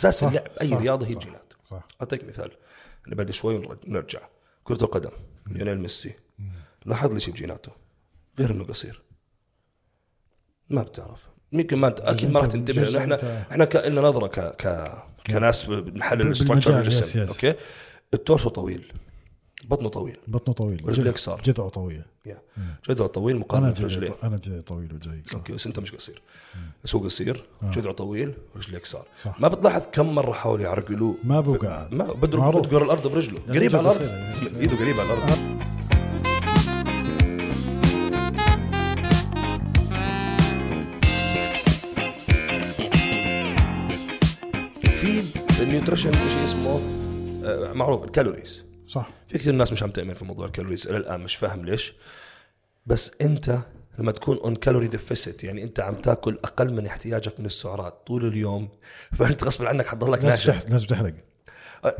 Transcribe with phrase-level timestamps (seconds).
[0.00, 1.20] أساس صح، اللعب أي صح، رياضة هي صح.
[1.20, 1.52] جينات.
[1.70, 1.88] صح.
[2.00, 2.50] أعطيك مثال.
[3.08, 3.56] نبعد شوي
[3.86, 4.20] ونرجع
[4.64, 5.10] كرة القدم
[5.46, 6.14] ليونيل ميسي.
[6.86, 7.72] لاحظ لي شيء بجيناته؟
[8.38, 9.02] غير إنه قصير.
[10.70, 11.26] ما بتعرف.
[11.52, 14.92] يمكن ما انت أكيد ما راح تنتبه أنت- إحنا إحنا كان لنا نظرة ك ك
[15.26, 17.16] كناس بنحلل yes.
[17.16, 17.54] أوكي؟
[18.14, 18.92] ال torso طويل.
[19.70, 20.16] بطنه طويل.
[20.28, 20.84] بطنه طويل.
[20.84, 21.40] ورجليك جذ- صار.
[21.44, 22.38] جذعه طويل يا.
[22.88, 26.22] جذعه طويل مقارنة برجليه أنا جذعي طويل وجاي أوكي بس أنت مش قصير.
[26.84, 29.40] بس هو قصير جذعه طويل ورجليك صار صح.
[29.40, 32.04] ما بتلاحظ كم مرة حاولوا يعرقلوه ما بوقع ما
[32.34, 32.66] معروف.
[32.66, 33.38] بدقر الأرض برجله.
[33.48, 34.02] قريب على الأرض.
[34.60, 35.60] إيده قريب على الأرض.
[44.82, 46.80] في ال nutrition شيء اسمه؟
[47.44, 48.64] آه، معروف ال calories.
[48.90, 49.10] صح.
[49.28, 51.92] في كثير ناس مش عم تأمن في موضوع ال calories إلى الآن مش فاهم ليش.
[52.86, 53.58] بس أنت
[53.98, 58.26] لما تكون on calorie deficit يعني أنت عم تاكل أقل من احتياجك من السعرات طول
[58.26, 58.68] اليوم
[59.18, 61.14] فأنت غصب عنك حتضلك ناشف تح- لازم تحرق
[61.84, 61.96] أه،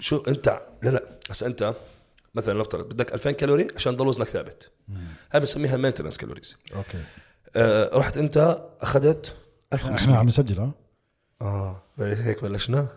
[0.00, 1.74] شو أنت لا لا بس أنت
[2.34, 4.70] مثلا نفترض بدك 2000 كالوري عشان تضل وزنك ثابت.
[5.32, 6.98] هاي بنسميها maintenance calories okay.
[7.56, 9.34] أه رحت أنت أخذت
[9.74, 10.70] إحنا 1500 عم نسجل
[11.42, 12.88] آه هيك بلشنا.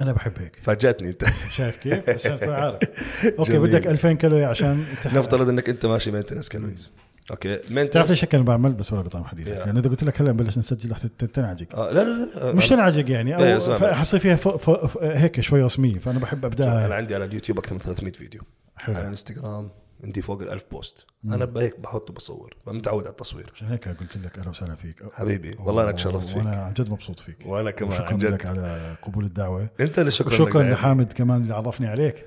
[0.00, 0.56] أنا بحب هيك.
[0.62, 1.24] فاجأتني أنت.
[1.50, 2.78] شايف كيف؟ عشان تكون عارف.
[3.38, 3.68] okay جميل.
[3.68, 5.14] بدك 2000 كالوري عشان تحرق.
[5.14, 6.90] نفترض إنك أنت ماشي maintenance calories
[7.30, 9.48] okay تعرف maintenance ليش هيك أنا بعمل؟ بس ولا بطعم حديثك.
[9.48, 9.54] يا.
[9.54, 11.78] يعني إذا قلت لك هلا نبلش نسجل رح تنعجق.
[11.78, 13.60] آه لا لا, لا مش تنعجق يعني أو
[13.94, 14.48] حصير فيها ف...
[14.48, 14.70] ف...
[14.70, 14.98] ف...
[15.02, 18.40] هيك شوي رسمية فأنا بحب أنا ابداها عندي على اليوتيوب أكثر من 300 فيديو.
[18.76, 18.94] حلو.
[18.94, 19.70] على الإنستغرام.
[20.04, 23.50] عندي فوق ال 1000 post أنا هيك بحط وبصور متعود على التصوير.
[23.54, 24.96] عشان هيك قلت لك أهلا وسهلا فيك.
[25.12, 26.36] حبيبي والله أنا تشرفت فيك.
[26.36, 27.36] وأنا عن جد مبسوط فيك.
[27.46, 28.24] وأنا كمان جد.
[28.24, 29.70] لك على قبول الدعوة.
[29.80, 30.74] أنت اللي شكرا دايماً.
[30.74, 32.26] لحامد كمان اللي عرفني عليك.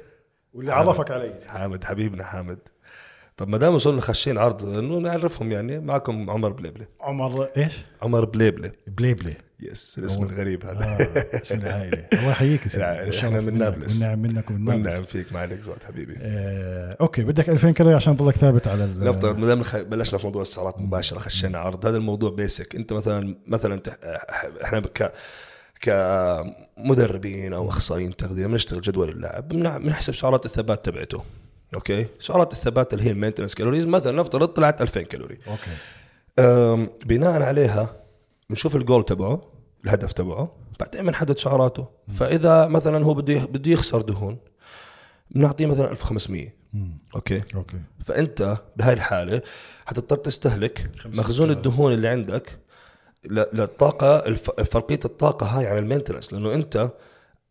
[0.54, 0.72] واللي.
[0.72, 1.36] عرفك علي.
[1.48, 2.60] حامد حبيبنا حامد.
[3.38, 5.80] طب ما دام وصلنا خشين عرض إنه نعرفهم يعني.
[5.80, 9.34] معكم عمر بليبله عمر إيش؟ عمر بليبله بليبلي.
[9.60, 10.84] yes الاسم الغريب هذا.
[10.86, 11.98] آه اسم العائلة.
[12.14, 12.84] الله يحييك يا سيدي.
[12.86, 13.94] والشرف إحنا من نابلس.
[14.02, 14.86] والنعم منك ومن نابلس.
[14.86, 16.16] والنعم فيك ما عليك زود حبيبي.
[16.22, 20.26] آه، okay بدك 2000 كالوري عشان تضلك ثابت على ال- نفترض ما دام بلشنا في
[20.28, 21.86] موضوع السعرات مباشرة خشينا عرض.
[21.86, 23.82] هذا الموضوع بيسك أنت مثلا مثلا
[24.64, 25.12] إحنا ك
[25.82, 31.24] كمدربين أو أخصائيين تغذية بنشتغل جدول اللاعب بنحسب سعرات الثبات تبعته.
[31.76, 33.86] okay؟ سعرات الثبات اللي هي ال maintenance calories.
[33.86, 35.40] مثلا نفترض طلعت 2000 كالوري.
[35.48, 36.88] okay.
[37.06, 38.04] بناء عليها
[38.50, 39.42] بنشوف الجول تبعه
[39.86, 41.88] الهدف تبعه بعدين بنحدد سعراته.
[42.14, 44.38] فإذا مثلا هو بده بده يخسر دهون
[45.32, 46.98] بنعطيه مثلا 1500 مم.
[47.16, 47.78] okay؟ okay.
[48.06, 49.42] فأنت بهاي الحالة
[49.86, 52.60] حتضطر تستهلك مخزون الدهون اللي عندك
[53.30, 56.34] للطاقة فرقية الطاقة هاي عن ال maintenance.
[56.34, 56.90] لأنه أنت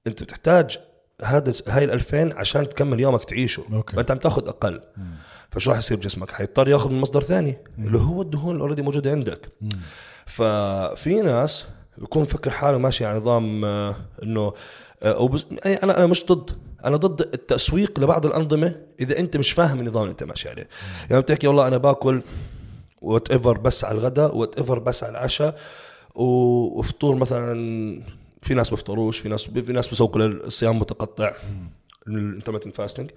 [0.06, 0.78] أنت بتحتاج
[1.22, 3.64] هذا هاي ال 2000 عشان تكمل يومك تعيشه.
[3.72, 3.96] okay.
[3.96, 4.80] فانت عم تاخذ أقل.
[5.50, 9.10] فشو راح يصير بجسمك؟ حيضطر ياخذ من مصدر ثاني اللي هو الدهون اللي already موجودة
[9.10, 9.48] عندك.
[10.26, 11.66] ففي ناس
[11.98, 14.52] بيكون فكر حاله ماشي على نظام آه، إنه
[15.02, 16.50] آه، أو أي أنا أنا مش ضد.
[16.84, 20.68] أنا ضد التسويق لبعض الأنظمة إذا أنت مش فاهم النظام اللي أنت ماشي عليه.
[21.10, 22.22] يعني بتحكي والله أنا باكل
[23.02, 25.58] whatever بس على الغداء whatever بس على العشاء
[26.14, 28.02] وفطور مثلا
[28.42, 31.32] في ناس بفطروش في ناس في ناس بسوقوا للصيام متقطع.
[32.08, 33.10] ال intermittent fasting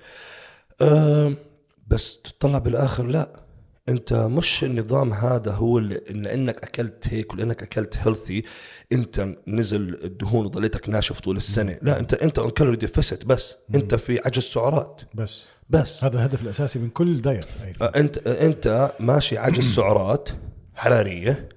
[1.87, 3.45] بس تطلع بالآخر لا.
[3.89, 8.43] انت مش النظام هذا هو اللي إن لانك أكلت هيك ولانك أكلت healthy
[8.91, 11.79] انت نزل الدهون وضليتك ناشف طول السنة.
[11.81, 13.55] لا انت انت on calorie deficit بس.
[13.75, 15.01] انت في عجز سعرات.
[15.13, 15.47] بس.
[15.69, 16.03] بس.
[16.03, 17.83] هذا الهدف الأساسي من كل دايت think.
[17.95, 20.29] انت انت ماشي عجز سعرات
[20.75, 21.49] حرارية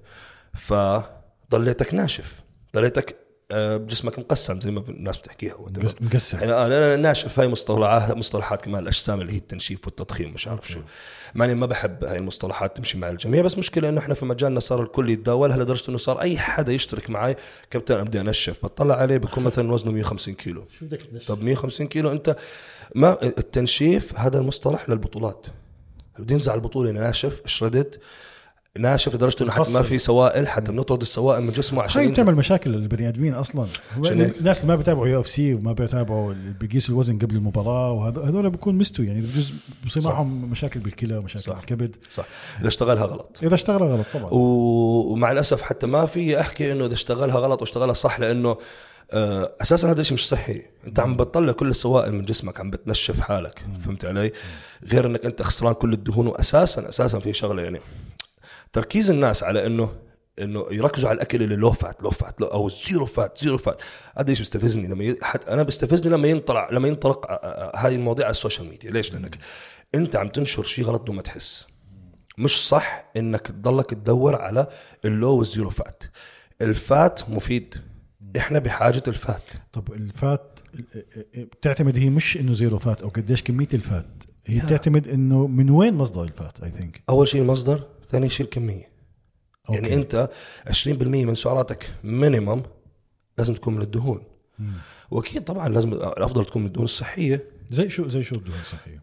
[0.55, 2.43] فضليتك ناشف.
[2.75, 5.57] ضليتك آه، جسمك مقسم زي ما الناس بتحكيها
[6.01, 6.39] مقسم.
[6.39, 10.69] يعني آه لا ناشف هاي مصطلحات مصطلحات كمان الأجسام اللي هي التنشيف والتضخيم مش عارف
[10.69, 10.81] شو.
[11.35, 14.83] ماني ما بحب هاي المصطلحات تمشي مع الجميع بس مشكلة إنه إحنا في مجالنا صار
[14.83, 17.37] الكل يتداولها لدرجه إنه صار أي حدا يشترك معي
[17.71, 20.65] كابتن بدي أنشف بطلع عليه بيكون مثلا وزنه 150 كيلو.
[20.79, 22.37] شو بدك تنشف؟ طب 150 كيلو أنت
[22.95, 25.47] ما التنشيف هذا المصطلح للبطولات.
[26.19, 27.97] بدي ينزع البطولة ناشف شردد
[28.79, 29.83] ناشف لدرجة إنه حتى ما.
[29.83, 33.67] في سوائل حتى بنطرد السوائل من جسمه عشان هاي بتعمل مشاكل للبني آدمين أصلا.
[33.97, 39.07] الناس اللي ما بيتابعوا UFC وما بيتابعوا بيقيسوا الوزن قبل المباراة وهذول هذول بيكون مستوي
[39.07, 39.53] يعني بجوز
[39.87, 40.03] بصير.
[40.03, 41.55] معهم مشاكل بالكلى ومشاكل صح.
[41.57, 41.97] بالكبد.
[42.11, 42.25] صح.
[42.61, 43.39] إذا اشتغلها غلط.
[43.43, 44.31] إذا اشتغل غلط طبعا.
[44.33, 48.57] و- ومع الأسف حتى ما في أحكي إنه إذا اشتغلها غلط واشتغلها صح لأنه
[49.11, 50.63] آه، أساسا هذا الشيء مش صحي.
[50.87, 53.63] أنت عم بتطلع كل السوائل من جسمك عم بتنشف حالك.
[53.85, 54.33] فهمت علي؟
[54.93, 57.81] غير إنك أنت خسران كل الدهون واساسا أساسا في شغلة يعني.
[58.73, 59.93] تركيز الناس على إنه
[60.43, 63.83] إنه يركزوا على الأكل اللي low fat low fat low أو zero fat zero fat
[64.19, 65.19] هذا إيش بيستفزني لما ي...
[65.23, 68.91] حتى أنا بيستفزني لما ينطلع لما ينطلق آه، آه، هاي المواضيع على ال social media.
[68.91, 69.39] ليش؟ لأنك
[69.95, 71.67] أنت عم تنشر شيء غلط بدون ما تحس.
[72.39, 74.67] مش صح إنك تضلك تدور على
[75.05, 76.05] ال low وال zero fat
[76.63, 77.75] ال fat مفيد.
[78.37, 79.43] إحنا بحاجة ال fat
[79.73, 80.61] طب ال fat
[81.35, 84.61] بتعتمد هي مش إنه zero fat أو قديش كمية ال fat هي.
[84.61, 88.91] بتعتمد إنه من وين مصدر ال fat I think أول شيء المصدر؟ ثاني شيء الكمية.
[89.71, 90.31] يعني أنت
[90.67, 90.89] 20%
[91.25, 92.63] من سعراتك minimum
[93.39, 94.25] لازم تكون من الدهون.
[95.11, 97.45] وأكيد طبعا لازم الأفضل تكون من الدهون الصحية.
[97.71, 99.03] زي شو زي شو الدهون الصحية؟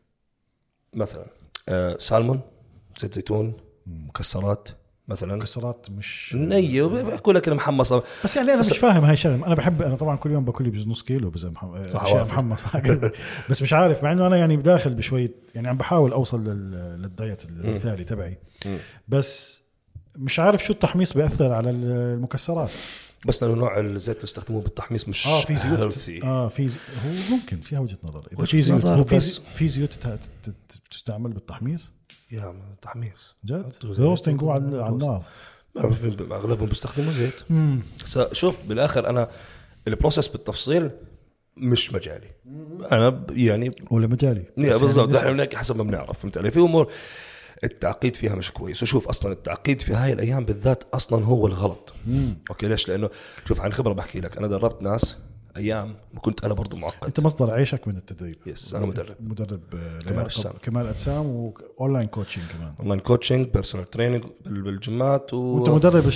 [0.93, 1.25] مثلا
[1.69, 2.41] آه سالمون
[3.01, 3.53] زيت زيتون
[3.85, 4.69] مكسرات.
[5.07, 5.35] مثلا.
[5.35, 9.55] مكسرات مش نية بيحكوا لك المحمصة بس يعني أنا بس- مش فاهم هاي الشغله أنا
[9.55, 12.33] بحب أنا طبعا كل يوم باكل لي بجوز نص كيلو بس أشياء وافق.
[12.33, 12.65] محمص
[13.49, 16.71] بس مش عارف مع إنه أنا يعني بداخل بشوية يعني عم بحاول أوصل لل...
[17.01, 18.37] لل diet المثالي تبعي.
[19.07, 19.63] بس
[20.15, 22.69] مش عارف شو التحميص بيأثر على المكسرات.
[23.25, 25.93] بس لأنه نوع الزيت اللي يستخدموه بالتحميص مش آه في زيوت.
[25.93, 26.25] healthy.
[26.25, 26.79] آه في زي...
[27.05, 28.27] هو ممكن فيها وجهة نظر.
[28.33, 28.87] إذا في زيوت
[29.55, 29.97] في, زيوت
[30.91, 31.91] تستعمل بالتحميص؟
[32.31, 33.35] يا تحميص.
[33.45, 33.73] جد.
[33.83, 35.23] roasting هو على النار.
[36.31, 37.41] أغلبهم بيستخدموا زيت.
[38.31, 39.29] شوف بالآخر أنا
[39.87, 40.91] ال process بالتفصيل
[41.57, 42.27] مش مجالي.
[42.91, 44.43] أنا يعني ولا مجالي.
[44.57, 45.15] يعني بالضبط.
[45.15, 46.91] إحنا بنحكي حسب ما بنعرف فهمت علي؟ في أمور
[47.63, 48.83] التعقيد فيها مش كويس.
[48.83, 51.93] وشوف أصلا التعقيد في هاي الأيام بالذات أصلا هو الغلط.
[52.07, 52.37] مم.
[52.49, 53.09] okay ليش؟ لأنه
[53.45, 54.37] شوف عن خبرة بحكي لك.
[54.37, 55.17] أنا دربت ناس
[55.57, 57.05] أيام كنت أنا برضو معقد.
[57.05, 58.37] أنت مصدر عيشك من التدريب.
[58.45, 59.15] yes أنا مدرب.
[59.19, 59.61] مدرب
[60.05, 60.53] كمال أجسام.
[60.61, 62.73] كمال أجسام و online coaching كمان.
[62.79, 66.09] online coaching personal training بالجيمات و وأنت مدرب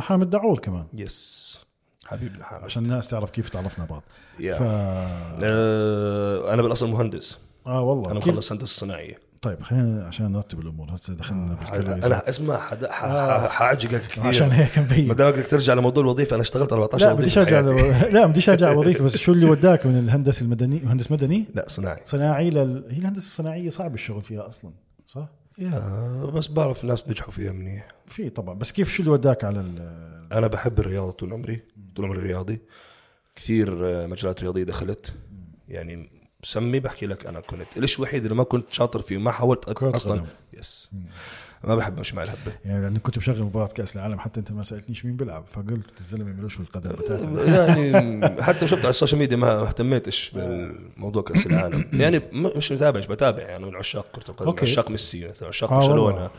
[0.00, 0.86] حامد دعول كمان.
[0.94, 1.58] yes
[2.04, 4.02] حبيبنا حامد عشان الناس تعرف كيف تعرفنا بعض.
[4.40, 4.54] yeah.
[4.54, 7.38] ف آه أنا بالأصل مهندس.
[7.66, 8.10] آه والله.
[8.10, 9.25] أنا مخلص هندسة صناعية.
[9.42, 10.94] طيب خلينا عشان نرتب الأمور.
[10.94, 12.06] هسه دخلنا بالكلية.
[12.06, 14.26] أنا اسمع حد- ح- ح- حاعجقك كثير.
[14.26, 17.40] عشان هيك ما مبين دام بدك ترجع لموضوع الوظيفة أنا اشتغلت 14 لا بدي وظيفة
[17.42, 17.60] ارجع.
[18.10, 22.00] لا بدي ارجع وظيفه بس شو اللي وداك من الهندسة المدني مهندس مدني؟ لا صناعي.
[22.04, 22.84] صناعي لل...
[22.90, 24.72] هي الهندسة الصناعية صعب الشغل فيها أصلا
[25.06, 25.28] صح؟
[25.58, 25.78] يا
[26.34, 27.88] بس بعرف ناس نجحوا فيها منيح.
[28.06, 28.54] في طبعا.
[28.54, 29.78] بس كيف شو اللي وداك على ال...
[30.32, 31.62] أنا بحب الرياضة طول عمري
[31.96, 32.60] طول عمري رياضي.
[33.36, 35.14] كثير آه، مجالات رياضية دخلت.
[35.68, 36.08] يعني
[36.42, 37.76] سمي بحكي لك أنا كنت.
[37.76, 40.12] الشيء الوحيد اللي ما كنت شاطر فيه ما حاولت كرة أصلا.
[40.12, 40.26] قدم.
[40.52, 40.90] yes
[41.64, 44.62] ما بحب مش مع الهبه يعني لأني كنت بشغل مباراة كأس العالم حتى أنت ما
[44.62, 46.92] سألتنيش مين بيلعب فقلت الزلمة ملوش بالقدم
[47.54, 51.88] يعني حتى شفت على ال social media ما اهتميتش بالموضوع كأس العالم.
[52.02, 53.42] يعني مش متابع مش بتابع.
[53.42, 54.66] يعني من عشاق كرة القدم okay.
[54.66, 56.02] عشاق ميسي مثلا عشاق آه برشلونة.
[56.02, 56.30] والله.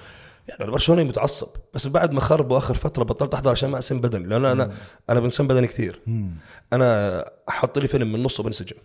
[0.48, 1.48] يعني أنا برشلوني متعصب.
[1.74, 4.72] بس بعد ما خربوا آخر فترة بطلت أحضر عشان ما اسم بدني لأنه أنا
[5.10, 6.00] أنا بنسم بدني كثير.
[6.08, 6.32] مم.
[6.74, 8.76] أنا حط لي فيلم من نصه بنسجن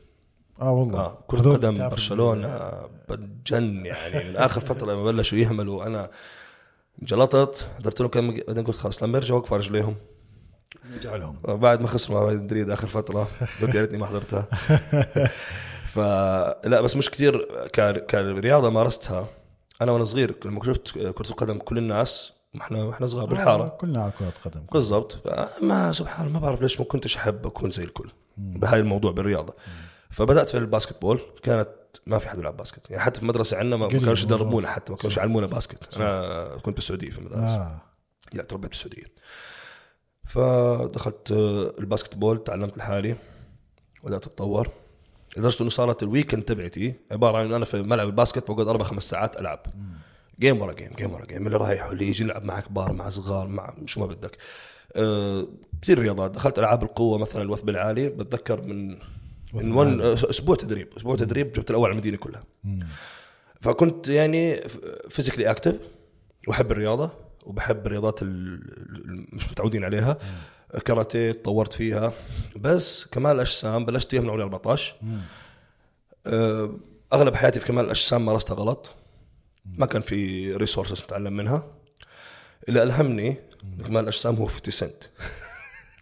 [0.62, 0.98] آه والله.
[1.00, 2.70] آه كرة قدم برشلونة
[3.08, 5.86] بتجن يعني من آخر فترة لما بلشوا يهملوا.
[5.86, 6.10] أنا
[7.02, 9.96] جلطت حضرت لهم كم بعدين قلت خلاص لما يرجعوا وقف على رجليهم
[11.02, 13.28] جعلهم بعد ما خسروا مع مدريد آخر فترة
[13.62, 14.46] قلت يا ريتني ما حضرتها.
[15.86, 17.46] فلا بس مش كثير
[18.10, 19.28] كرياضة مارستها.
[19.82, 24.02] أنا وأنا صغير لما شفت كرة القدم كل الناس إحنا إحنا صغار آه بالحارة كلنا
[24.02, 24.60] على كرة قدم.
[24.72, 25.18] بالضبط.
[25.62, 28.10] ما سبحان الله ما بعرف ليش ما كنتش أحب أكون زي الكل.
[28.36, 29.54] بهاي الموضوع بالرياضة.
[30.12, 31.68] فبدأت في ال basketball كانت
[32.06, 32.90] ما في حد يلعب basket.
[32.90, 34.24] يعني حتى في المدرسة عندنا ما كانوش.
[34.24, 36.00] يدربونا حتى ما كانوش يعلمونا basket.
[36.00, 37.56] أنا كنت بالسعوديه في المدرسة.
[37.56, 37.80] آه.
[38.32, 39.04] لا تربيت بالسعوديه
[40.26, 43.16] فدخلت آه، ال basketball تعلمت لحالي
[44.04, 44.70] بدأت أتطور.
[45.36, 48.84] لدرجة إنه صارت ال weekend تبعتي عبارة عن أنا في ملعب ال basket بقعد أربع
[48.84, 49.66] خمس ساعات ألعب.
[50.40, 53.48] game ورا game game ورا game اللي رايح واللي يجي يلعب مع كبار مع صغار
[53.48, 54.38] مع شو ما بدك.
[54.96, 55.46] أه
[55.90, 56.30] رياضات.
[56.30, 58.08] دخلت ألعاب القوة مثلا الوثب العالي.
[58.08, 58.98] بتذكر من
[59.52, 60.88] من one أسبوع تدريب.
[60.96, 62.44] أسبوع تدريب جبت الأول على المدينة كلها.
[63.60, 64.56] فكنت يعني
[65.08, 65.76] physically active
[66.48, 67.10] واحب الرياضة
[67.44, 70.18] وبحب الرياضات اللي مش متعودين عليها.
[70.84, 72.12] كاراتيه تطورت فيها.
[72.56, 74.94] بس كمال الأجسام بلشت فيها من عمري 14
[76.26, 76.76] أه،
[77.12, 78.90] أغلب حياتي في كمال الأجسام مارستها غلط.
[79.64, 81.66] ما كان في resources نتعلم منها.
[82.68, 83.36] اللي ألهمني
[83.86, 85.04] كمال الأجسام هو 50 سنت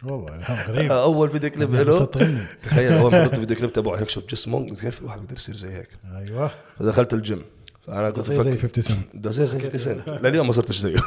[0.04, 0.92] والله غريب.
[0.92, 1.90] أول فيديو كليب له.
[1.90, 5.36] مسطرني تخيل أول ما حضرت الفيديو كليب تبعه هيك شوف جسمه قلت كيف الواحد بيقدر
[5.36, 6.50] يصير زي هيك؟ أيوه.
[6.78, 7.42] فدخلت الجيم.
[7.88, 10.76] أنا كنت زي زي بفكر 50 سنت ده زي زي 50 سنت لليوم ما صرتش
[10.78, 10.96] زيه.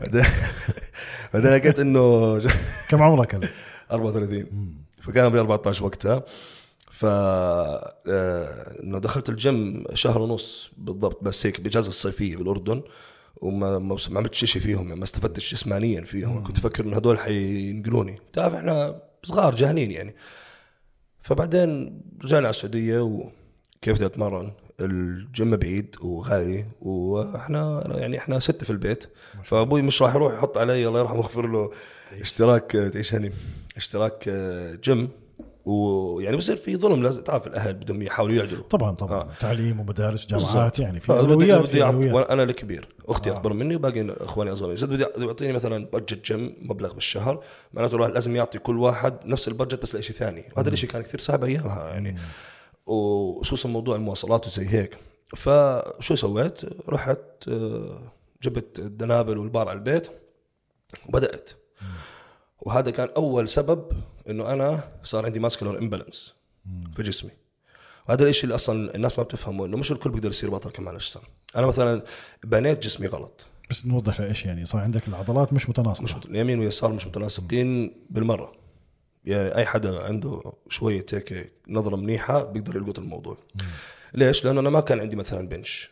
[0.00, 0.24] بعدين
[1.34, 2.38] بعدين لقيت إنه
[2.90, 3.48] كم عمرك هلا؟
[3.92, 4.46] 34
[5.02, 6.22] فكان عمري 14 وقتها.
[6.90, 7.84] ف آه،
[8.82, 12.82] إنه دخلت الجيم شهر ونص بالضبط بس هيك بإجازة الصيفية بالأردن.
[13.40, 16.44] وما ما ما عملت شيء فيهم يعني ما استفدتش جسمانيا فيهم.
[16.44, 18.18] كنت أفكر إنه هدول حينقلوني.
[18.32, 20.14] تعرف إحنا صغار جاهلين يعني.
[21.22, 28.70] فبعدين رجعنا على السعودية وكيف بدي أتمرن؟ الجيم بعيد وغالي وإحنا يعني إحنا ستة في
[28.70, 29.04] البيت.
[29.44, 31.70] فأبوي مش راح يروح يحط علي الله يرحمه ويغفر له
[32.20, 33.32] اشتراك تعيش هني
[33.76, 35.08] اشتراك آه، جيم.
[35.68, 38.62] ويعني بصير في ظلم لازم تعرف الأهل بدهم يحاولوا يعدلوا.
[38.70, 39.20] طبعا طبعا.
[39.20, 39.28] آه.
[39.40, 40.78] تعليم ومدارس جامعات.
[40.78, 43.36] يعني في أولويات بدي وأنا الكبير أختي آه.
[43.36, 44.76] أكبر مني وباقي إخواني أصغر مني.
[44.76, 47.42] زاد بدي يعطيني مثلا budget gym مبلغ بالشهر.
[47.74, 50.44] معناته الواحد لازم يعطي كل واحد نفس ال budget بس لشيء ثاني.
[50.56, 52.16] وهذا الشيء كان كثير صعب أيامها يعني.
[52.86, 54.98] وخصوصا موضوع المواصلات وزي هيك.
[55.36, 60.08] فشو سويت؟ رحت آه، جبت الدنابل والبار على البيت
[61.08, 61.50] وبدأت.
[62.60, 63.92] وهذا كان أول سبب
[64.28, 66.34] إنه أنا صار عندي muscular imbalance
[66.96, 67.30] في جسمي.
[68.08, 71.22] وهذا الشيء اللي أصلا الناس ما بتفهمه إنه مش الكل بيقدر يصير بطل كمال أجسام.
[71.56, 72.02] أنا مثلا
[72.44, 73.46] بنيت جسمي غلط.
[73.70, 76.04] بس نوضح إيش يعني صار عندك العضلات مش متناسقة.
[76.04, 78.52] مش مت- اليمين واليسار مش متناسقين بالمرة.
[79.24, 83.38] يعني أي حدا عنده شوية هيك نظرة منيحة بيقدر يلقط الموضوع.
[84.14, 85.90] ليش؟ لأنه أنا ما كان عندي مثلا bench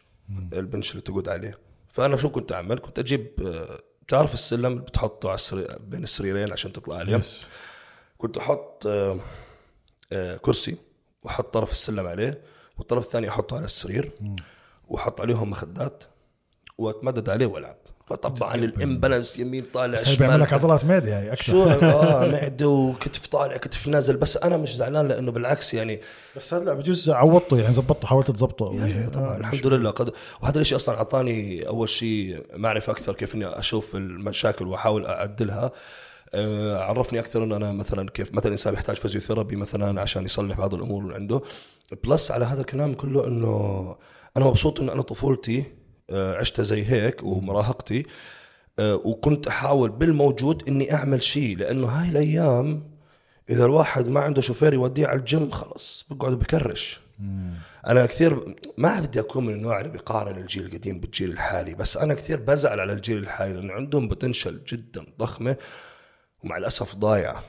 [0.52, 1.58] البنش اللي تقعد عليه.
[1.92, 6.52] فأنا شو كنت أعمل؟ كنت أجيب آه، بتعرف السلم اللي بتحطه على السرير بين السريرين
[6.52, 7.16] عشان تطلع عليه.
[8.18, 9.16] كنت أحط آه،
[10.12, 10.76] آه، كرسي
[11.22, 12.40] وأحط طرف السلم عليه
[12.78, 14.10] والطرف الثاني أحطه على السرير
[14.88, 16.04] وأحط عليهم مخدات
[16.78, 17.76] وأتمدد عليه وألعب.
[18.06, 20.60] فطبعا الإمبالانس يمين طالع هي بيعمل لك شمال.
[20.60, 21.52] عضلات معده هاي أكثر.
[21.52, 24.16] شو؟ آه معدة وكتف طالع كتف نازل.
[24.16, 26.00] بس أنا مش زعلان لأنه بالعكس يعني
[26.36, 29.08] بس هلا بجوز عوضته يعني زبطته حاولت تظبطه شيء.
[29.08, 29.90] طبعا آه، الحمد لله.
[29.90, 35.64] قد وهذا الشيء أصلا أعطاني أول شيء معرفة أكثر كيف إني أشوف المشاكل وأحاول أعدلها.
[35.64, 35.72] آه،
[36.74, 41.02] عرفني أكثر انه أنا مثلا كيف مثلا إنسان يحتاج physiotherapy مثلا عشان يصلح بعض الأمور
[41.02, 41.40] اللي عنده.
[42.04, 43.96] plus على هذا الكلام كله إنه
[44.36, 45.64] أنا مبسوط انه أنا طفولتي
[46.10, 48.06] آه، عشتها زي هيك ومراهقتي
[48.78, 52.96] آه، وكنت أحاول بالموجود إني أعمل شيء لأنه هاي الأيام
[53.50, 57.00] إذا الواحد ما عنده شوفير يوديه على الجيم خلص بقعد بكرش.
[57.86, 62.14] أنا كثير ما بدي أكون من النوع اللي بيقارن الجيل القديم بالجيل الحالي بس أنا
[62.14, 65.56] كثير بزعل على الجيل الحالي لأنه عندهم potential جدا ضخمة.
[66.46, 67.42] ومع الأسف ضايعه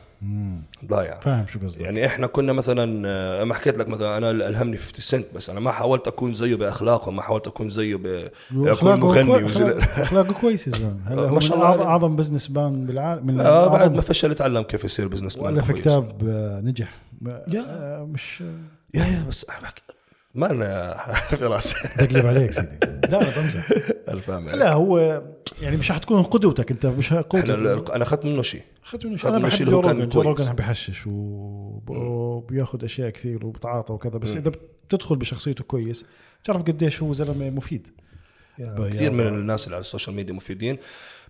[0.86, 1.82] ضايعه فاهم شو قصدك.
[1.82, 5.60] يعني إحنا كنا مثلا آه، ما حكيت لك مثلا أنا الهمني 50 سنت بس أنا
[5.60, 9.48] ما حاولت أكون زيه بأخلاقه ما حاولت أكون زيه ب أكون مغني
[9.82, 11.00] أخلاقه كويس يا زلمة.
[11.08, 11.86] هلا ما هو شاء من الله.
[11.86, 15.82] اعظم businessman بالعالم من آه بعد ما فشل تعلم كيف يصير businessman وألف كويس.
[15.82, 16.94] كتاب آه، نجح.
[17.26, 17.66] yeah.
[17.70, 18.44] آه، مش
[18.94, 19.46] yeah yeah بس
[20.38, 20.98] ما لنا
[21.40, 22.78] فراس بقلب عليك سيدي.
[23.12, 23.70] لا أنا بمزح
[24.10, 25.24] الفاهم لا هو
[25.62, 28.62] يعني مش حتكون قدوتك انت مش قدوتك أنا أخذت منه شيء.
[28.86, 29.30] أخذت منه شيء.
[29.30, 30.22] أنا بحب جو روجن جو.
[30.22, 34.18] روجن بحشش وب- وبياخذ أشياء كثير وبتعاطى وكذا.
[34.18, 34.52] بس إذا
[34.88, 36.06] بتدخل بشخصيته كويس
[36.44, 37.88] بتعرف قديش هو زلمة مفيد.
[38.60, 40.78] يعني كثير من الناس اللي على ال social media مفيدين.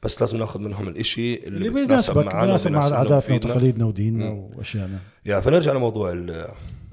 [0.03, 3.35] بس لازم ناخذ منهم الإشي اللي, اللي بيناسبك بيناسب مع عاداتنا.
[3.35, 6.29] وتقاليدنا وديننا واشيائنا yeah فنرجع لموضوع ال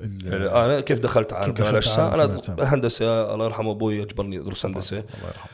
[0.01, 2.75] ال- ال- أنا كيف دخلت كمال اجسام عالم كمال أنا.
[2.75, 4.97] هندسة الله يرحمه أبوي اجبرني أدرس هندسة.
[4.99, 5.51] الله يرحمه.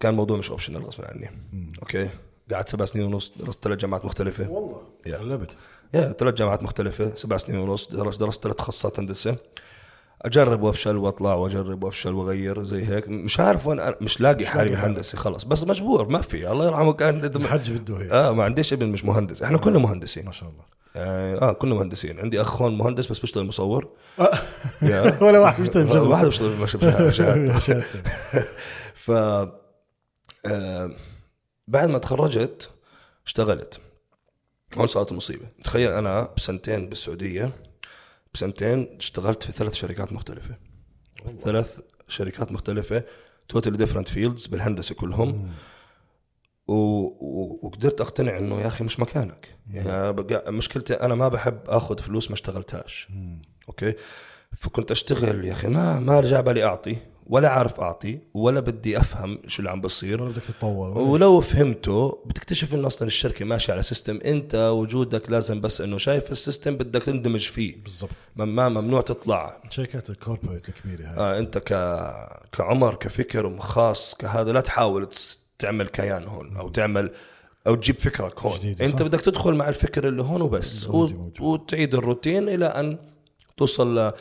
[0.00, 1.30] كان الموضوع مش optional غصب عني.
[1.82, 2.08] okay؟
[2.52, 4.48] قعدت سبع سنين ونص درست ثلاث جامعات مختلفة.
[4.50, 5.16] والله yeah.
[5.16, 5.56] غلبت
[5.94, 9.36] yeah ثلاث جامعات مختلفة سبع سنين ونص درست درست ثلاث تخصصات هندسة.
[10.26, 13.08] أجرب وأفشل وأطلع وأجرب وأفشل وأغير زي هيك.
[13.08, 15.44] مش عارف وين أنا- مش لاقي حالي بالهندسة خلص.
[15.44, 16.52] بس مجبور ما في.
[16.52, 18.10] الله يرحمه كان الحج بده هيك.
[18.10, 19.42] آه ما عنديش ابن مش مهندس.
[19.42, 20.24] إحنا كلنا مهندسين.
[20.26, 20.62] ما شاء الله.
[20.96, 22.20] آه, آه كلنا مهندسين.
[22.20, 23.88] عندي أخ هون مهندس بس بيشتغل مصور.
[24.82, 25.18] يا.
[25.24, 26.02] ولا واحد بيشتغل بشغله.
[26.10, 28.02] واحد بيشتغل شهادته.
[29.04, 29.10] ف
[30.46, 30.90] آه
[31.68, 32.70] بعد ما تخرجت
[33.26, 33.80] اشتغلت.
[34.78, 37.50] هون صارت المصيبة تخيل أنا بسنتين بالسعودية
[38.36, 40.56] بسنتين اشتغلت في ثلاث شركات مختلفة.
[41.26, 43.04] ثلاث شركات مختلفة
[43.48, 45.50] totally different fields بالهندسة كلهم.
[46.68, 46.72] و...
[46.72, 47.58] و...
[47.62, 49.58] وقدرت أقتنع إنه يا أخي مش مكانك.
[49.70, 50.52] يعني بقى...
[50.52, 53.08] مشكلتي أنا ما بحب آخذ فلوس ما اشتغلتهاش.
[53.68, 53.94] أوكي؟
[54.56, 56.96] فكنت أشتغل يا أخي ما ما رجع بالي أعطي.
[57.28, 60.22] ولا عارف أعطي ولا بدي أفهم شو اللي عم بصير.
[60.22, 60.98] ولا بدك تتطور.
[60.98, 66.32] ولو فهمته بتكتشف إنه أصلا الشركة ماشية على system أنت وجودك لازم بس إنه شايف
[66.32, 67.82] ال system بدك تندمج فيه.
[67.82, 68.10] بالضبط.
[68.36, 69.62] ما ممنوع تطلع.
[69.70, 71.18] شركات ال corporate الكبيرة هاي.
[71.18, 71.68] آه أنت ك
[72.52, 75.08] كعمر كفكر خاص كهذا لا تحاول
[75.58, 77.10] تعمل كيان هون أو تعمل
[77.66, 78.58] أو تجيب فكرك هون.
[78.58, 79.06] جديدة، أنت صح.
[79.06, 80.88] بدك تدخل مع الفكر اللي هون وبس.
[81.40, 82.98] وتعيد الروتين إلى أن
[83.56, 84.12] توصل ل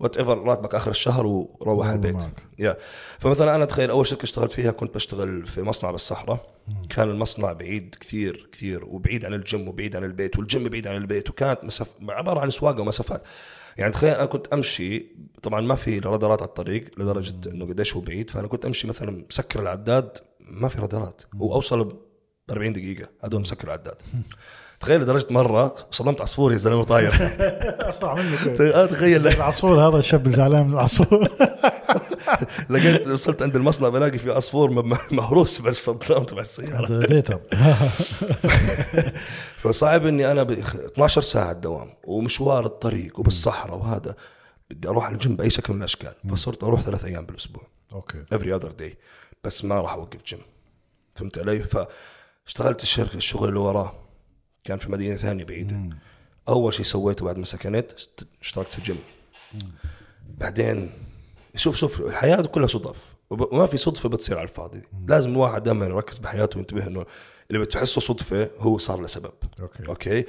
[0.00, 2.16] whatever راتبك آخر الشهر وروح والله البيت.
[2.58, 2.76] يا
[3.18, 6.54] فمثلا أنا تخيل أول شركة اشتغلت فيها كنت بشتغل في مصنع بالصحراء.
[6.90, 11.30] كان المصنع بعيد كثير كثير وبعيد عن الجيم وبعيد عن البيت والجيم بعيد عن البيت
[11.30, 11.88] وكانت مسف...
[12.08, 13.22] عبارة عن سواقة ومسافات.
[13.76, 15.06] يعني تخيل أنا كنت أمشي
[15.42, 18.30] طبعا ما في رادارات على الطريق لدرجة إنه قديش هو بعيد.
[18.30, 21.22] فأنا كنت أمشي مثلا مسكر العداد ما في رادارات.
[21.38, 21.92] وأوصل ب
[22.50, 23.94] 40 دقيقة هذول مسكر العداد.
[24.80, 27.14] تخيل لدرجه مرة صدمت عصفور يا زلمة طاير.
[27.88, 28.60] أسرع منك.
[28.60, 29.28] آه، تخيل.
[29.36, 31.28] العصفور هذا الشاب زعلان من العصفور.
[32.70, 37.06] لقيت وصلت عند المصنع بلاقي في عصفور مهروس بالصدام تبع السيارة.
[37.06, 37.40] ديتر.
[39.56, 44.14] فصعب إني أنا ب 12 ساعة دوام ومشوار الطريق وبالصحراء وهذا.
[44.70, 46.14] بدي أروح على الجيم بأي شكل من الأشكال.
[46.30, 47.62] فصرت أروح ثلاث أيام بالأسبوع.
[47.92, 48.24] okay.
[48.32, 48.98] every other day
[49.44, 50.40] بس ما راح أوقف جيم
[51.14, 51.64] فهمت علي؟
[52.46, 54.09] فاشتغلت الشركة الشغل اللي وراه.
[54.64, 55.90] كان في مدينة ثانية بعيدة.
[56.48, 57.92] أول شيء سويته بعد ما سكنت
[58.42, 58.98] اشتركت في جيم.
[60.38, 60.90] بعدين
[61.54, 62.96] شوف شوف الحياة كلها صدف
[63.30, 64.82] وما في صدفة بتصير على الفاضي.
[65.08, 67.06] لازم الواحد دائما يركز بحياته وينتبه إنه
[67.50, 69.86] اللي بتحسه صدفة هو صار لسبب okay.
[69.88, 70.24] okay؟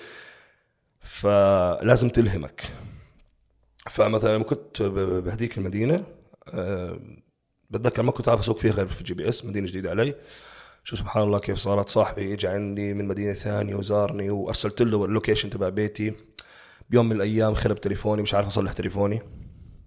[1.00, 2.72] فلازم تلهمك.
[3.90, 6.04] فمثلا لما كنت بهديك المدينة
[6.48, 7.00] أه
[7.70, 10.16] بتذكر ما كنت عارف أسوق فيها غير في GPS مدينة جديدة علي.
[10.84, 11.90] شو سبحان الله كيف صارت.
[11.90, 16.14] صاحبي اجى عندي من مدينة ثانية وزارني وأرسلت له ال location تبع بيتي.
[16.90, 19.22] بيوم من الأيام خرب تليفوني مش عارف أصلح تليفوني.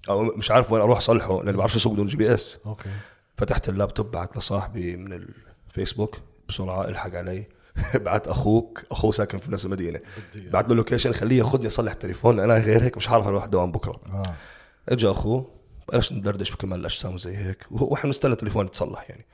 [0.08, 2.58] أو مش عارف وين أروح أصلحه لاني بعرفش اسوق بدون GPS.
[2.66, 2.90] okay.
[3.36, 5.12] فتحت اللابتوب بعت لصاحبي من
[5.68, 6.16] الفيسبوك
[6.48, 7.46] بسرعة الحق علي.
[7.94, 10.00] بعت أخوك أخوه ساكن في نفس المدينة.
[10.36, 14.00] بعت له location خليه ياخذني أصلح التليفون أنا غير هيك مش عارف أروح دوام بكرة.
[14.12, 14.34] آه.
[14.88, 15.50] اجى أخوه
[15.92, 17.66] بلش ندردش بكمال الأجسام وزي هيك.
[17.70, 19.26] وإحنا نستنى التليفون يتصلح يعني.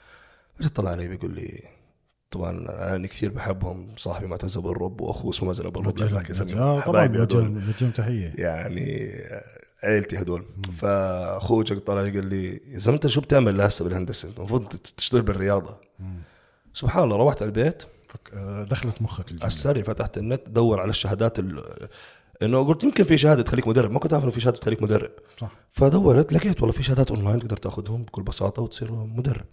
[0.68, 1.62] طلع علي بيقول لي
[2.30, 2.50] طبعا
[2.96, 5.94] أنا كثير بحبهم صاحبي معتز أبو الرب وأخوه اسمه مازن أبو الرب.
[6.58, 7.18] آه طبعا حبايبي.
[7.18, 8.32] بوجه بوجههم تحية.
[8.38, 9.12] يعني
[9.82, 10.44] عيلتي هدول.
[10.78, 15.76] فأخوه طلع لي قال لي يا زلمة أنت شو بتعمل هسه بالهندسة؟ المفروض تشتغل بالرياضة.
[16.72, 17.82] سبحان الله روحت على البيت.
[18.08, 18.30] فك...
[18.34, 21.88] آه، دخلت مخك على السريع فتحت النت دور على الشهادات ال-
[22.42, 23.90] إنه قلت يمكن في شهادة تخليك مدرب.
[23.90, 25.10] ما كنت عارف إنه في شهادة تخليك مدرب.
[25.40, 25.50] صح.
[25.70, 29.46] فدورت لقيت والله في شهادات أونلاين تقدر تأخذهم بكل بساطة وتصير مدرب.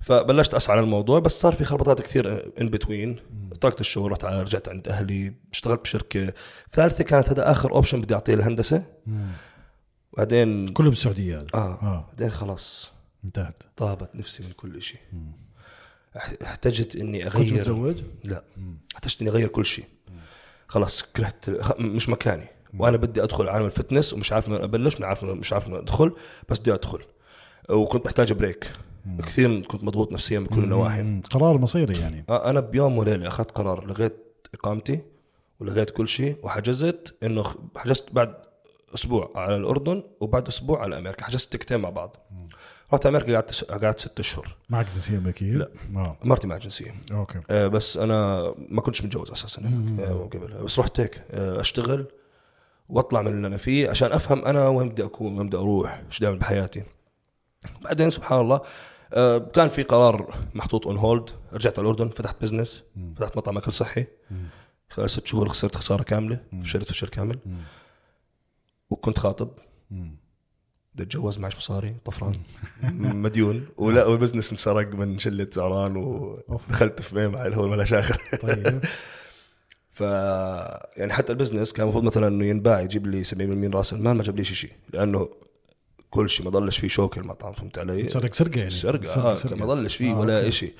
[0.00, 3.16] فبلشت أسعى على الموضوع بس صار في خربطات كثير in between
[3.60, 6.32] تركت الشغل رحت على- رجعت عند أهلي اشتغلت بشركة
[6.72, 8.84] ثالثة كانت هذا آخر option بدي أعطيه الهندسه
[10.16, 11.58] بعدين كله بالسعوديه هذا آه.
[11.82, 12.06] آه.
[12.08, 12.92] بعدين خلاص
[13.24, 13.62] انتهت.
[13.76, 14.98] طابت نفسي من كل شيء
[16.18, 17.54] أح- احتجت إني كنت أغير.
[17.54, 18.42] متزوج؟ لا.
[18.94, 19.84] احتجت إني أغير كل شيء.
[20.68, 22.46] خلاص كرهت مش مكاني.
[22.78, 25.68] وأنا بدي أدخل عالم ال fitness ومش عارف من وين أبلش مش عارف مش عارف
[25.68, 26.12] من أدخل
[26.48, 26.98] بس بدي أدخل.
[27.70, 28.72] وكنت محتاج break
[29.26, 31.20] كثير كنت مضغوط نفسيا من كل النواحي.
[31.30, 32.24] قرار مصيري يعني.
[32.28, 34.16] آه، أنا بيوم وليلة أخذت قرار لغيت
[34.54, 35.00] إقامتي
[35.60, 37.44] ولغيت كل شيء وحجزت إنه
[37.76, 38.34] حجزت بعد
[38.94, 41.24] أسبوع على الأردن وبعد أسبوع على أمريكا.
[41.24, 42.16] حجزت تكتين مع بعض.
[42.92, 44.56] رحت أمريكا قعدت س- قعدت ست أشهر.
[44.70, 45.68] معك جنسية أمريكية؟ لا.
[45.96, 46.16] آه.
[46.24, 46.94] مرتي مع جنسية.
[47.12, 47.40] أوكي.
[47.50, 49.62] آه، بس أنا ما كنتش متجوز أساسا
[50.00, 50.62] آه، قبل.
[50.64, 52.06] بس رحت هيك آه، أشتغل
[52.88, 56.18] وأطلع من اللي أنا فيه عشان أفهم أنا وين بدي أكون وين بدي أروح إيش
[56.18, 56.82] بدي اعمل بحياتي.
[57.82, 58.60] بعدين سبحان الله
[59.14, 62.82] آه، كان في قرار محطوط on hold رجعت على الأردن فتحت business
[63.16, 64.06] فتحت مطعم أكل صحي.
[64.88, 67.38] خلال ست شهور خسرت خسارة كاملة فشلت فشل كامل.
[68.90, 69.50] وكنت خاطب.
[69.90, 72.40] بدي اتجوز معش مصاري طفران.
[73.24, 73.66] مديون.
[73.76, 78.20] ولا وال business انسرق من شلة زعران ودخلت في مع الهول ملاش آخر.
[78.42, 78.80] طيب.
[79.92, 80.00] ف
[80.96, 84.16] يعني حتى ال business كان المفروض مثلا إنه ينباع يجيب لي 70% من رأس المال
[84.16, 85.28] ما جاب لي شيء لأنه
[86.10, 88.70] كل شيء ما ضلش فيه شوك المطعم فهمت علي؟ سرق سرقة يعني.
[88.70, 90.50] سرقة آه ما ضلش فيه آه، ولا.
[90.50, 90.74] شيء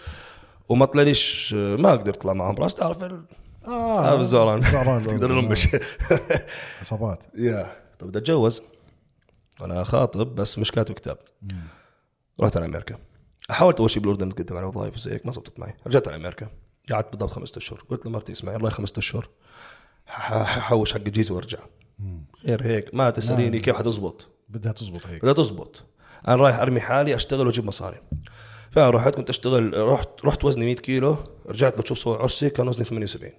[0.68, 2.56] وما طلعليش ما قدرت أطلع معهم.
[2.56, 3.24] راس تعرف ال-
[3.66, 5.68] آه آه بالزعران زعران تقدر نلمش
[6.80, 7.24] عصابات.
[7.38, 7.72] يا.
[7.98, 8.62] طب بدي أتجوز.
[9.60, 11.18] أنا خاطب بس مش كاتب كتاب.
[12.40, 12.98] رحت على أمريكا.
[13.50, 15.74] حاولت أول شيء بالأردن اتقدم على وظائف وزي هيك ما زبطت معي.
[15.86, 16.48] رجعت على أمريكا.
[16.92, 17.84] قعدت بالضبط خمسة أشهر.
[17.90, 19.28] قلت لمرتي اسمعي الله خمسة أشهر.
[20.06, 21.58] ح- ححوش حق الجيزة وارجع.
[22.44, 24.28] غير هيك ما تسأليني كيف حتزبط.
[24.50, 25.22] بدها تزبط هيك.
[25.22, 25.82] بدها تزبط.
[26.28, 28.02] أنا رايح أرمي حالي أشتغل وأجيب مصاري.
[28.70, 31.16] فانا رحت كنت أشتغل رحت رحت وزني 100 كيلو
[31.48, 33.32] رجعت لو تشوف صور عرسي كان وزني 78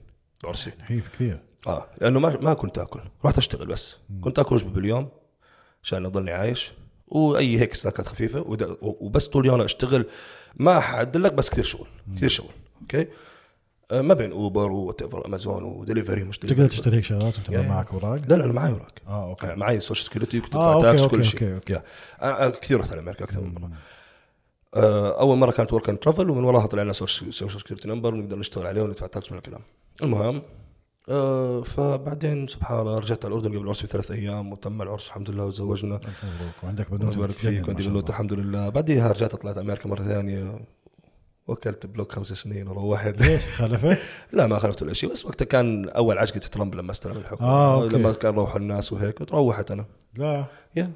[0.46, 0.72] عرسي.
[0.82, 1.40] هي كثير.
[1.68, 3.02] آه لأنه ما ما كنت آكل.
[3.26, 3.98] رحت أشتغل بس.
[4.22, 5.10] كنت آكل وجبه باليوم
[5.84, 6.72] عشان أضلني عايش.
[7.08, 8.46] وأي هيك snackات خفيفة
[8.82, 10.06] وبس طول اليوم أشتغل.
[10.56, 11.88] ما حعدلك بس كثير شغل.
[12.16, 12.52] كثير شغل.
[12.82, 13.08] okay؟ آه
[13.92, 18.20] ما بين Uber وات امازون ودليفري مش تقدر تشتري هيك شغلات وانت يا- معك اوراق
[18.30, 19.48] لا لا أنا معي اوراق آه أوكي.
[19.48, 21.34] يعني معي social security كنت آه، ادفع tax okay، كل شيء.
[21.42, 21.74] okay, okay.
[21.74, 21.84] yeah.
[22.22, 23.70] أنا كثير رحت على أمريكا أكثر من مرة.
[24.76, 28.40] آه، أول مرة كانت work and travel ومن وراها طلع لنا social security number ونقدر
[28.40, 29.62] نشتغل عليه وندفع tax من الكلام
[30.04, 30.42] المهم
[31.10, 35.46] آه، فبعدين سبحان الله رجعت على الأردن قبل العرس بثلاث أيام وتم العرس الحمد لله
[35.46, 35.96] وتزوجنا.
[35.96, 38.70] مبروك وعندك بنوتة يبارك فيك وعندي بنوتة الحمد لله.
[38.70, 40.60] بعديها رجعت طلعت أمريكا مرة ثانية.
[41.48, 43.22] وكلت بلوك خمس سنين وروحت.
[43.22, 43.98] ليش؟ خالفه؟
[44.34, 45.12] لا ما خلفت ولا شيء.
[45.12, 47.46] بس وقتها كان أول عشقة ترامب لما استلم الحكم.
[47.46, 47.96] آه، okay.
[47.96, 49.86] لما كان روح الناس وهيك تروحت أنا.
[50.16, 50.46] لا.
[50.76, 50.92] yeah.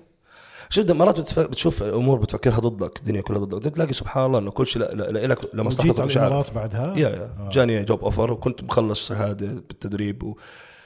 [0.70, 1.40] شوف مرات بتف...
[1.40, 3.58] بتشوف أمور بتفكرها ضدك الدنيا كلها ضدك.
[3.58, 7.50] بدك تلاقي سبحان الله إنه كل شيء لك لمصلحتك مش عارف بعدها؟ yeah yeah.
[7.52, 10.38] جاني job offer وكنت مخلص شهادة بالتدريب و...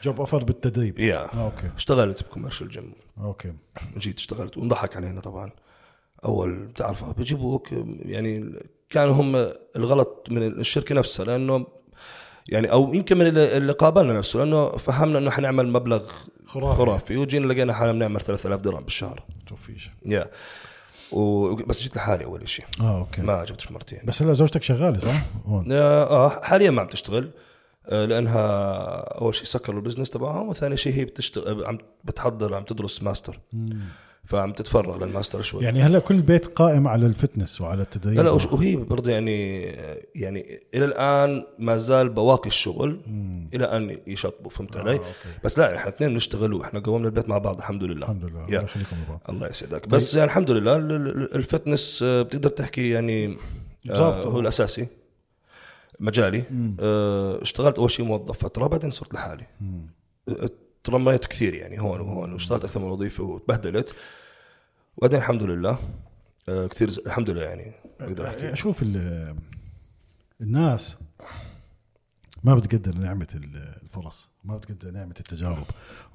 [0.03, 0.99] job offer بالتدريب.
[0.99, 1.33] yeah.
[1.33, 1.69] آه، okay.
[1.77, 3.53] اشتغلت ب commercial gym okay.
[3.97, 4.57] جيت اشتغلت.
[4.57, 5.51] وانضحك علينا طبعا.
[6.25, 7.67] أول بتعرفها بيجيبوك
[7.99, 11.67] يعني كانوا هم الغلط من الشركة نفسها لأنه
[12.47, 16.03] يعني أو يمكن من اللي قابلنا نفسه لأنه فهمنا إنه حنعمل مبلغ
[16.45, 16.77] خرافي.
[16.77, 19.23] خرافي وجينا لقينا حالنا بنعمل 3000 درهم بالشهر.
[19.47, 20.25] توفيش yeah.
[21.11, 21.55] و...
[21.55, 23.21] بس جيت لحالي أول شيء آه okay.
[23.21, 25.71] ما جبتش مرتين بس هلا زوجتك شغالة صح؟ هون.
[25.71, 27.31] آه حاليا ما عم تشتغل
[27.87, 28.41] آه، لأنها
[29.21, 33.39] أول شيء سكروا ال business تبعهم وثاني شيء هي بتشتغل عم بتحضر عم تدرس ماستر.
[34.29, 35.63] فعم تتفرغ للماستر شوي.
[35.63, 39.61] يعني هلا كل بيت قائم على ال fitness وعلى التدريب لا لا وهي برضه يعني
[40.15, 43.01] يعني إلى الآن ما زال بواقي الشغل
[43.53, 45.03] إلى أن يشطبوا فهمت علي؟ okay.
[45.43, 48.03] بس لا إحنا اثنين بنشتغل وإحنا قومنا البيت مع بعض الحمد لله.
[48.05, 48.61] الحمد لله الله.
[48.63, 49.87] يخليكم لبعض الله يسعدك.
[49.87, 53.37] بس يعني الحمد لله ال- ال- ال fitness آه، بتقدر تحكي يعني
[53.89, 54.23] آه،.
[54.23, 54.87] هو الأساسي.
[55.99, 56.43] مجالي.
[56.79, 59.45] آه، اشتغلت أول شيء موظف فترة بعدين صرت لحالي.
[60.29, 60.49] آه،
[60.89, 63.93] ترميت كثير يعني هون وهون واشتغلت أكثر من وظيفة وتبهدلت.
[64.97, 65.79] وبعدين الحمد لله
[66.49, 67.71] آه، كثير الحمد لله يعني
[68.01, 68.53] أقدر أحكي.
[68.53, 69.35] أشوف ال-
[70.41, 70.97] الناس
[72.43, 75.65] ما بتقدر نعمة ال- الفرص ما بتقدر نعمة التجارب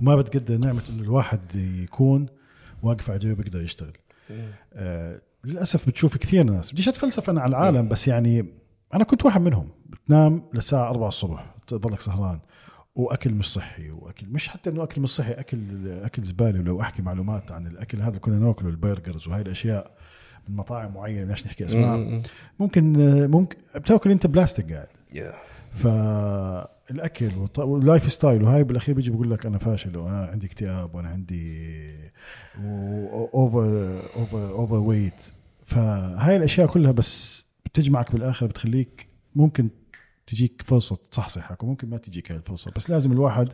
[0.01, 2.27] وما بتقدر نعمة إنه الواحد يكون
[2.83, 3.93] واقف على جيبه بيقدر يشتغل.
[4.73, 8.47] آه للأسف بتشوف كثير ناس بديش أتفلسف أنا على العالم بس يعني
[8.95, 12.41] أنا كنت واحد منهم بتنام للساعة 4 الصبح تضلك سهران.
[12.95, 16.61] وأكل مش صحي وأكل مش حتى إنه أكل مش صحي أكل أكل زبالة.
[16.61, 19.91] ولو أحكي معلومات عن الأكل هذا اللي كنا نأكله ال burgers وهي الأشياء
[20.49, 22.21] من مطاعم معينة بدناش نحكي أسماء.
[22.59, 22.93] ممكن
[23.31, 24.87] ممكن بتأكل أنت بلاستيك قاعد.
[25.75, 31.69] فالأكل وال lifestyle وهاي بالأخير بيجي بقول لك أنا فاشل وأنا عندي اكتئاب وأنا عندي
[33.35, 35.31] over over overweight
[35.67, 39.69] فهاي الأشياء كلها بس بتجمعك بالآخر بتخليك ممكن
[40.27, 43.53] تجيك فرصة تصحصحك وممكن ما تجيك هاي الفرصة بس لازم الواحد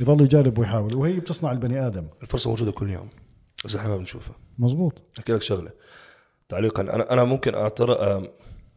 [0.00, 2.06] يضل يجرب ويحاول وهي بتصنع البني آدم.
[2.22, 3.08] الفرصة موجودة كل يوم
[3.64, 4.34] بس إحنا ما بنشوفها.
[4.58, 5.70] مزبوط أحكي لك شغلة.
[6.48, 8.28] تعليقا أنا أنا ممكن اعتر أم،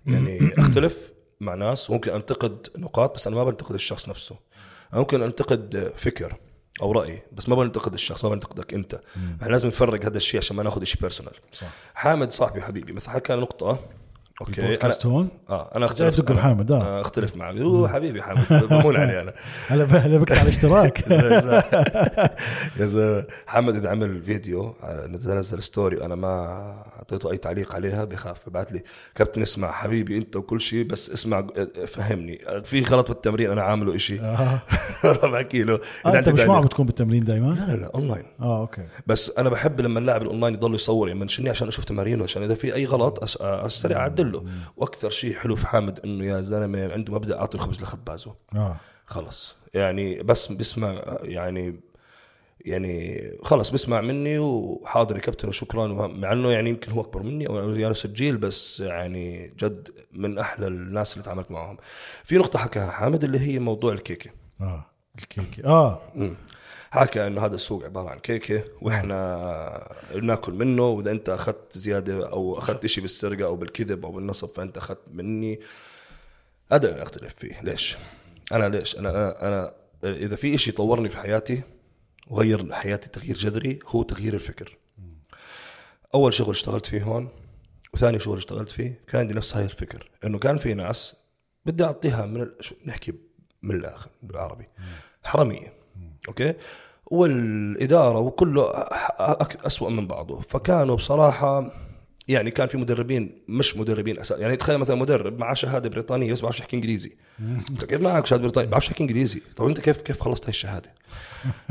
[0.05, 4.35] يعني أختلف مع ناس وممكن أنتقد نقاط بس أنا ما بنتقد الشخص نفسه.
[4.93, 6.35] أنا ممكن أنتقد فكر
[6.81, 9.01] أو رأي بس ما بنتقد الشخص ما بنتقدك أنت.
[9.41, 11.33] إحنا لازم نفرق هذا الشيء عشان ما ناخذ شيء بيرسونال
[11.95, 13.79] حامد صاحبي وحبيبي مثلا حكى نقطة
[14.47, 14.61] okay.
[14.61, 16.21] ال podcast هون؟ آه أنا أختلف.
[16.21, 16.81] دق بحامد، آه.
[16.81, 18.67] آه، أختلف معه هو حبيبي حامد.
[18.69, 19.33] بمون علي أنا.
[19.67, 21.03] هلا بقطع الاشتراك.
[22.79, 24.75] يا محمد اذا عمل فيديو
[25.07, 28.49] نزل نزل story وأنا ما أعطيته أي تعليق عليها بخاف.
[28.49, 28.83] بعت لي
[29.15, 31.47] كابتن اسمع حبيبي أنت وكل شيء بس اسمع
[31.87, 32.39] فهمني.
[32.63, 34.19] في غلط بالتمرين أنا عامله إشي.
[34.19, 34.61] آه.
[35.03, 38.25] بحكي له آه أنت مش معه بتكون بالتمرين دائما لا لا لا أونلاين.
[38.39, 38.87] آه okay.
[39.07, 42.55] بس أنا بحب لما اللاعب الأونلاين يضل يصور يعني منشني عشان أشوف تمارينه عشان إذا
[42.55, 43.37] في أي غلط أس...
[43.41, 44.45] أسرع أعدله.
[44.77, 48.35] وأكثر شيء حلو في حامد إنه يا زلمة عنده مبدأ أعطي الخبز لخبازه.
[48.55, 48.75] آه.
[49.05, 49.55] خلص.
[49.73, 51.79] يعني بس بسمع يعني
[52.65, 57.47] يعني خلص بسمع مني وحاضر يا كابتن وشكرا مع إنه يعني يمكن هو أكبر مني
[57.47, 61.77] أو يعني نفس الجيل بس يعني جد من أحلى الناس اللي تعاملت معهم.
[62.23, 64.31] في نقطة حكاها حامد اللي هي موضوع الكيكة.
[64.61, 64.85] آه
[65.19, 66.35] الكيكة آه مم.
[66.91, 72.57] حكى إنه هذا السوق عبارة عن كيكة وإحنا ناكل منه وإذا أنت أخذت زيادة أو
[72.57, 75.59] أخذت شيء بالسرقة أو بالكذب أو بالنصب فأنت أخذت مني
[76.71, 77.97] هذا اللي أختلف فيه ليش؟
[78.51, 79.71] أنا ليش؟ أنا أنا, أنا
[80.03, 81.61] إذا في شيء طورني في حياتي
[82.27, 84.77] وغير حياتي تغيير جذري هو تغيير الفكر.
[86.15, 87.29] أول شغل اشتغلت فيه هون
[87.93, 91.15] وثاني شغل اشتغلت فيه كان عندي نفس هاي الفكر إنه كان في ناس
[91.65, 93.13] بدي أعطيها من ال- شو نحكي
[93.61, 94.67] من الآخر بالعربي.
[95.23, 95.73] حرامية.
[96.27, 96.53] okay؟
[97.05, 98.71] والإدارة وكله
[99.65, 100.39] أسوأ من بعضه.
[100.39, 101.71] فكانوا بصراحة
[102.27, 106.39] يعني كان في مدربين مش مدربين أساس يعني تخيل مثلا مدرب معاه شهادة بريطانية بس
[106.39, 107.15] ما بعرفش يحكي إنجليزي.
[107.69, 109.41] أنت كيف معك شهادة بريطانية؟ ما بعرفش يحكي إنجليزي.
[109.55, 110.93] طب أنت كيف كيف خلصت هاي الشهادة؟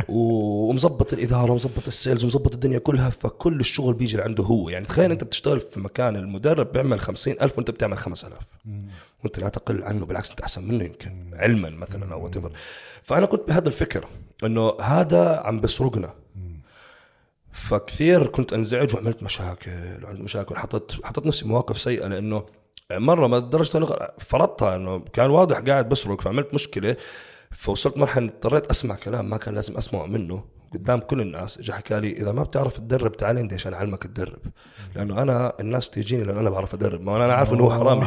[0.09, 4.69] ومظبط الإدارة ومظبط ال sales ومظبط الدنيا كلها فكل الشغل بيجي عنده هو.
[4.69, 8.43] يعني تخيل أنت بتشتغل في مكان المدرب بيعمل خمسين ألف وأنت بتعمل خمس ألاف.
[9.25, 12.51] وأنت لا تقل عنه بالعكس أنت أحسن منه يمكن علما مثلا أو whatever.
[13.03, 14.05] فأنا كنت بهذا الفكر
[14.45, 16.22] إنه هذا عم بسرقنا.
[17.53, 19.71] فكثير كنت أنزعج وعملت مشاكل
[20.05, 20.57] وعملت مشاكل.
[20.57, 22.47] حطيت حطيت نفسي مواقف سيئة لأنه
[22.93, 26.97] مرة ما لدرجه أنه فرضتها إنه كان واضح قاعد بسرق فعملت مشكلة
[27.51, 31.59] فوصلت مرحلة اضطريت أسمع كلام ما كان لازم أسمعه منه قدام كل الناس.
[31.59, 34.41] اجى حكى لي إذا ما بتعرف تدرب تعال عندي عشان أعلمك تدرب.
[34.97, 37.01] لأنه أنا الناس تيجيني لأن أنا بعرف أدرب.
[37.01, 38.07] ما أنا عارف إنه هو حرامي.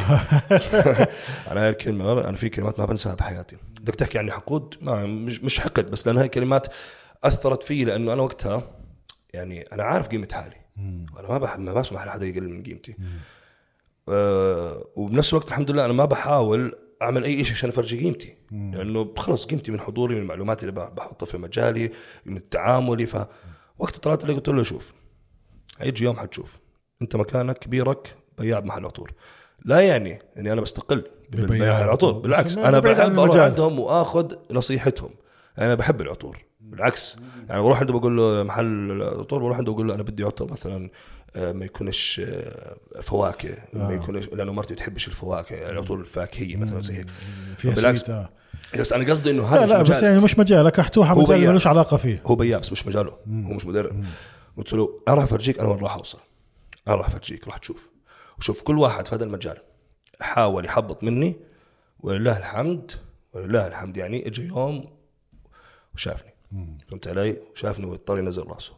[1.50, 3.56] أنا هاي الكلمة أنا في كلمات ما بنساها بحياتي.
[3.80, 6.66] بدك تحكي عني حقود؟ ما مش مش حقد بس لأن هاي الكلمات
[7.24, 8.62] أثرت في لأنه أنا وقتها
[9.36, 10.56] يعني أنا عارف قيمة حالي.
[11.16, 12.96] وأنا ما بحب ما بسمح لحدا يقلل من قيمتي.
[14.08, 18.36] أه وبنفس الوقت الحمد لله أنا ما بحاول أعمل أي شيء عشان أفرجي قيمتي.
[18.50, 21.90] لأنه خلص قيمتي من حضوري من المعلومات اللي بح- بحطها في مجالي
[22.26, 23.06] من تعاملي.
[23.06, 24.92] فوقت طلعت عليه قلت له شوف
[25.78, 26.58] هيجي يوم حتشوف.
[27.02, 29.12] أنت مكانك كبيرك بياع بمحل عطور.
[29.64, 31.84] لا يعني إني أنا بستقل ببياع.
[31.84, 32.12] العطور.
[32.12, 33.36] بالعكس أنا بحب أروح.
[33.36, 35.10] عندهم وآخذ نصيحتهم.
[35.58, 36.45] أنا بحب العطور.
[36.70, 37.16] بالعكس.
[37.48, 40.90] يعني بروح عنده بقول له محل العطور بروح عنده بقول له أنا بدي عطر مثلا
[41.36, 43.92] آه، ما يكونش آه، فواكه ما آه.
[43.92, 47.06] يكونش لأنه مرتي بتحبش الفواكه العطور الفاكهية مثلا زي هيك.
[47.64, 47.98] بالعكس.
[47.98, 48.30] سويت آه.
[48.74, 50.78] بس أنا قصدي إنه لا هذا لا مش بس يعني مش مجالك.
[50.78, 51.48] احتوها مجال.
[51.48, 52.22] ملوش علاقة فيه.
[52.26, 53.10] هو بياع بس مش مجاله.
[53.10, 54.04] هو مش مدرب.
[54.56, 56.18] قلت له أنا راح أفرجيك أنا وين راح أوصل.
[56.88, 57.88] أنا راح أفرجيك راح تشوف.
[58.38, 59.56] وشوف كل واحد في هذا المجال
[60.20, 61.36] حاول يحبط مني
[62.00, 62.90] ولله الحمد
[63.32, 64.84] ولله الحمد يعني اجى يوم
[65.94, 66.35] وشافني.
[66.88, 68.72] فهمت علي؟ وشافني واضطر ينزل راسه.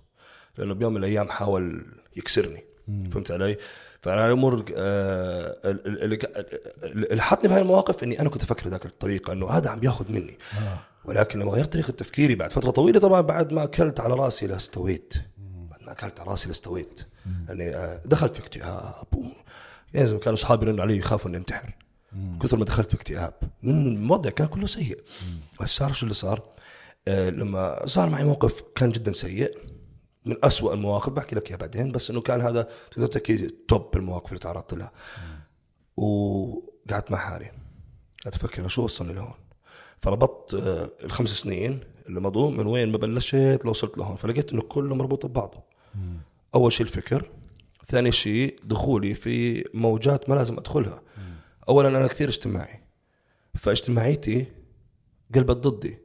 [0.58, 2.64] لأنه بيوم من الأيام حاول يكسرني.
[3.10, 3.56] فهمت علي؟
[4.02, 8.86] فأنا الأمور آه، ال- ال- اللي حطني في هاي المواقف إني أنا كنت أفكر ذاك
[8.86, 10.38] الطريقة إنه هذا عم بياخذ مني.
[11.04, 15.14] ولكن لما غيرت طريقة تفكيري بعد فترة طويلة طبعا بعد ما أكلت على رأسي لاستويت
[15.70, 17.00] بعد ما أكلت على رأسي لاستويت
[17.48, 19.04] يعني آه، دخلت في اكتئاب.
[19.94, 21.74] يا زلمه كانوا أصحابي يرنوا علي يخافوا إني انتحر.
[22.42, 25.00] كثر ما دخلت في اكتئاب من الوضع كان كله سيء.
[25.60, 26.42] بس صار شو اللي صار؟
[27.08, 29.58] آه لما صار معي موقف كان جدا سيء
[30.24, 34.28] من أسوأ المواقف بحكي لك إياها بعدين بس إنه كان هذا تقدر تحكي توب المواقف
[34.28, 34.92] اللي تعرضت لها.
[35.96, 37.50] وقعدت مع حالي.
[38.24, 39.34] قعدت أفكر شو وصلني لهون.
[39.98, 44.16] فربطت آه، الخمس سنين اللي مضوا من وين ما بلشت لو وصلت لهون.
[44.16, 45.62] فلقيت إنه كله مربوط ببعضه
[46.54, 47.30] أول شيء الفكر.
[47.86, 51.02] ثاني شيء دخولي في موجات ما لازم أدخلها.
[51.68, 52.80] اولا أنا كثير اجتماعي.
[53.54, 54.46] فاجتماعيتي
[55.34, 55.98] قلبت ضدي.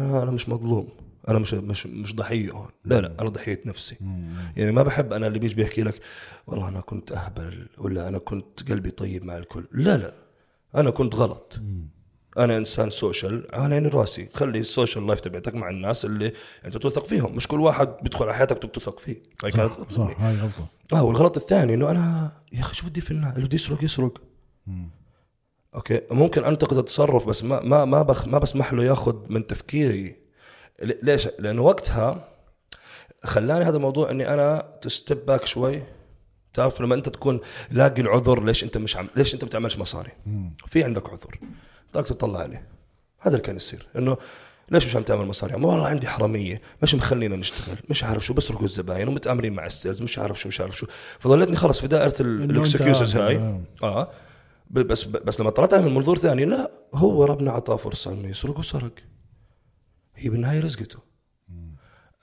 [0.00, 0.88] أنا أنا مش مظلوم.
[1.28, 2.52] أنا مش مش مش ضحية.
[2.52, 2.68] هون.
[2.84, 3.96] لا لا أنا ضحية نفسي.
[4.56, 6.00] يعني ما بحب أنا اللي بيجي بيحكي لك
[6.46, 10.14] والله أنا كنت أهبل ولا أنا كنت قلبي طيب مع الكل لا لا.
[10.74, 11.60] أنا كنت غلط.
[12.38, 14.28] أنا إنسان social على عيني راسي.
[14.34, 16.32] خلي ال social life تبعتك مع الناس اللي
[16.64, 17.36] أنت تثق فيهم.
[17.36, 19.22] مش كل واحد بيدخل على حياتك تثق فيه.
[19.44, 20.20] هاي كانت غلط صح.
[20.20, 20.66] هاي غلطة.
[20.92, 24.20] آه والغلط الثاني إنه أنا يا أخي شو بدي في الناس اللي بده يسرق يسرق.
[25.74, 30.16] Okay؟ ممكن أنتقد التصرف بس ما ما ما بخ ما بسمح له ياخذ من تفكيري.
[31.02, 32.28] ليش؟ لأنه وقتها
[33.24, 35.82] خلاني هذا الموضوع إني أنا ت step back شوي.
[36.54, 40.10] تعرف لما أنت تكون لاقي العذر ليش أنت مش عم ليش أنت بتعملش مصاري؟
[40.66, 41.38] في عندك عذر.
[41.94, 42.68] بدك تطلع عليه.
[43.18, 43.86] هذا اللي كان يصير.
[43.96, 44.16] إنه
[44.70, 46.60] ليش مش عم تعمل مصاري؟ ما والله عندي حرامية.
[46.82, 47.76] مش مخلينا نشتغل.
[47.90, 48.34] مش عارف شو.
[48.34, 50.02] بسرقوا الزباين ومتآمرين مع ال sales.
[50.02, 50.86] مش عارف شو مش عارف شو.
[51.18, 53.36] فظلتني خلص في دائرة الاكسكيوزز آه، هاي.
[53.36, 53.60] آه.
[53.82, 54.04] آه.
[54.04, 54.08] ب-
[54.72, 58.92] بس بس لما طلعت من منظور ثاني لا هو ربنا اعطاه فرصة إنه يسرق وسرق.
[60.14, 60.98] هي بالنهاية رزقته.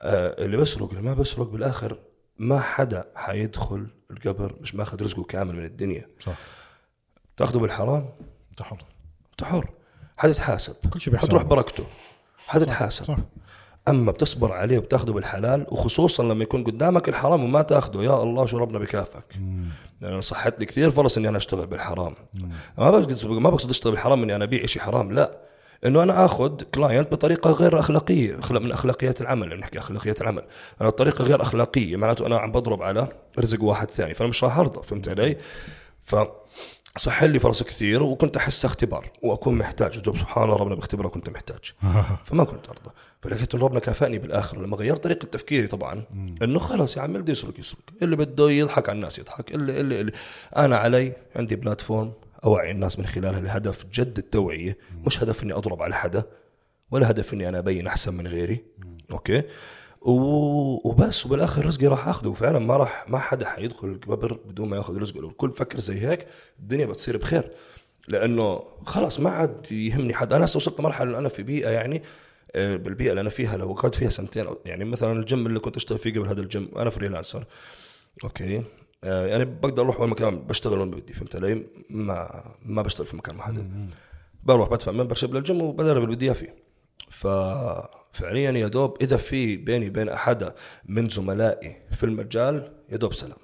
[0.01, 1.99] آه اللي بسرق اللي ما بسرق بالآخر
[2.37, 6.07] ما حدا حيدخل القبر مش ماخذ رزقه كامل من الدنيا.
[6.19, 6.37] صح.
[7.37, 8.09] تاخذه بالحرام؟
[8.49, 8.85] انت حر
[9.31, 9.69] انت حر
[10.17, 10.75] حتتحاسب.
[10.89, 11.15] كل شيء.
[11.17, 11.83] حتروح بركته.
[12.37, 13.05] حتتحاسب.
[13.05, 13.17] صح
[13.87, 18.57] أما بتصبر عليه وبتاخذه بالحلال وخصوصا لما يكون قدامك الحرام وما تاخذه يا الله شو
[18.57, 19.39] ربنا بكافئك
[20.01, 22.15] لأن أنا صحت لي كثير فرص إني أنا أشتغل بالحرام.
[22.77, 25.39] ما بقصد ما بقصد أشتغل بالحرام إني أنا أبيع شيء حرام لا.
[25.85, 30.43] إنه أنا آخذ كلاينت بطريقة غير أخلاقية من أخلاقيات العمل يعني نحكي أخلاقيات العمل.
[30.81, 33.07] أنا بطريقة غير أخلاقية معناته أنا عم بضرب على
[33.39, 35.37] رزق واحد ثاني فأنا مش راح أرضى فهمت علي؟
[36.01, 36.15] ف
[36.99, 39.97] صح لي فرص كثير وكنت احس اختبار وأكون محتاج.
[39.97, 41.73] وجب سبحان الله ربنا بيختبرك كنت محتاج.
[42.25, 42.91] فما كنت أرضى.
[43.21, 44.61] فلقيت ان ربنا كافأني بالآخر.
[44.61, 46.03] لما غيرت طريقة تفكيري طبعا
[46.41, 47.79] إنه خلاص يا عم اللي يسرق يسرق.
[48.01, 49.55] اللي بده يضحك على الناس يضحك.
[49.55, 50.11] اللي اللي, اللي
[50.57, 54.77] أنا علي عندي بلاتفورم اوعي الناس من خلالها لهدف جد التوعية.
[55.05, 56.23] مش هدف إني أضرب على حدا
[56.91, 58.63] ولا هدف إني أنا أبين أحسن من غيري.
[59.11, 59.43] أوكي؟
[60.01, 61.25] وبس.
[61.25, 65.21] وبالآخر رزقي راح اخذه وفعلا ما راح ما حدا حيدخل القبر بدون ما ياخذ رزقه.
[65.21, 66.27] لو الكل فكر زي هيك
[66.59, 67.51] الدنيا بتصير بخير.
[68.07, 70.33] لأنه خلاص ما عاد يهمني حد.
[70.33, 72.03] أنا هسه وصلت لمرحلة أنا في بيئة يعني
[72.55, 75.97] آه، بالبيئة اللي أنا فيها لو قعدت فيها سنتين يعني مثلا الجيم اللي كنت أشتغل
[75.97, 77.45] فيه قبل هذا الجيم أنا freelancer.
[78.23, 78.63] Okay؟
[79.03, 83.17] آه، يعني بقدر أروح وين مكان بشتغل وين بدي فهمت علي؟ ما ما بشتغل في
[83.17, 83.89] مكان محدد.
[84.43, 86.55] بروح بدفع membership لل gym وبدرب اللي بدي إياه فيه.
[88.11, 90.53] ففعليا يا دوب إذا في بيني وبين أحد
[90.85, 93.37] من زملائي في المجال يا دوب سلام.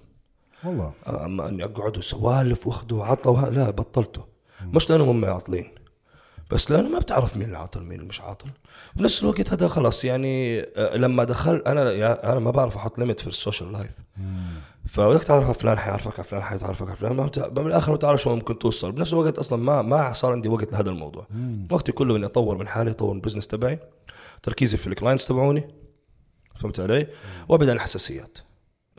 [0.64, 0.94] والله.
[1.08, 3.50] أما اني اقعد وسوالف واخذه وعطى.
[3.52, 4.26] لا بطلته.
[4.66, 5.72] مش لأنه هم عاطلين
[6.52, 8.50] بس لأنه ما بتعرف مين اللي عاطل مين مش عاطل.
[8.96, 13.28] بنفس الوقت هذا خلاص يعني آه، لما دخل أنا أنا ما بعرف أحط limit في
[13.28, 13.92] ال social life
[14.88, 17.30] فبدك تعرف على فلان حيعرفك على فلان حيتعرفك على فلان.
[17.54, 18.92] بالاخر ما بتعرف شو ممكن توصل.
[18.92, 21.28] بنفس الوقت أصلا ما ما صار عندي وقت لهذا الموضوع.
[21.72, 23.80] وقتي كله إني أطور من حالي أطور من ال business تبعي.
[24.46, 25.64] تركيزي في ال clients تبعوني
[26.60, 27.08] فهمت علي؟
[27.50, 28.38] وأبعد عن الحساسيات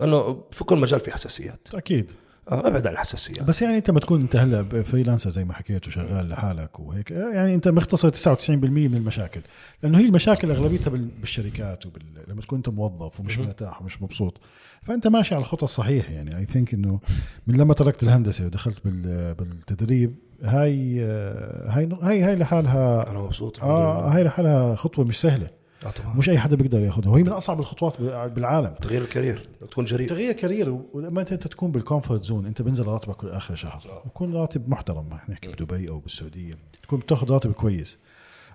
[0.01, 1.69] لأنه في كل مجال في حساسيات.
[1.75, 2.11] أكيد.
[2.51, 3.43] آه، أبعد عن الحساسيات.
[3.43, 7.55] بس يعني أنت ما تكون أنت هلأ freelancer زي ما حكيت وشغال لحالك وهيك يعني
[7.55, 9.41] أنت مختصر 99% من المشاكل
[9.83, 14.03] لأنه هي المشاكل أغلبيتها بال- بالشركات وبال لما لما تكون أنت موظف ومش مرتاح ومش
[14.03, 14.41] مبسوط.
[14.87, 16.39] فأنت ماشي على الخطى الصحيحه يعني.
[16.39, 17.01] I think إنه
[17.47, 23.63] من لما تركت الهندسة ودخلت بال- بالتدريب هاي آه، هاي هاي هاي لحالها أنا مبسوط
[23.63, 25.49] آه هاي لحالها خطوة مش سهلة.
[25.87, 26.17] آه طبعا.
[26.17, 28.75] مش أي حدا بيقدر ياخذها وهي من أصعب الخطوات بالعالم.
[28.83, 30.09] تغيير ال career تكون جريء.
[30.09, 34.03] تغيير career ولما انت تكون بال comfort zone أنت بنزل راتبك كل آخر شهر.
[34.07, 36.55] يكون راتب محترم إحنا نحكي بدبي أو بالسعودية.
[36.83, 37.99] تكون بتاخذ راتب كويس.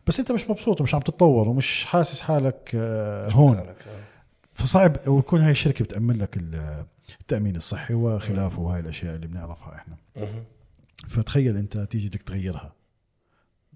[0.08, 3.58] بس أنت مش مبسوط ومش عم تتطور ومش حاسس حالك آه، هون.
[3.58, 3.76] آه.
[4.51, 6.85] فصعب ويكون هاي الشركة بتأمن لك ال-
[7.21, 9.95] التأمين الصحي وخلافه وهاي الأشياء اللي بنعرفها إحنا.
[11.07, 12.73] فتخيل أنت تيجي بدك تغيرها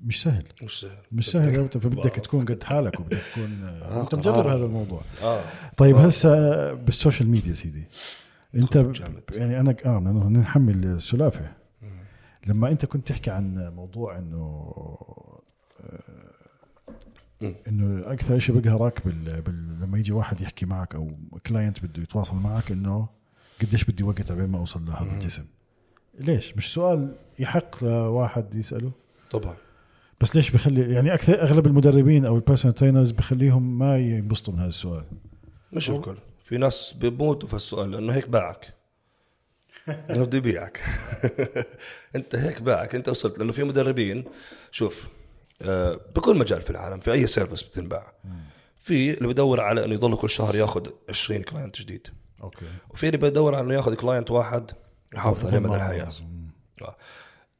[0.03, 4.15] مش سهل مش سهل مش سهل فبدك تكون قد حالك وبدك تكون آه، آه، انت
[4.15, 4.47] مجرب.
[4.47, 5.41] هذا الموضوع آه
[5.77, 6.05] طيب آه.
[6.05, 7.83] هسه بال social media سيدي
[8.55, 9.23] أنت جامد.
[9.33, 11.51] يعني أنا آه نحمل السلافة
[12.47, 14.71] لما أنت كنت تحكي عن موضوع إنه.
[17.67, 19.41] إنه أكثر شيء بقهرك بال...
[19.41, 19.79] بال...
[19.81, 21.12] لما يجي واحد يحكي معك أو
[21.47, 23.08] client بده يتواصل معك إنه
[23.62, 25.45] قديش بدي وقت على ما أوصل لهذا الجسم.
[26.19, 28.91] ليش؟ مش سؤال يحق واحد يسأله؟
[29.31, 29.55] طبعا.
[30.21, 34.60] بس ليش بخلي يعني أكثر أغلب المدربين أو ال personal trainers بخليهم ما ينبسطوا من
[34.60, 35.03] هذا السؤال.
[35.73, 36.17] مش الكل.
[36.43, 38.73] في ناس بيموتوا في السؤال لأنه هيك باعك.
[40.10, 40.81] انه بده يبيعك.
[42.15, 42.95] أنت هيك باعك.
[42.95, 43.39] أنت وصلت.
[43.39, 44.23] لأنه في مدربين
[44.71, 45.08] شوف
[46.15, 48.13] بكل مجال في العالم في أي service بتنباع.
[48.80, 52.08] في اللي بدور على إنه يضل كل شهر ياخذ 20 client جديد.
[52.43, 52.65] Okay.
[52.89, 54.71] وفي اللي بدور على إنه ياخذ client واحد
[55.13, 56.10] يحافظ عليه مدى الحياة.
[56.82, 56.95] آه.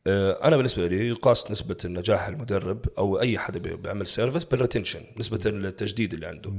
[0.08, 4.54] آه، أنا بالنسبة لي يقاس نسبة النجاح المدرب أو أي حدا بي- بيعمل service بال
[4.54, 6.54] retention نسبة التجديد اللي عنده.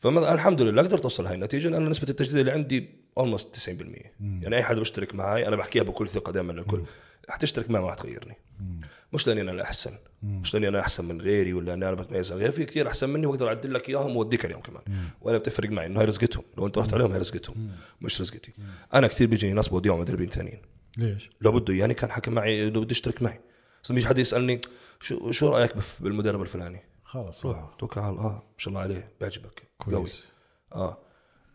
[0.00, 2.88] فالحمد الحمد لله قدرت أوصل هاي النتيجة لأن نسبة التجديد اللي عندي
[3.18, 4.12] اولموست 90%
[4.42, 6.82] يعني أي حدا بيشترك معي أنا بحكيها بكل ثقة دائما للكل.
[7.28, 8.36] حتشترك معي ما راح تغيرني.
[9.12, 9.92] مش لأني أنا الأحسن.
[10.22, 13.10] مش لاني أنا أحسن من غيري ولا اني أنا بتميز؟ عن غيري في كثير أحسن
[13.10, 14.82] مني وأقدر أعدل لك إياهم وأوديك عليهم كمان.
[15.20, 16.44] ولا بتفرق معي إنه هاي رزقتهم.
[16.58, 17.70] لو أنت رحت عليهم هاي رزقتهم.
[18.00, 18.52] مش رزقتي.
[18.94, 20.62] أنا كثير بيجيني ناس بوديهم مدربين ثانيين
[20.96, 23.40] ليش؟ لو بده يعني كان حكى معي لو بده يشترك معي.
[23.82, 24.60] بس لما يجي حدا يسألني
[25.00, 28.26] شو شو رأيك بالمدرب الفلاني؟ خلص روح توكل على الله.
[28.26, 29.12] آه ما شاء الله عليه.
[29.20, 29.94] بيعجبك قوي.
[29.94, 30.24] كويس
[30.74, 30.98] آه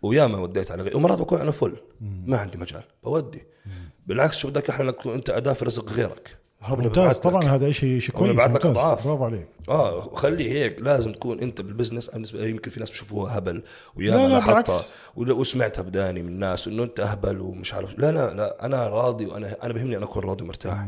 [0.01, 0.95] وياما وديت على غيري.
[0.95, 1.77] ومرات بكون أنا full.
[2.01, 2.83] ما عندي مجال.
[3.03, 3.43] بودي.
[4.07, 6.37] بالعكس شو بدك إحنا تكون أنت أداة في رزق غيرك.
[6.69, 7.17] ممتاز.
[7.17, 9.07] طبعا هذا شيء شيء كويس بيبعت لك ممتاز أضعاف.
[9.07, 13.63] برافو عليك آه خليه هيك لازم تكون أنت بالبزنس بالنسبة يمكن في ناس بيشوفوها هبل
[13.97, 14.71] لا، أنا بالعكس.
[15.15, 19.57] وسمعتها بداني من الناس إنه أنت اهبل ومش عارف لا لا لا أنا راضي وأنا
[19.63, 20.87] أنا بهمني أنا أكون راضي ومرتاح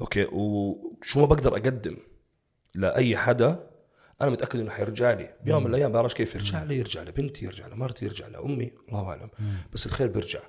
[0.00, 1.96] Okay وشو ما بقدر أقدم
[2.74, 3.73] لأي حدا
[4.22, 5.34] أنا متأكد إنه حيرجع لي.
[5.44, 6.78] بيوم من الأيام بعرفش كيف يرجع لي.
[6.78, 8.72] يرجع لبنتي يرجع لمرتي يرجع لأمي.
[8.88, 9.30] الله أعلم.
[9.72, 10.40] بس الخير بيرجع.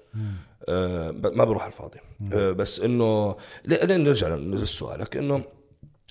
[0.69, 1.99] آه ما بروح على الفاضي.
[2.33, 5.43] آه بس إنه لين نرجع لسؤالك انه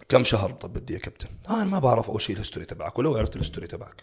[0.08, 2.98] كم شهر طب بدي يا كابتن؟ آه أنا ما بعرف أول شيء ال history تبعك
[2.98, 4.02] ولو عرفت ال history تبعك.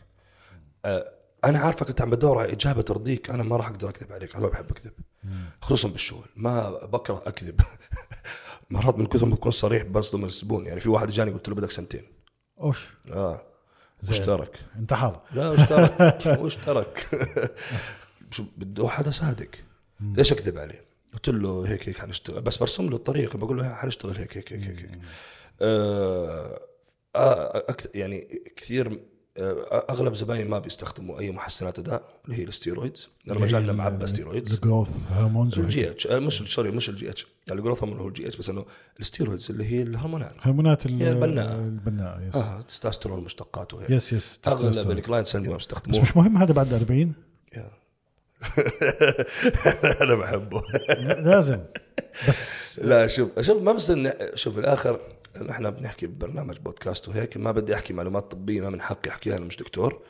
[0.86, 1.14] آه
[1.46, 3.30] أنا عارفك أنت عم بتدور على إجابة ترضيك.
[3.30, 4.36] أنا ما راح أقدر أكذب عليك.
[4.36, 4.94] أنا ما بحب أكذب.
[5.62, 6.26] خصوصا بالشغل.
[6.36, 7.62] ما بكره أكذب.
[8.70, 10.66] مرات من كثر ما بكون صريح بصدم الزبون.
[10.66, 12.21] يعني في واحد جاني قلت له بدك سنتين.
[12.62, 13.42] أوش؟ آه.
[14.10, 17.08] واشترك انتحر لا واشترك واشترك
[18.32, 19.50] شو بده حدا صادق
[20.02, 22.42] ليش أكذب عليه؟ قلت له هيك هيك حنشتغل.
[22.42, 23.38] بس برسم له الطريقة.
[23.38, 25.00] بقول له حنشتغل هيك هيك هيك هيك.
[25.62, 26.60] آه
[27.96, 29.00] يعني كثير
[29.38, 34.54] أغلب زبايني ما بيستخدموا أي محسنات أداء اللي هي ال steroids مجالنا معبى steroids.
[34.54, 38.08] الجروث هرمونز الجي اتش آه، مش سوري مش ال GH يعني ال growth hormone هو
[38.08, 38.66] ال GH بس إنه
[39.00, 40.34] ال steroids اللي هي الهرمونات.
[40.42, 41.56] هرمونات ال- هي البناء.
[41.60, 44.92] البناء yes آه تستوستيرون مشتقاته هيك yes yes أغلب.
[44.92, 47.14] ال clients عندي ما بس بيستخدموه مش مهم هذا بعد 40
[47.54, 47.72] Yeah.
[50.02, 50.62] أنا بحبه.
[51.20, 51.60] لازم.
[52.28, 53.94] بس لا شوف شوف ما بس
[54.36, 55.00] شوف الآخر
[55.50, 59.46] إحنا بنحكي ببرنامج بودكاست وهيك ما بدي أحكي معلومات طبية ما من حقي احكيها أنا
[59.46, 60.02] مش دكتور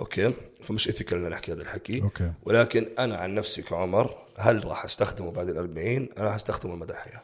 [0.00, 2.02] Okay؟ فمش ethical ان نحكي هذا الحكي.
[2.02, 2.32] Okay.
[2.42, 6.92] ولكن أنا عن نفسي كعمر هل راح أستخدمه بعد ال 40 أنا راح أستخدمه مدى
[6.92, 7.22] الحياة.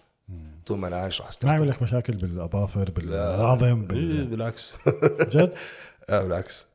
[0.67, 1.53] طول ما أنا عايش راح ما أستخدمه.
[1.55, 4.73] يعمل لك مشاكل بالأظافر بالعظم إيه، بال- بالعكس.
[5.33, 5.55] جد؟
[6.11, 6.67] آه بالعكس.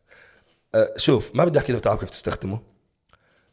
[0.75, 2.59] آه شوف ما بدي أحكي إذا بتعرف كيف تستخدمه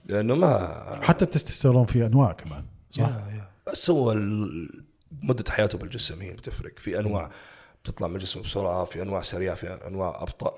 [0.06, 3.48] لأنه ما حتى التستوستيرون في أنواع كمان صح؟ يا يا.
[3.72, 4.84] بس هو ال-
[5.22, 7.30] مدة حياته بالجسم هي بتفرق في أنواع
[7.84, 10.54] بتطلع من الجسم بسرعة في أنواع سريعة في أنواع أبطأ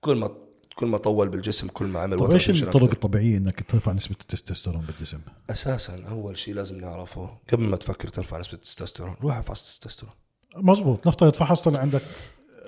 [0.00, 0.30] كل ما
[0.76, 2.90] كل ما طول بالجسم كل ما عمل طيب إيش الطرق.
[2.90, 8.38] الطبيعية إنك ترفع نسبة التستوستيرون بالجسم؟ أساسا أول شيء لازم نعرفه قبل ما تفكر ترفع
[8.38, 10.14] نسبة التستوستيرون روح افحص التستوستيرون
[10.56, 12.02] مزبوط نفترض فحصت طلع عندك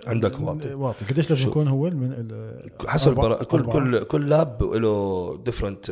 [0.07, 1.49] عندك واطي واطي قديش لازم.
[1.49, 2.29] يكون هو من
[2.87, 3.43] حسب أربعة-.
[3.45, 3.73] كل أربعة.
[3.73, 5.89] كل كل lab له different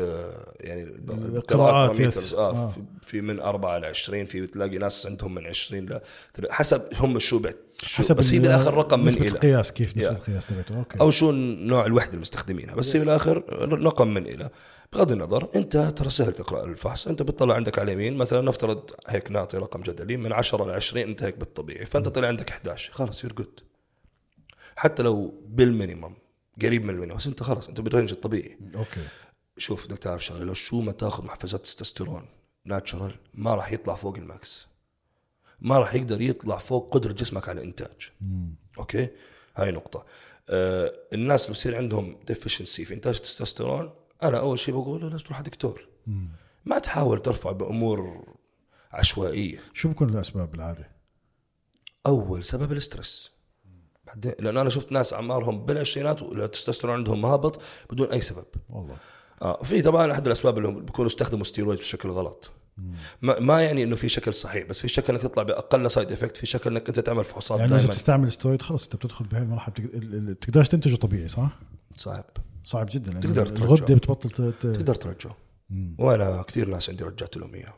[0.61, 2.01] يعني القراءات، parameters.
[2.01, 2.35] Yes.
[2.35, 2.73] آه آه.
[3.03, 6.01] في- من 4 ل 20 في بتلاقي ناس عندهم من 20 ل
[6.51, 7.41] حسب هم شو
[7.83, 10.17] شو حسب بس هي ال- بالآخر رقم من نسبة إلى القياس كيف نسبة yeah.
[10.17, 13.43] القياس تبعته okay أو شو نوع الوحدة المستخدمينها بس هي بالآخر
[13.83, 14.51] رقم من إلى
[14.93, 19.31] بغض النظر أنت ترى سهل تقرأ الفحص أنت بتطلع عندك على اليمين مثلا نفترض هيك
[19.31, 23.25] نعطي رقم جدلي من 10 ل 20 أنت هيك بالطبيعي فأنت طلع عندك 11 خلص
[23.25, 23.61] you're good
[24.79, 26.15] حتى لو بال minimum
[26.63, 29.09] قريب من ال minimum بس انت خلص انت بال range الطبيعي okay.
[29.57, 32.29] شوف بدك تعرف شغلة لو شو ما تاخذ محفزات تستوستيرون
[32.65, 34.67] natural ما راح يطلع فوق ال max.
[35.61, 38.11] ما راح يقدر يطلع فوق قدره جسمك على الإنتاج.
[38.79, 39.09] Okay؟
[39.57, 40.07] هاي نقطة.
[40.49, 43.91] آه الناس اللي بصير عندهم deficiency في إنتاج التستوستيرون
[44.23, 45.89] أنا أول شيء بقول له لازم تروح على دكتور
[46.65, 48.25] ما تحاول ترفع بأمور
[48.93, 49.63] عشوائية.
[49.73, 50.91] شو بكون الأسباب بالعاده؟
[52.07, 53.38] أول سبب ال stress
[54.09, 58.45] بعدين لأنه أنا شفت ناس أعمارهم بالعشرينات والتستوستيرون عندهم هابط بدون أي سبب.
[58.71, 58.97] والله.
[59.43, 62.51] آه في طبعا أحد الأسباب اللي بيكونوا استخدموا ستيرويد بشكل غلط.
[63.23, 66.37] ما, ما يعني إنه في شكل صحيح بس في شكل إنك تطلع بأقل side effect
[66.37, 69.75] في شكل إنك أنت تعمل فحوصات يعني إذا بتستعمل سترويد خلص أنت بتدخل بهي المرحلة
[69.75, 71.49] بتق- ال- ال- بتقدرش تنتجه طبيعي صح؟
[71.97, 72.25] صعب.
[72.65, 73.65] صعب جدا تقدر ترجعه.
[73.65, 75.37] الغدة بتبطل تقدر ترجعه.
[75.99, 77.75] وأنا كثير ناس عندي رجعت لهم إياه.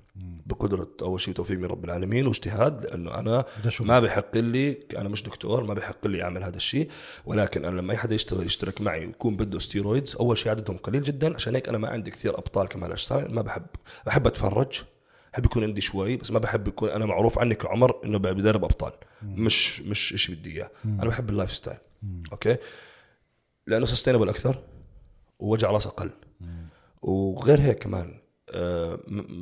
[0.46, 3.44] بقدرة أول شيء توفيق من رب العالمين واجتهاد لأنه أنا.
[3.80, 6.90] ما بحق لي أنا مش دكتور ما بحق لي أعمل هذا الشيء.
[7.24, 11.02] ولكن أنا لما أي حدا يشتغل يشترك معي ويكون بده steroids أول شيء عددهم قليل
[11.02, 11.34] جدا.
[11.34, 13.34] عشان هيك أنا ما عندي كثير أبطال كمال أجسام.
[13.34, 13.66] ما بحب
[14.06, 14.82] بحب أتفرج.
[15.32, 18.92] بحب يكون عندي شوي بس ما بحب يكون أنا معروف عني كعمر إنه بدرب أبطال.
[19.22, 20.70] مش مش شيء بدي إياه.
[20.84, 21.78] أنا بحب ال lifestyle
[22.32, 22.56] okay؟
[23.66, 24.62] لأنه sustainable أكثر
[25.38, 26.10] ووجع راس أقل.
[27.02, 28.20] وغير هيك كمان.
[28.50, 28.98] آه،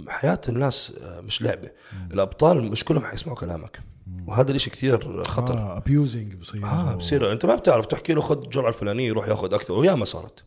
[0.09, 1.71] حياة الناس آه، مش لعبة.
[2.13, 3.81] الأبطال مش كلهم حيسمعوا كلامك.
[4.27, 5.55] وهذا الإشي كثير خطر.
[5.55, 6.65] آه ابيوزنج بصير.
[6.65, 7.33] آه بصير.
[7.33, 9.75] أنت ما بتعرف تحكي له خذ الجرعة الفلانية يروح ياخذ أكثر.
[9.75, 10.45] وياما صارت.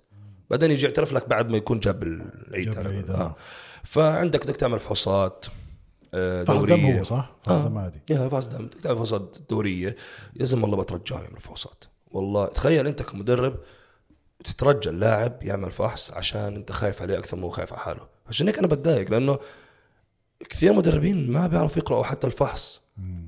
[0.49, 3.16] بعدين يجي يعترف لك بعد ما يكون جاب العيد جاب العيد، آه.
[3.16, 3.36] آه.
[3.84, 5.45] فعندك بدك تعمل فحوصات
[6.14, 8.01] آه، فحص دم هو صح؟ فحص دم عادي.
[8.09, 8.66] يا فحص دم.
[8.66, 9.95] بدك تعمل فحوصات دورية.
[10.36, 13.55] لازم والله بترجاه يعمل فحوصات والله تخيل أنت كمدرب
[14.44, 18.08] تترجى اللاعب يعمل فحص عشان انت خايف عليه أكثر ما هو خايف على حاله.
[18.28, 19.39] عشان هيك أنا بتضايق لأنه
[20.50, 22.82] كثير مدربين ما بيعرفوا يقرأوا حتى الفحص.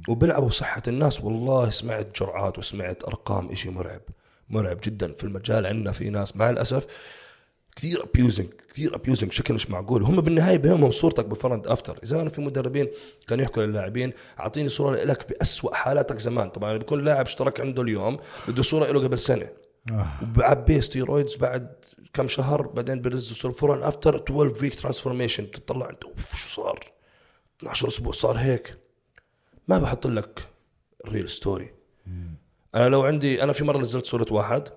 [0.07, 4.01] وبيلعبوا بصحة الناس والله سمعت جرعات وسمعت أرقام إشي مرعب
[4.49, 5.66] مرعب جدا في المجال.
[5.66, 6.86] عندنا في ناس مع الأسف
[7.76, 10.03] كثير abusing كثير abusing بشكل مش معقول.
[10.03, 11.99] هم بالنهاية بهمهم صورتك before and after.
[12.03, 12.88] إذا أنا في مدربين
[13.28, 16.49] كانوا يحكوا للاعبين أعطيني صورة لك بأسوأ حالاتك زمان.
[16.49, 19.47] طبعا بيكون لاعب اشترك عنده اليوم بده صورة له قبل سنة.
[19.91, 20.07] آه.
[20.21, 26.03] وبعبيه steroids بعد كم شهر بعدين برز صور before after 12 week transformation تطلع انت
[26.03, 26.79] أوف شو صار؟
[27.59, 28.77] 12 أسبوع صار هيك.
[29.67, 30.47] ما بحط لك
[31.05, 31.73] ال real story
[32.75, 34.69] أنا لو عندي أنا في مرة نزلت صورة واحد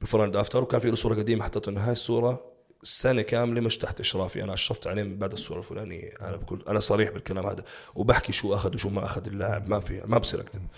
[0.00, 2.52] before and after وكان في له صورة قديمة حطيت إنه هاي الصورة
[2.82, 6.10] سنة كاملة مش تحت إشرافي أنا أشرفت عليه من بعد الصورة الفلانية.
[6.20, 7.64] أنا بقول أنا صريح بالكلام هذا.
[7.94, 10.62] وبحكي شو أخذ وشو ما أخذ اللاعب ما في ما بصير أكذب.
[10.62, 10.68] أه،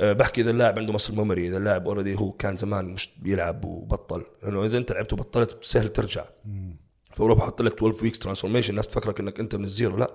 [0.00, 4.24] بحكي إذا اللاعب عنده muscle memory إذا اللاعب already هو كان زمان مش بيلعب وبطل
[4.42, 6.24] لأنه إذا أنت لعبت وبطلت سهل ترجع.
[7.14, 10.10] فاروح بحط لك 12 weeks transformation الناس تفكرك إنك أنت من ال zero لا.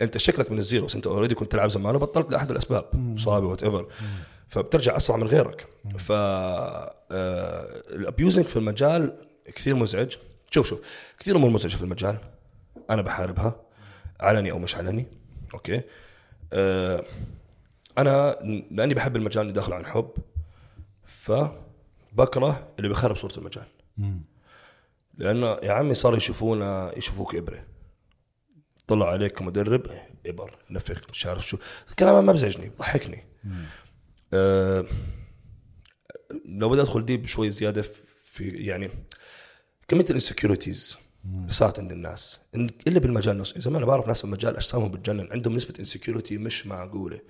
[0.00, 3.46] أنت شكلك من ال zero بس أنت already كنت تلعب زمان وبطلت لأحد الأسباب اصابه
[3.46, 3.86] whatever
[4.48, 5.66] فبترجع أسرع من غيرك.
[5.98, 6.12] ف
[7.90, 9.16] ال abusing في المجال
[9.54, 10.16] كثير مزعج.
[10.50, 10.80] شوف شوف
[11.18, 12.18] كثير أمور مزعجة في المجال.
[12.90, 13.60] أنا بحاربها.
[14.20, 15.06] علني أو مش علني.
[15.54, 15.80] أوكي؟
[16.52, 17.04] آه،
[17.98, 18.36] أنا
[18.70, 20.10] لأني بحب المجال اللي داخل عن حب
[21.04, 23.66] فبكره اللي بيخرب صورة المجال.
[25.18, 27.66] لأنه يا عمي صار يشوفونا يشوفوك إبرة.
[28.86, 29.86] طلع عليك كمدرب
[30.26, 31.58] إبر نفخ مش عارف شو.
[31.98, 33.24] كلام ما بزعجني بضحكني
[34.34, 34.86] أه
[36.44, 37.82] لو بدي أدخل deep شوي زيادة
[38.24, 38.90] في يعني
[39.88, 40.96] كمية ال insecurities
[41.48, 42.40] صارت عند الناس.
[42.54, 43.60] إلا بالمجال نفسه.
[43.60, 47.20] زمان أنا بعرف ناس في المجال أجسامهم بتجنن عندهم نسبة insecurity مش معقولة.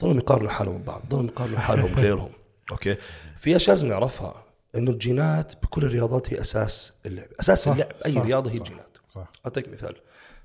[0.00, 2.30] ظلوا يقارنوا حالهم ببعض ظلوا يقارنوا حالهم بغيرهم
[2.72, 2.96] أوكي؟
[3.40, 4.44] في أشياء لازم نعرفها
[4.76, 7.28] إنه الجينات بكل الرياضات هي أساس اللعب.
[7.40, 8.98] أساس صح، اللعب أي صح، رياضة هي صح، الجينات.
[9.14, 9.32] صح.
[9.46, 9.96] أعطيك مثال.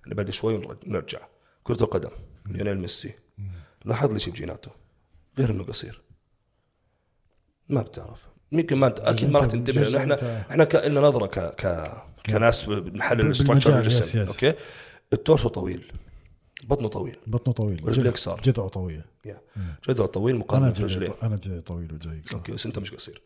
[0.08, 1.20] أنا بعد شوي نرجع.
[1.64, 2.10] كرة القدم
[2.46, 3.14] ليونيل ميسي.
[3.86, 4.72] لاحظ لي شيء بجيناته؟
[5.40, 6.02] غير إنه قصير.
[7.70, 8.26] ما بتعرف.
[8.52, 11.92] يمكن ما أنت أكيد ما راح تنتبه لأنه إحنا إحنا كان نظرة ك ك
[12.26, 14.20] كناس بنحلل yes، الجسم.
[14.20, 14.54] أوكي؟
[15.14, 15.92] ال torso طويل.
[16.64, 17.18] بطنه طويل.
[17.28, 17.84] بطنه طويل.
[17.84, 18.42] ورجليك جذ- صار.
[18.42, 19.02] جذعه طويل.
[19.26, 19.42] يا
[19.90, 22.38] جذعه طويل مقارنة جاي برجليه أنا جاي طويل وجاي قصير.
[22.38, 23.22] أوكي بس أنت مش قصير.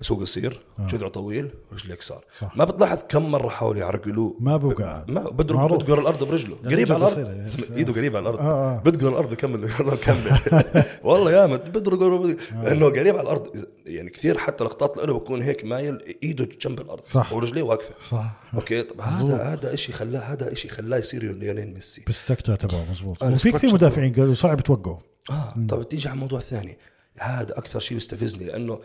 [0.00, 2.24] بس هو قصير جذعه طويل رجليه قصار.
[2.56, 5.30] ما بتلاحظ كم مرة حاولوا يعرقلوه؟ ما بوقع ما.
[5.30, 6.56] بدقر الأرض برجله.
[6.62, 7.48] يعني قريب على الأرض.
[7.76, 8.38] إيده قريب على الأرض.
[8.38, 8.82] آه، آه.
[8.82, 9.70] بدقر الأرض كمل.
[10.06, 10.38] كمل.
[11.04, 13.66] والله يا ما بدقر لأنه قريب على الأرض.
[13.86, 17.04] يعني كثير حتى لقطات له بكون هيك مايل إيده جنب الأرض.
[17.04, 17.32] صح.
[17.32, 17.94] ورجليه واقفة.
[18.00, 18.40] صح.
[18.54, 22.02] أوكي طب هذا هذا شيء خلاه هذا شيء خلاه يصير ليونيل ميسي.
[22.06, 25.11] بال structure تبعه مزبوط آه، وفي كثير مدافعين قالوا صعب توقعه.
[25.30, 26.78] آه طب تيجي على موضوع ثاني.
[27.18, 28.80] هذا أكثر شيء بيستفزني لأنه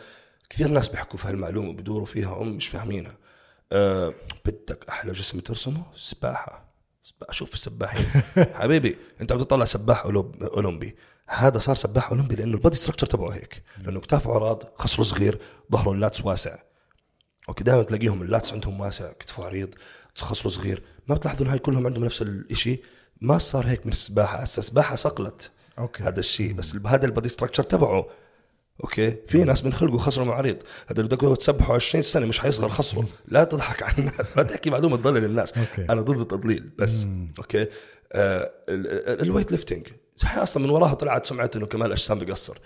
[0.49, 3.17] كثير ناس بيحكوا في هالمعلومة بدوروا فيها هم مش فاهمينها.
[3.71, 4.13] آه
[4.45, 6.67] بدك أحلى جسم ترسمه؟ سباحة.
[7.31, 8.05] شوف السباحين.
[8.59, 10.95] حبيبي أنت عم تطلع سباح أولمبي.
[11.27, 13.63] هذا صار سباح أولمبي لأنه ال body structure تبعه هيك.
[13.83, 15.39] لأنه كتافه عراض خصره صغير
[15.71, 16.57] ظهره ال lats واسع.
[17.49, 19.75] أوكي دائما تلاقيهم ال lats عندهم واسع كتفه عريض
[20.17, 20.83] خصره صغير.
[21.07, 22.83] ما بتلاحظوا هاي كلهم عندهم نفس الشيء
[23.21, 24.37] ما صار هيك من السباحة.
[24.37, 25.51] هسه السباحة صقلت.
[25.79, 26.03] أوكي.
[26.03, 28.07] هذا الشيء بس هذا ال body structure تبعه.
[28.83, 30.57] أوكي؟ في ناس من خلقه خصره عريض
[30.87, 34.37] هذا اللي بدك تسبحه 20 سنة مش حيصغر خصره لا تضحك على الناس.
[34.37, 35.57] لا تحكي معلومة تضلل الناس.
[35.57, 35.85] أوكي.
[35.93, 37.07] أنا ضد التضليل بس.
[37.39, 37.61] أوكي؟
[38.13, 39.87] آه ال- ال- ال weight lifting
[40.23, 42.57] أصلا من وراها طلعت سمعه إنه كمال أجسام بقصر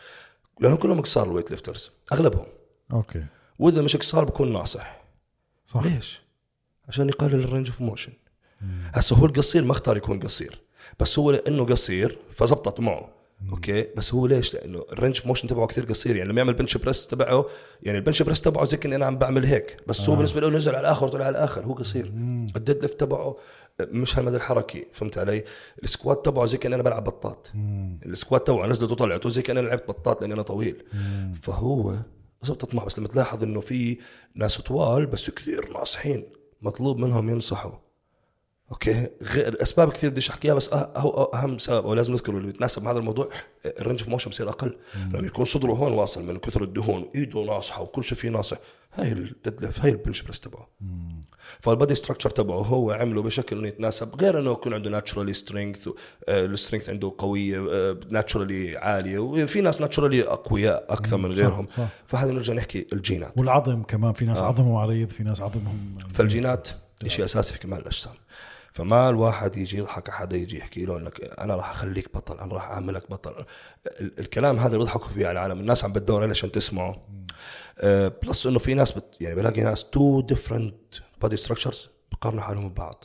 [0.59, 2.45] لانهم كلهم قصار ال weight lifters أغلبهم.
[2.93, 3.25] أوكي.
[3.59, 5.01] وإذا مش قصار بكون ناصح.
[5.65, 5.83] صح.
[5.83, 6.21] ليش؟
[6.87, 8.11] عشان يقلل ال range of motion
[8.93, 10.59] هسه هو القصير ما اختار يكون قصير.
[11.01, 13.09] بس هو لأنه قصير فزبطت معه.
[13.49, 16.15] أوكي؟ بس هو ليش؟ لأنه ال range of motion تبعه كثير قصير.
[16.15, 17.45] يعني لما يعمل bench press تبعه
[17.83, 19.77] يعني ال bench press تبعه زي كأني أنا عم بعمل هيك.
[19.87, 21.65] بس هو بالنسبة له نزل على الآخر وطلع على الآخر.
[21.65, 22.05] هو قصير.
[22.55, 23.37] ال deadlift تبعه
[23.81, 24.85] مش هالمدى الحركي.
[24.93, 25.43] فهمت علي؟
[25.83, 27.51] ال squat تبعه زي كأني أنا بلعب بطاط.
[28.05, 30.83] ال squat تبعه نزلت وطلعت وزي كأني أنا لعبت بطاط لأني أنا طويل.
[31.41, 31.95] فهو
[32.43, 32.85] زبطت معه.
[32.85, 33.97] بس لما تلاحظ إنه في
[34.35, 36.23] ناس طوال بس كثير ناصحين.
[36.61, 37.71] مطلوب منهم ينصحوا.
[38.71, 39.07] أوكي.
[39.21, 42.83] غير أسباب كثير بديش أحكيها بس أه- هو أهم سبب أو لازم نذكره اللي بيتناسب
[42.83, 43.29] مع هذا الموضوع
[43.65, 44.77] ال range of motion بصير أقل.
[45.13, 48.57] لما يكون صدره هون واصل من كثر الدهون وايده ناصحة وكل شيء فيه ناصح.
[48.93, 50.67] هاي ال deadlift هاي ال bench press تبعه.
[51.59, 55.89] فال body structure تبعه هو عمله بشكل إنه يتناسب غير إنه يكون عنده naturally strength
[56.29, 57.59] ال strength عنده قوية
[58.11, 61.67] naturally عالية وفي ناس naturally أقوياء أكثر من غيرهم.
[62.07, 63.33] فهذا نرجع نحكي الجينات.
[63.37, 64.45] والعظم كمان في ناس آه.
[64.45, 65.93] عظمهم عريض في ناس عظمهم.
[66.13, 66.67] فالجينات
[67.07, 68.13] شيء أساسي في كمال الأجسام.
[68.73, 72.53] فما الواحد يجي يضحك على حدا يجي يحكي له إنك أنا راح أخليك بطل أنا
[72.53, 73.45] راح أعملك بطل.
[74.01, 77.07] ال- الكلام هذا اللي بيضحكوا فيه على العالم الناس عم بتدور عليه عشان تسمعه.
[77.79, 80.75] آه، plus إنه في ناس بت يعني بلاقي ناس two different
[81.21, 83.03] body structures بقارنوا حالهم ببعض.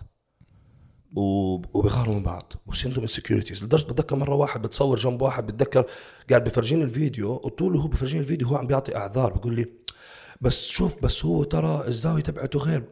[1.16, 5.86] وب- وبيغاروا من بعض وبصير عندهم insecurities لدرجة بتذكر مرة واحد بتصور جنب واحد بتذكر
[6.30, 9.66] قاعد بفرجيني الفيديو له هو بفرجيني الفيديو هو عم بيعطي أعذار بقول لي
[10.40, 12.84] بس شوف بس هو ترى الزاوية تبعته غير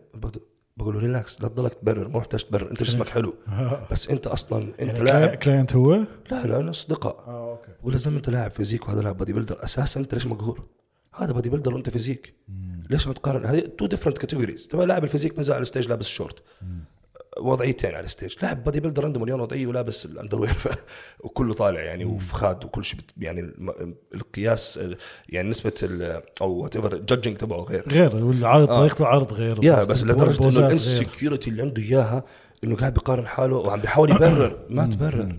[0.76, 3.34] بقول- له relax لا تضلك تبرر مو محتاج تبرر انت جسمك حلو.
[3.92, 5.28] بس انت أصلا انت يعني لاعب.
[5.28, 5.94] cli- client هو؟
[6.30, 7.24] لا لا أصدقاء.
[7.26, 7.72] آه أوكي.
[7.92, 10.64] له زلمه أنت لاعب physique وهذا لاعب bodybuilder أساسا أنت ليش مقهور؟
[11.14, 12.34] هذا bodybuilder وأنت physique.
[12.90, 15.88] ليش عم تقارن؟ هذه two different categories تبع لاعب ال physique نزل على ال stage
[15.88, 16.42] لابس شورت
[17.40, 18.34] وضعيتين على ال stage.
[18.42, 20.84] لاعب bodybuilder عنده مليون وضعية ولابس ال underwear ف-
[21.20, 24.96] وكله طالع يعني وفخاد وكل شيء بت- يعني الم- القياس ال-
[25.28, 27.84] يعني نسبة ال- أو whatever ال judging تبعه غير.
[27.88, 28.76] غير والعرض آه.
[28.78, 29.64] طريقه العرض غير.
[29.64, 30.66] يا بس لدرجه إنه.
[30.66, 32.24] ال insecurity اللي عنده إياها
[32.64, 34.58] إنه قاعد بيقارن حاله وعم بيحاول يبرر.
[34.68, 35.36] ما تبرر.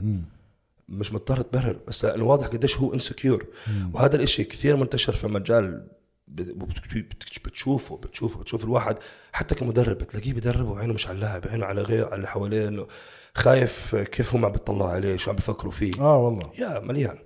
[0.89, 1.79] مش مضطر تبرر.
[1.87, 3.45] بس انه واضح قديش هو insecure
[3.93, 5.87] وهذا الإشي كثير منتشر في مجال
[6.27, 8.97] بتشوفه بتشوفه بتشوف الواحد
[9.33, 12.87] حتى كمدرب بتلاقيه بدرب وعينه مش على اللاعب عينه على غير على اللي حواليه إنه
[13.35, 15.91] خايف كيف هم عم بيطلعوا عليه شو عم بيفكروا فيه.
[15.99, 16.51] آه والله.
[16.59, 17.17] يا مليان.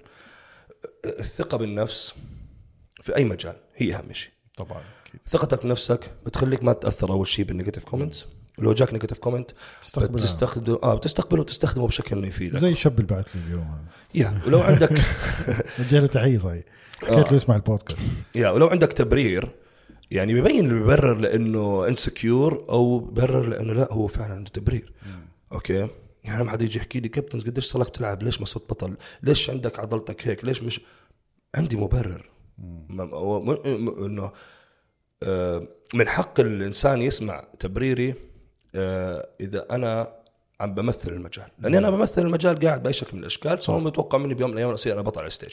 [1.05, 2.13] الثقة بالنفس
[3.01, 5.19] في أي مجال هي أهم شيء طبعا أكيد.
[5.27, 8.25] ثقتك بنفسك بتخليك ما تأثر أول شيء بال negative comments
[8.59, 9.51] ولو جاك negative comment.
[10.13, 12.57] بتستخدم آه بتستقبله وتستخدمه بشكل إنه يفيدك.
[12.57, 13.67] زي الشاب اللي بعت لي اليوم.
[14.15, 14.91] يا ولو عندك
[15.79, 16.63] وجه له تحيه صحيح.
[17.03, 17.99] حكيت له يسمع البودكاست.
[18.35, 19.49] يا ولو عندك تبرير
[20.11, 24.93] يعني ببين اللي بيبرر لأنه insecure أو ببرر لأنه لا هو فعلا عنده تبرير.
[25.51, 25.87] أوكي؟
[26.23, 28.97] يعني لما حدا يجي يحكي لي كابتن قديش صار لك تلعب؟ ليش ما صرت بطل؟
[29.23, 30.81] ليش عندك عضلتك هيك؟ ليش مش
[31.55, 32.29] عندي مبرر.
[32.89, 33.59] ما-
[34.05, 34.31] إنه
[35.23, 38.15] آه، من حق الإنسان يسمع تبريري آه،
[39.41, 40.07] إذا أنا
[40.59, 41.45] عم بمثل المجال.
[41.59, 44.71] لأني أنا بمثل المجال قاعد بأي شكل من الأشكال فهو متوقع مني بيوم من الأيام
[44.71, 45.51] أصير أنا بطل على ال stage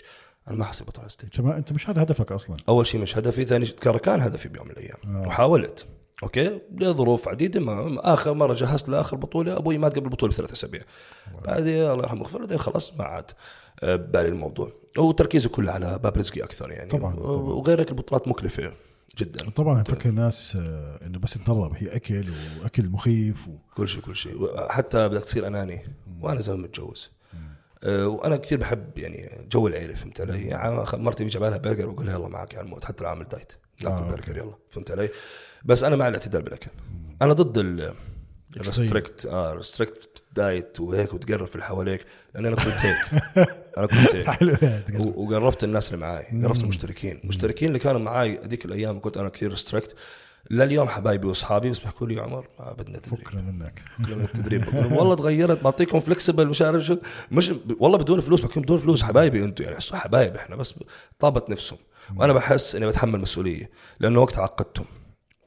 [0.48, 2.56] أنا ما حصير بطل على ال stage انت أنت مش هذا هدفك أصلا.
[2.68, 5.16] أول شيء مش هدفي ثاني شيء كان هدفي بيوم من الأيام.
[5.24, 5.28] آه.
[5.28, 5.86] وحاولت.
[6.22, 10.82] أوكي؟ لظروف عديدة ما آخر مرة جهزت لآخر بطولة أبوي مات قبل البطوله بثلاث أسابيع.
[11.44, 13.30] بعدين الله يرحمه ويغفر له خلاص ما عاد
[13.82, 14.72] آه، ببالي الموضوع.
[14.98, 16.90] وتركيزه كله على باب رزقي أكثر يعني.
[16.90, 17.26] طبعاً، طبعاً.
[17.26, 18.72] وغير هيك البطولات مكلفة.
[19.18, 19.50] جدا.
[19.50, 22.24] طبعا تفكر الناس آه، إنه بس تدرب هي أكل
[22.62, 23.50] وأكل مخيف و...
[23.74, 24.68] كل شيء كل شيء.
[24.68, 25.80] حتى بدك تصير أناني.
[26.20, 27.10] وأنا زلمه متجوز.
[27.84, 32.06] أه وأنا كثير بحب يعني جو العيلة فهمت علي؟ يعني مرتي بيجي بالها برجر بقول
[32.06, 33.52] لها يلا معك على الموت حتى لو عامل diet.
[33.82, 35.08] ناكل آه، برجر يلا فهمت علي؟
[35.64, 36.70] بس أنا مع الاعتدال بالأكل.
[37.22, 37.94] أنا ضد ال
[38.56, 43.22] strict آه strict diet وهيك وتقرف اللي حواليك لأن أنا كنت هيك.
[43.78, 47.20] أنا كنت وقرفت الناس اللي معاي قرفت المشتركين.
[47.24, 49.94] المشتركين اللي كانوا معاي هذيك الأيام كنت أنا كثير strict
[50.50, 53.20] لليوم حبايبي وأصحابي بس بيحكوا لي يا عمر ما بدنا تدريب.
[53.20, 54.64] بكره منك كلهم من التدريب.
[54.64, 56.96] بقول والله تغيرت بعطيكم flexible مش عارف شو.
[57.32, 59.02] مش والله بدون فلوس بحكيهم بدون فلوس.
[59.02, 60.74] حبايبي أنتم يعني حبايب إحنا بس
[61.18, 61.78] طابت نفسهم.
[62.16, 63.70] وأنا بحس إني بتحمل مسؤولية
[64.00, 64.86] لأنه وقت عقدتهم.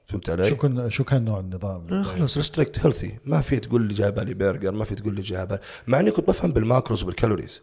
[0.09, 3.93] فهمت علي؟ شو كان شو كان نوع النظام؟ خلص strict healthy ما في تقول لي
[3.93, 7.19] جايبه لي برجر ما في تقول لي جايبه مع إني كنت بفهم بال macros وبال
[7.19, 7.61] calories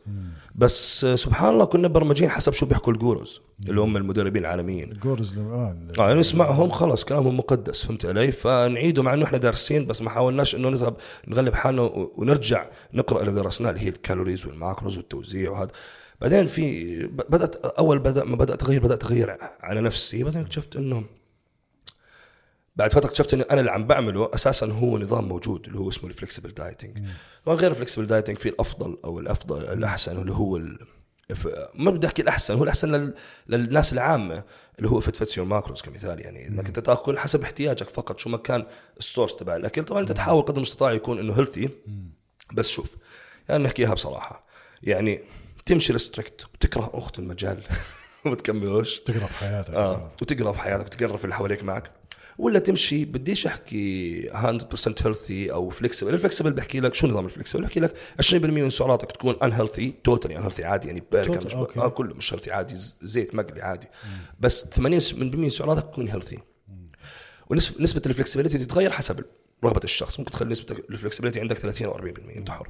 [0.54, 4.92] بس آه، سبحان الله كنا مبرمجين حسب شو بيحكوا ال gurus اللي هم المدربين العالميين.
[4.92, 5.44] ال gurus اللي-
[5.98, 10.10] آه آه نسمعهم خلص كلامهم مقدس فهمت علي؟ فنعيده مع إنه إحنا دارسين بس ما
[10.10, 10.96] حاولناش إنه نذهب
[11.28, 11.82] نغلب حالنا
[12.16, 15.70] ونرجع نقرأ اللي درسناه اللي هي ال calories وال macros والتوزيع وهذا.
[16.20, 20.24] بعدين في بدات أول بدا ما بدات اغير بدات اغير على نفسي.
[20.24, 21.04] بعدين اكتشفت إنه
[22.76, 26.10] بعد فترة اكتشفت إنه أنا اللي عم بعمله أساسا هو نظام موجود اللي هو اسمه
[26.10, 26.98] ال flexible dieting
[27.44, 30.78] طبعا غير ال flexible dieting في الأفضل أو الأفضل الأحسن اللي هو ال...
[31.74, 33.14] ما بدي أحكي الأحسن هو الأحسن لل...
[33.48, 34.42] للناس العامة
[34.78, 36.48] اللي هو fit fits your macros كمثال يعني.
[36.48, 38.66] إنك أنت تأكل حسب احتياجك فقط شو ما كان
[38.98, 41.68] ال source تبع الاكل طبعا أنت تحاول قدر المستطاع يكون إنه healthy
[42.52, 42.96] بس شوف
[43.48, 44.46] يعني نحكيها بصراحة.
[44.82, 45.20] يعني
[45.66, 47.62] تمشي strict وتكره أخت المجال
[48.24, 51.90] وما تكملوش تقرف حياتك آه وتقرف حياتك وتقرف اللي حواليك معك.
[52.38, 57.28] ولا تمشي بديش أحكي 100% healthy أو flexible ال flexible بحكي لك شو نظام ال
[57.28, 61.80] flexible بحكي لك 20% من سعراتك تكون unhealthy totally unhealthy عادي يعني Total، مش أوكي.
[61.80, 63.86] آه كله مش healthy عادي زيت مقلي عادي.
[64.40, 64.80] بس 80%
[65.14, 66.38] من سعراتك تكون healthy
[67.50, 69.24] ونسبه ال flexibility تتغير حسب
[69.64, 70.18] رغبة الشخص.
[70.18, 72.68] ممكن تخلي نسبة ال flexibility عندك 30 أو 40% أنت حر.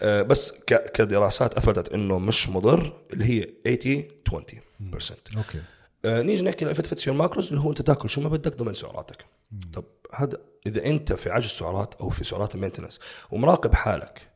[0.00, 5.62] آه، بس كدراسات أثبتت إنه مش مضر اللي هي 80 20% أوكي آه،
[6.06, 8.74] نيجي نحكي عن fit fits your macros اللي هو أنت تاكل شو ما بدك ضمن
[8.74, 9.24] سعراتك.
[9.72, 9.84] طب
[10.14, 14.30] هذا إذا أنت في عجز سعرات أو في سعرات ال maintenance ومراقب حالك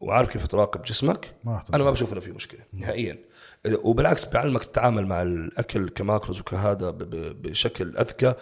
[0.00, 3.18] وعارف كيف تراقب جسمك ما أنا ما بشوف إنه في مشكلة نهائيا.
[3.82, 8.34] وبالعكس بيعلمك تتعامل مع الأكل ك macros وكهذا بشكل أذكى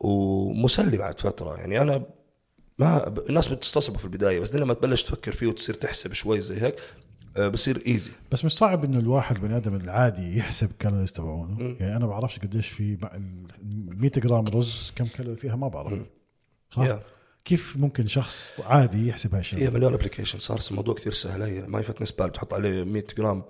[0.00, 1.56] ومسلي بعد فترة.
[1.56, 2.04] يعني أنا
[2.78, 6.74] ما الناس بتستصعبه في البداية بس لما تبلش تفكر فيه وتصير تحسب شوي زي هيك.
[6.74, 6.82] آه،
[7.38, 11.76] بصير easy بس مش صعب إنه الواحد البني آدم العادي يحسب calories تبعونه.
[11.80, 13.46] يعني أنا بعرفش قديش في مع ال
[14.00, 15.92] 100 جرام رز كم كالوري فيها؟ ما بعرف.
[16.70, 17.00] صح؟ Yeah.
[17.44, 21.42] كيف ممكن شخص عادي يحسب هاي هي مليون application صار الموضوع كثير سهل.
[21.42, 22.28] هي MyFitnessPal.
[22.28, 23.42] بتحط عليه 100 جرام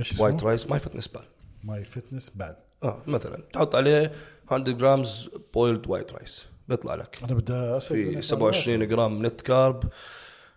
[0.00, 1.24] اسمه؟ white rice MyFitnessPal.
[1.64, 2.56] MyFitnessPal.
[2.82, 4.12] آه مثلا تحط عليه
[4.50, 6.46] 100 grams boiled white rice.
[6.68, 7.18] بيطلع لك.
[7.24, 9.84] أنا بدي في 27 جرام net carb.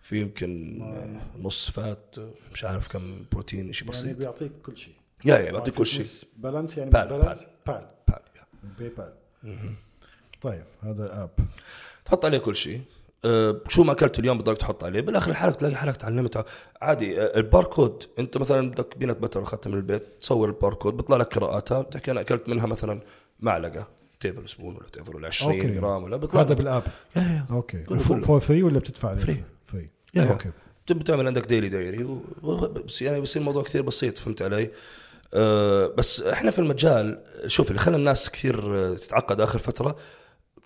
[0.04, 4.18] في يمكن آه، نص fat آه، مش عارف كم بروتين شيء يعني بسيط.
[4.18, 4.94] بيعطيك كل شيء.
[5.24, 6.06] yeah yeah بعطيك كل شيء.
[6.36, 7.86] balance يعني بال- balance pal.
[8.08, 8.22] pal،.
[8.78, 9.12] ب ي pal
[10.42, 11.30] طيب هذا ال app
[12.04, 12.80] تحط عليه كل شيء.
[13.24, 15.00] أه شو ما اكلت اليوم بدك تحط عليه.
[15.00, 16.46] بالآخر حالك تلاقي حالك تعلمت
[16.82, 18.02] عادي أه الباركود.
[18.18, 21.82] أنت مثلا بدك peanut butter اخذتها من البيت تصور الباركود بيطلع لك قراءاتها.
[21.82, 23.00] بتحكي أنا أكلت منها مثلا
[23.40, 23.88] معلقة
[24.20, 25.68] tablespoon ولا table ولا 20 أوكي.
[25.74, 26.54] جرام ولا بيطلع هذا.
[26.54, 26.82] بال app
[27.16, 27.46] yeah yeah.
[27.50, 27.84] أوكي.
[27.98, 29.44] for free ولا بتدفع عليه؟ free.
[30.16, 30.30] Yeah.
[30.32, 30.50] أوكي.
[30.86, 32.18] بت- بتعمل عندك daily diary
[32.86, 34.70] بس يعني بصير الموضوع كثير بسيط فهمت علي؟
[35.34, 39.96] أه بس إحنا في المجال شوف اللي خلى الناس كثير آه، تتعقد آخر فترة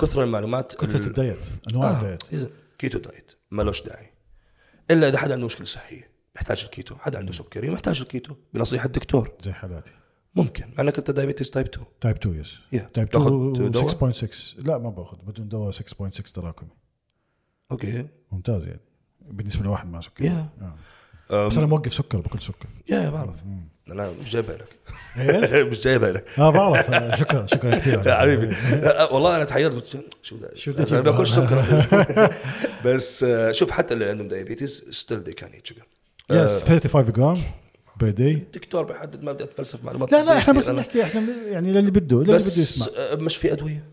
[0.01, 1.39] كثر المعلومات كثرة ال- ال diet
[1.71, 2.51] أنواع آه ال diet.
[2.79, 4.11] keto diet مالوش داعي.
[4.91, 6.95] إلا إذا حدا عنده مشكلة صحية يحتاج الكيتو.
[6.97, 8.35] حدا عنده سكري محتاج الكيتو.
[8.55, 9.33] بنصيحة الدكتور.
[9.41, 9.93] زي حالاتي.
[10.35, 12.55] ممكن مع إنك أنت diabetes type 2 type 2 yes.
[12.95, 15.17] type تاخذ 2 دواء؟ 6.6 لا ما باخذ.
[15.27, 16.69] بدون دواء 6.6 تراكمي.
[17.71, 18.09] أوكي.
[18.33, 18.81] ممتاز يعني.
[19.31, 20.49] بالنسبة لواحد مع سكر yeah.
[21.31, 22.67] أم، بس أنا موقف سكر باكل سكر.
[22.91, 23.35] yeah yeah بعرف.
[23.91, 24.69] أنا مش جايبها لك.
[25.19, 26.25] إيش؟ مش جايبها لك.
[26.39, 26.87] آه بعرف.
[27.21, 28.07] شكرا شكرا كثير.
[28.07, 28.47] يا حبيبي.
[28.73, 29.75] لا، والله أنا تحيرت.
[29.75, 31.63] قلت شو ده شو بدي أنا أجيب؟ باكل سكر.
[32.85, 35.83] بس آه، شوف حتى اللي عندهم diabetes still they can sugar
[36.31, 37.43] yes 35 جرام
[38.01, 40.69] per day الدكتور بيحدد ما بدي أتفلسف معلومات لا لا إحنا بس.
[40.69, 42.87] نحكي إحنا يعني للي بده للي بده بس يسمع.
[42.99, 43.85] آه، مش في أدوية؟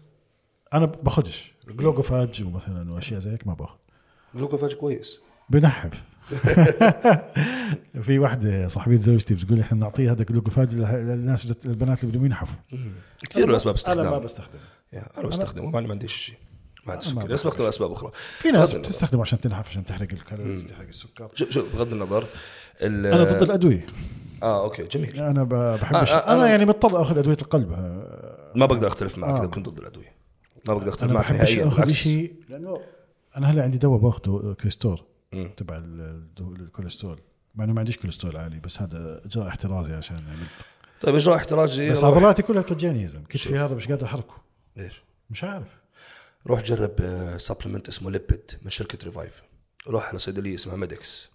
[0.73, 3.75] أنا باخذش جلوكوفاج مثلا وأشياء زي هيك ما باخذ.
[4.35, 5.19] جلوكوفاج كويس.
[5.49, 6.03] بنحف.
[8.01, 12.55] في واحدة صاحبة زوجتي بتقول إحنا بنعطيه هذا جلوكوفاج للناس بت- البنات اللي بدهم ينحفوا.
[13.29, 14.59] كثير أنا- أسباب أنا ما استخدام بستخدم
[14.93, 16.35] يا أنا بستخدمه ما عنديش شيء
[16.87, 18.11] ما عندي سكري بس بستخدم أسباب أخرى.
[18.39, 18.73] في ناس.
[18.73, 21.29] بتستخدمه عشان تنحف عشان تحرق ال calories تحرق السكر.
[21.33, 22.25] شوف شوف بغض النظر
[22.81, 23.85] ال- أنا ضد الأدوية.
[24.43, 25.19] آه okay جميل.
[25.19, 27.71] أنا ب- بحبش آه، آه، أنا أنا- يعني بضطر أخذ أدوية القلب.
[27.71, 29.39] آه، ما بقدر أختلف معك آه.
[29.39, 30.15] اذا كنت ضد الأدوية.
[30.67, 31.93] ما بقدر أختلف أنا معك بحبش نهائيا أخذ بالعكس.
[31.93, 32.77] شيء لأنه
[33.37, 35.03] أنا هلا عندي دواء باخذه كريستور.
[35.57, 36.01] تبع ال-
[36.39, 37.19] ال- الكوليسترول.
[37.55, 40.65] مع إنه ما عنديش كوليسترول عالي بس هذا إجراء احترازي عشان عملت.
[41.01, 43.57] طيب إجراء احترازي بس عضلاتي كلها بتوجعني يا زلمه كتفي.
[43.57, 44.33] هذا مش قادر أحركه.
[44.75, 45.67] ليش؟ مش عارف.
[46.47, 46.95] روح جرب
[47.37, 49.43] supplement اسمه ليبيد من شركة ريفايف
[49.87, 51.29] روح على صيدلية اسمها ميدكس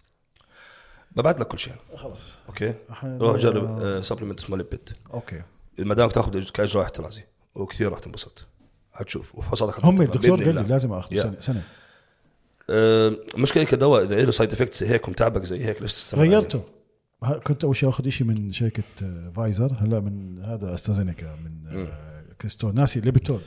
[1.15, 1.73] ببعت لك كل شيء.
[1.95, 2.73] خلص okay؟
[3.03, 5.41] روح جرب supplement اسمه ليبيد okay.
[5.79, 7.23] ما دامك تاخذ كإجراء احترازي
[7.55, 8.45] وكثير راح تنبسط.
[8.93, 11.35] حتشوف وفصلك هم الدكتور قال لي لازم آخذه.
[11.39, 11.63] سنة.
[12.67, 16.61] سنه المشكلة كدواء إذا له side effects هيك ومتعبك زي هيك ليش تستمر؟ غيرته
[17.43, 22.23] كنت أول شيء آخذ شيء من شركة آه، فايزر هلأ من هذا أسترازينيكا من آه،
[22.41, 23.41] كريستور ناسي ليبيتور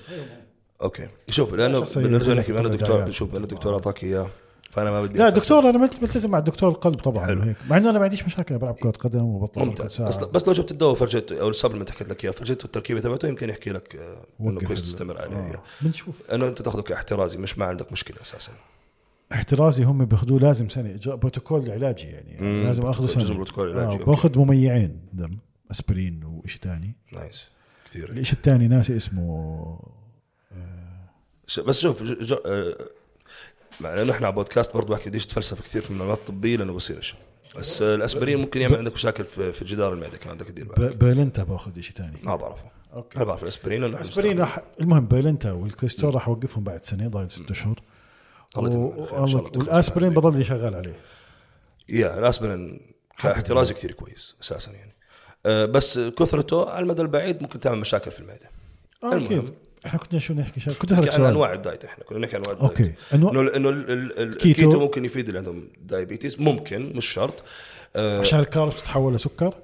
[0.82, 3.04] okay شوف لأنه بنرجع نحكي أنا دكتور.
[3.04, 4.30] بشوف أنا دكتور أعطاك إياه
[4.70, 5.28] فأنا ما بدي لا.
[5.28, 7.42] دكتور أنا ملت- ملتزم مع دكتور القلب طبعا حلو.
[7.42, 10.02] هيك مع إنه أنا ما عنديش مشاكل بلعب كرة قدم وبطلع ركض ممتاز.
[10.02, 13.28] بس بس لو جبت الدواء وفرجيته أو ال supplement حكيت لك إياه فرجيته التركيبة تبعته
[13.28, 15.62] يمكن يحكي لك آه، إنه كويس تستمر عليه آه.
[15.80, 18.52] بنشوف انه أنت تأخذه كاحترازي مش ما عندك مشكلة أساسا
[19.32, 23.34] احترازي هم بياخذوه لازم سنة اجراء بروتوكول علاجي يعني مم، لازم آخذه سنة.
[23.34, 24.06] بروتوكول علاجي، آه.
[24.06, 25.38] باخذ مميعين دم
[25.70, 27.44] أسبرين وشيء ثاني nice.
[27.86, 29.78] كثير الشيء الثاني ناسي اسمه
[31.46, 32.74] ش- بس شوف ج- ج- آه،
[33.80, 37.14] مع إنه إحنا على بودكاست برضه بحكي بديش تفلسف كثير في المعلومات الطبية لأنه بصيرش
[37.56, 40.94] بس آه، الأسبرين ممكن يعمل عندك مشاكل في في جدار المعدة كمان بدك تدير بالك
[40.94, 42.64] ب- بريلينتا باخذ شيء ثاني ما بعرفه.
[42.94, 43.16] okay.
[43.16, 44.56] أنا بعرف الأسبرين لأنه إحنا أسبرين بنستخدمه.
[44.64, 47.80] راح المهم بريلينتا والكريستور راح اوقفهم بعد سنة ضايل ست اشهر
[48.58, 50.94] الله شاء والآسبرين بضل شغال عليه.
[51.88, 52.80] yeah الآسبرين
[53.22, 54.94] كاحترازي كثير كويس أساسا يعني.
[55.46, 58.50] آه، بس كثرته على المدى البعيد ممكن تعمل مشاكل في المعدة.
[59.04, 59.54] آه المهم.
[59.86, 60.72] إحنا كنا شو نحكي؟ شا...
[60.72, 61.26] كنت أسألك سؤال.
[61.26, 62.80] أنواع ال diet إحنا كنا نحكي عن أنواع ال diet.
[62.80, 62.94] okay.
[63.14, 64.48] إنه إنه ال- ال- ال- keto.
[64.48, 67.42] ال keto ممكن يفيد اللي عندهم diabetes ممكن مش شرط.
[67.96, 69.54] آه عشان ال carbs تتحول لسكر؟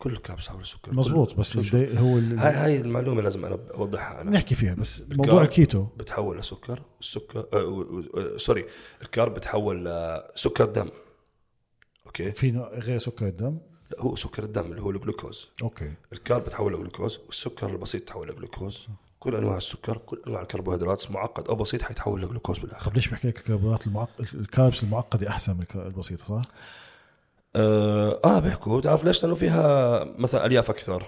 [0.00, 1.98] كل ال carbs تحول لسكر مزبوط بس الدي...
[1.98, 2.38] هو ال...
[2.38, 4.30] هاي هاي المعلومة لازم أنا أوضحها أنا.
[4.30, 5.82] نحكي فيها بس موضوع الكيتو.
[5.96, 8.64] بتحول لسكر والسكر آه و- و- sorry
[9.02, 9.84] ال carb بتحول
[10.34, 10.88] لسكر دم.
[12.06, 13.58] okay؟ في غير سكر الدم؟
[13.90, 15.48] لا هو سكر الدم اللي هو الجلوكوز.
[15.62, 15.92] okay.
[16.12, 18.86] ال carb بتحول لجلوكوز والسكر البسيط تحول لجلوكوز.
[19.20, 22.84] كل أنواع السكر كل أنواع الكربوهيدرات معقد أو بسيط حيتحول لجلوكوز بالآخر.
[22.90, 26.42] طب ليش بحكي لك الكربوهيدرات المعقد ال carbs المعقدة أحسن من البسيطة صح؟
[27.56, 31.02] آه, آه بيحكوا بتعرف ليش؟ لأنه فيها مثلا ألياف أكثر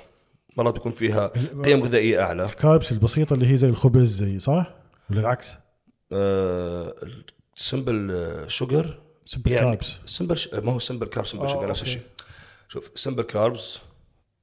[0.56, 1.26] مرات بيكون فيها
[1.64, 4.74] قيم غذائية أعلى ال carbs البسيطة اللي هي زي الخبز زي صح؟
[5.10, 5.54] ولا العكس؟
[6.12, 6.94] آه
[7.56, 10.48] ال simple sugar simple يعني carbs simple ش...
[10.54, 11.82] ما هو simple carb simple آه، sugar نفس.
[11.82, 12.02] الشيء
[12.68, 13.78] شوف simple carbs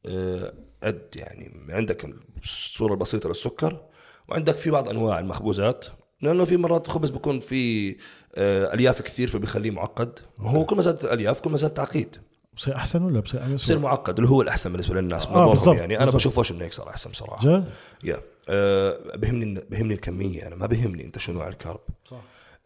[0.05, 3.81] آه عد يعني عندك الصورة البسيطة للسكر
[4.27, 5.85] وعندك في بعض أنواع المخبوزات
[6.21, 7.95] لأنه في مرات خبز بيكون في
[8.35, 10.19] آه ألياف كثير فبيخليه معقد.
[10.39, 12.17] وهو كل ما زادت الالياف كل ما زاد تعقيد.
[12.57, 15.99] بصير أحسن ولا بصير أسوأ؟ بصير معقد اللي هو الأحسن بالنسبة للناس آه، بالضبط، يعني.
[15.99, 16.11] أنا.
[16.11, 17.47] بشوفوش انه هيك صار أحسن بصراحة.
[17.47, 17.65] جد؟
[18.03, 18.21] yeah.
[18.49, 22.17] أه بهمني بهمني الكمية أنا ما بهمني أنت شو نوع ال carb صح.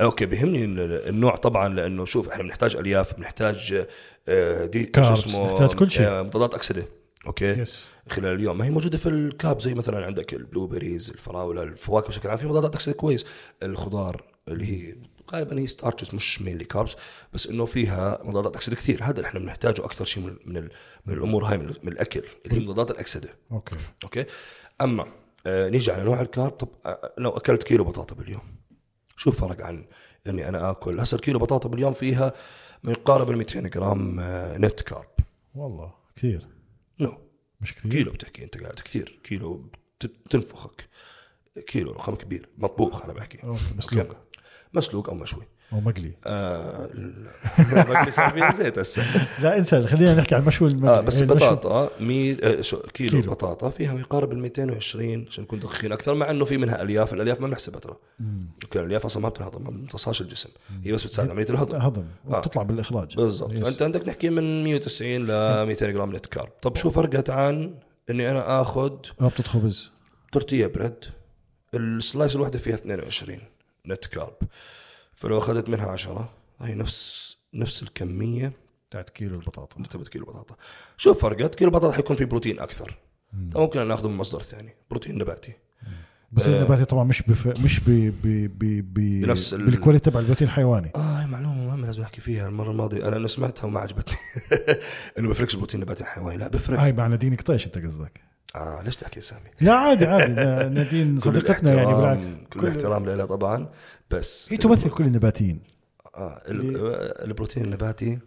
[0.02, 3.86] okay بهمني ال- النوع طبعا لأنه شوف إحنا بنحتاج ألياف بنحتاج
[4.28, 6.08] آه، the carbs، اسمه، نحتاج كل شيء.
[6.08, 6.86] آه، مضادات أكسدة.
[7.28, 8.58] okay؟ yes خلال اليوم.
[8.58, 12.38] ما هي موجودة في ال carb زي مثلا عندك ال blueberries الفراولة الفواكه بشكل عام.
[12.38, 13.26] في مضادات اكسده كويس.
[13.64, 14.96] الخضار اللي هي
[15.34, 16.96] غالبا هي starches مش mainly carbs
[17.34, 19.04] بس إنه فيها مضادات اكسده كثير.
[19.04, 20.70] هذا اللي إحنا بنحتاجه أكثر شيء من من,
[21.06, 23.30] من الأمور هاي من, من الأكل اللي هي مضادات الأكسدة.
[23.52, 23.76] okay.
[24.04, 24.26] okay؟
[24.82, 25.06] أما
[25.48, 26.52] آه نيجي على نوع ال carb.
[26.52, 28.42] طب آه لو أكلت كيلو بطاطا باليوم
[29.18, 29.86] شو الفرق عن
[30.28, 32.34] اني أنا آكل؟ هسه الكيلو بطاطا باليوم فيها
[32.84, 35.06] ما يقارب ال 200 جرام آه net carb
[35.56, 36.48] والله كثير.
[37.64, 37.92] مش كثير.
[37.92, 39.20] كيلو بتحكي أنت قاعد كثير.
[39.24, 39.70] كيلو
[40.04, 40.90] بتنفخك.
[41.68, 42.50] كيلو رقم كبير.
[42.58, 43.58] مطبوخ أنا بحكي.
[43.78, 44.18] مسلوق.
[44.74, 45.48] مسلوق أو مشوي.
[45.74, 46.12] أو مقلي.
[46.26, 46.90] آه
[47.70, 49.04] بدي صار فيها زيت هسه.
[49.42, 50.98] لا انسى خلينا نحكي عن مشوي المقلي.
[50.98, 52.38] آه بس يعني المشوي- البطاطا مي...
[52.44, 53.32] آه شو- كيلو, كيلو.
[53.32, 55.92] بطاطا فيها ما يقارب ال 220 عشان نكون دقيقين.
[55.92, 57.96] أكثر مع إنه في منها ألياف الألياف ما بنحسبها ترى.
[58.64, 60.50] okay الألياف أصلا ما بتنهضم ما بتمتصهاش الجسم.
[60.84, 61.76] هي بس بتساعد عمليه الهضم.
[61.76, 62.38] هضم آه.
[62.38, 63.16] وبتطلع بالإخراج.
[63.16, 63.58] بالضبط.
[63.60, 66.50] فأنت عندك نحكي من 190 ل 200 جرام net carb.
[66.62, 67.76] طب شو فرقت عن
[68.10, 69.92] إني أنا آخذ ربطة خبز
[70.32, 70.94] tortilla bread؟
[71.74, 73.40] ال slice الواحدة فيها 22
[73.88, 74.34] net carb.
[75.16, 76.30] فلو أخذت منها 10
[76.62, 78.52] هي نفس نفس الكمية
[78.92, 79.84] تاعت كيلو البطاطا.
[79.84, 80.56] تبت كيلو بطاطا
[80.98, 82.96] شوف فرقت كيلو بطاطا حيكون فيه بروتين أكثر.
[83.52, 85.54] طب ممكن أن نأخذه من مصدر ثاني بروتين نباتي.
[86.32, 86.58] بس آه.
[86.58, 87.48] النباتي طبعا مش بف...
[87.48, 87.84] مش ب...
[87.90, 88.22] ب...
[88.24, 88.60] ب...
[88.94, 89.22] ب...
[89.22, 90.92] بنفس ال- بال quality تبع البروتين الحيواني.
[90.96, 92.48] آه هاي معلومة مهمة لازم احكي فيها.
[92.48, 94.18] المرة الماضية أنا أنا سمعتها وما عجبتني.
[95.20, 98.22] إنه بفرقش البروتين النباتي الحيواني لا بفرق هاي مع نادين قطيش أنت قصدك؟
[98.56, 100.34] آه ليش تحكي سامي؟ لا عادي عادي.
[100.34, 102.28] نا- نادين كل صديقتنا يعني بالعكس.
[102.54, 103.70] كل الاحترام لها طبعا.
[104.14, 105.62] بس هي تمثل كل النباتيين.
[106.16, 106.78] آه ال-
[107.26, 108.20] البروتين النباتي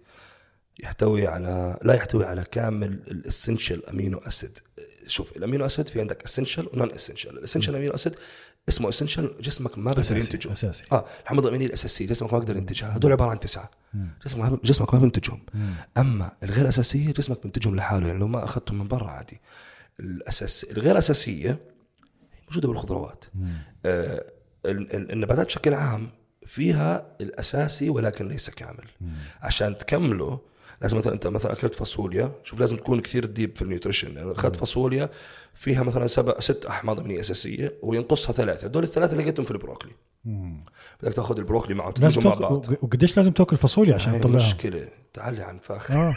[0.82, 4.58] يحتوي على لا يحتوي على كامل ال essential amino acid
[5.06, 8.14] شوف ال amino acid في عندك essential و non-essential ال essential amino acid
[8.68, 10.52] اسمه essential جسمك ما بيقدر ينتجه.
[10.52, 10.84] أساسي.
[10.92, 13.70] آه الحمض الأميني الاساسيه جسمك ما بيقدر ينتجها هدول عبارة عن تسعة.
[14.26, 15.42] جسمك ما جسمك ما بينتجهم.
[15.98, 19.40] أما الغير أساسية جسمك بينتجهم لحاله يعني لو ما أخذتهم من برا عادي.
[20.00, 21.58] الاساس الغير أساسية
[22.48, 23.24] موجودة بالخضروات.
[23.86, 24.24] آه
[24.70, 26.08] النباتات بشكل عام
[26.46, 28.84] فيها الأساسي ولكن ليس كامل.
[29.42, 30.40] عشان تكمله
[30.82, 34.32] لازم مثلا أنت مثلا أكلت فاصوليا شوف لازم تكون كثير deep في ال nutrition يعني
[34.32, 35.10] أخذت فاصوليا
[35.54, 38.68] فيها مثلا سبع ست أحماض امينيه أساسية وينقصها ثلاثة.
[38.68, 39.92] دول الثلاثة لقيتهم في البروكلي.
[41.02, 42.66] بدك تأخذ البروكلي معه لازم مع بعض.
[42.82, 44.88] وقديش لازم تأكل فاصوليا عشان تطلعها؟ مشكلة.
[45.14, 46.14] تعالي عن فاخ آه.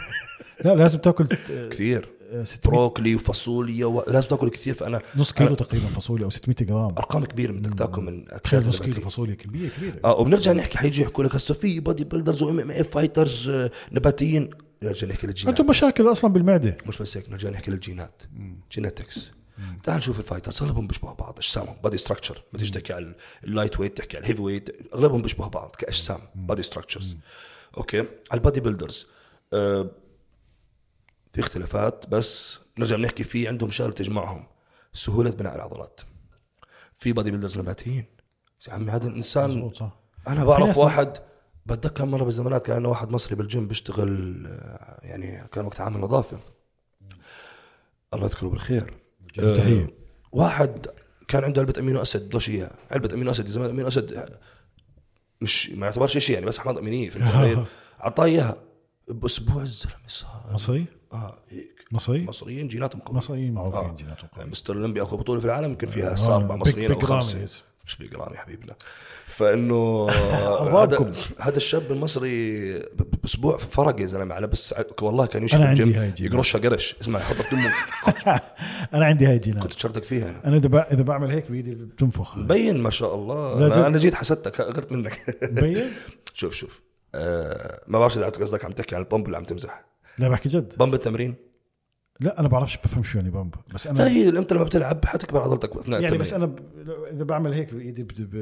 [0.64, 1.26] لا لازم تأكل
[1.70, 2.19] كثير آه، 600
[2.64, 4.04] بروكلي وفاصوليا و...
[4.08, 6.94] لازم تاكل كثير فأنا نص كيلو تقريبا فاصوليا أو 600 جرام.
[6.98, 9.00] أرقام كبيرة بدك تاكل من تخيل نص كيلو.
[9.00, 10.00] فاصوليا كبيرة كبيرة.
[10.04, 14.50] آه وبنرجع نحكي حيجي يحكوا لك هسه في bodybuilders و MMA fighters آه، نباتيين.
[14.82, 15.58] نرجع نحكي للجينات.
[15.58, 16.76] أنتم مشاكل أصلا بالمعدة.
[16.86, 18.22] مش بس هيك نرجع نحكي للجينات.
[18.72, 19.30] genetics
[19.84, 23.14] تعال نشوف ال fighters أغلبهم بيشبهوا بعض أجسامهم body structure ما تيجي تحكي على
[23.44, 27.16] ال light weight تحكي على ال heavy weight أغلبهم بيشبهوا بعض كأجسام body structures
[27.76, 29.06] أوكي؟ على ال bodybuilders
[29.52, 29.90] آه
[31.42, 34.46] في اختلافات بس نرجع بنحكي في عندهم شغلة بتجمعهم
[34.92, 36.00] سهولة بناء العضلات.
[36.94, 38.04] في bodybuilders نباتيين
[38.68, 39.96] يا عمي هذا الإنسان مزبوط صح.
[40.28, 41.16] أنا في بعرف واحد
[41.66, 44.46] بتذكر مرة بالزمانات كان عندنا واحد مصري بالجيم بيشتغل
[45.02, 46.38] يعني كان وقت عامل نظافة.
[48.14, 48.94] الله يذكره بالخير.
[49.34, 49.82] تحية.
[49.82, 49.88] آه،
[50.32, 50.86] واحد
[51.28, 54.38] كان عنده علبة أمينو اسيد بدوش اياها علبة أمينو اسيد زمان أمينو اسيد آه،
[55.40, 57.64] مش ما يعتبرش شيء يعني بس أحماض أمينية فهمت علي؟
[58.04, 58.56] أعطاه إياها.
[59.08, 60.50] بأسبوع الزلمة صار.
[60.52, 63.16] مصري؟ آه هيك مصري؟ مصريين جيناتهم قوية.
[63.16, 63.96] مصريين معروفين آه.
[63.96, 64.46] جيناتهم قوية.
[64.46, 67.64] مستر اولمبيا اخذ بطولة في العالم يمكن فيها آه، هسه أربع مصريين أو راميز.
[67.86, 68.74] مش يا حبيبنا.
[69.26, 70.08] فإنه
[70.60, 71.04] أرواكم.
[71.04, 72.72] هذا هذا الشاب المصري
[73.22, 76.26] بأسبوع فرق يا زلمة على بس والله كان أنا عندي الجيم.
[76.26, 76.96] يقرشها قرش.
[77.00, 77.72] اسمع يحطها في دمه.
[78.94, 80.44] أنا عندي هاي الجينات كنت تشردك فيها أنا.
[80.46, 82.36] أنا إذا بع- إذا بعمل هيك بايدي بتنفخ.
[82.38, 83.54] مبين ما شاء الله.
[83.56, 83.72] جد.
[83.72, 85.38] أنا, أنا جيت حسدتك غرت منك.
[85.42, 85.90] مبين
[86.34, 86.80] شوف شوف.
[87.14, 89.84] آه ما بعرف اذا قصدك عم تحكي عن ال pump ولا عم تمزح.
[90.20, 90.74] لا بحكي جد.
[90.78, 91.34] pump التمرين؟
[92.20, 93.54] لا أنا بعرفش بفهم شو يعني pump.
[93.74, 96.20] بس لا أنا هي انت لما بتلعب حتكبر عضلتك أثناء يعني التمرين.
[96.20, 96.58] بس أنا ب...
[97.12, 98.20] إذا بعمل هيك بإيدي بت...
[98.20, 98.34] ب...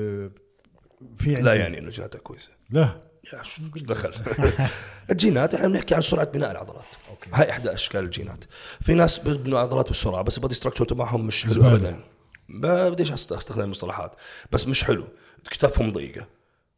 [1.16, 2.50] في عندي لا يعني إنه جيناتك كويسة.
[2.70, 2.88] لا.
[3.32, 4.14] يا شو دخل.
[5.10, 6.84] الجينات إحنا بنحكي عن سرعة بناء العضلات.
[7.10, 7.30] okay.
[7.32, 8.44] هاي إحدى أشكال الجينات.
[8.80, 11.66] في ناس بيبنوا عضلات بسرعة بس ال body structure تبعهم مش حلو.
[11.66, 12.00] ابدا.
[12.48, 14.14] ما بديش أستخدم المصطلحات
[14.52, 15.08] بس مش حلو.
[15.50, 16.26] كتافهم ضيقه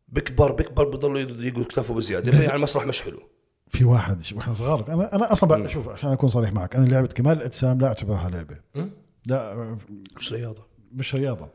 [0.09, 2.43] بكبر بكبر بضلوا يضيقوا كتافه بزيادة.
[2.43, 3.23] يعني المسرح مش حلو.
[3.71, 4.85] في واحد وإحنا صغار.
[4.89, 8.31] أنا أنا أصلا بقى شوف عشان أكون صريح معك أنا لعبة كمال الأجسام لا أعتبرها
[8.31, 8.57] لعبة.
[9.27, 9.77] لا
[10.17, 10.67] مش رياضة.
[10.93, 11.49] مش رياضة.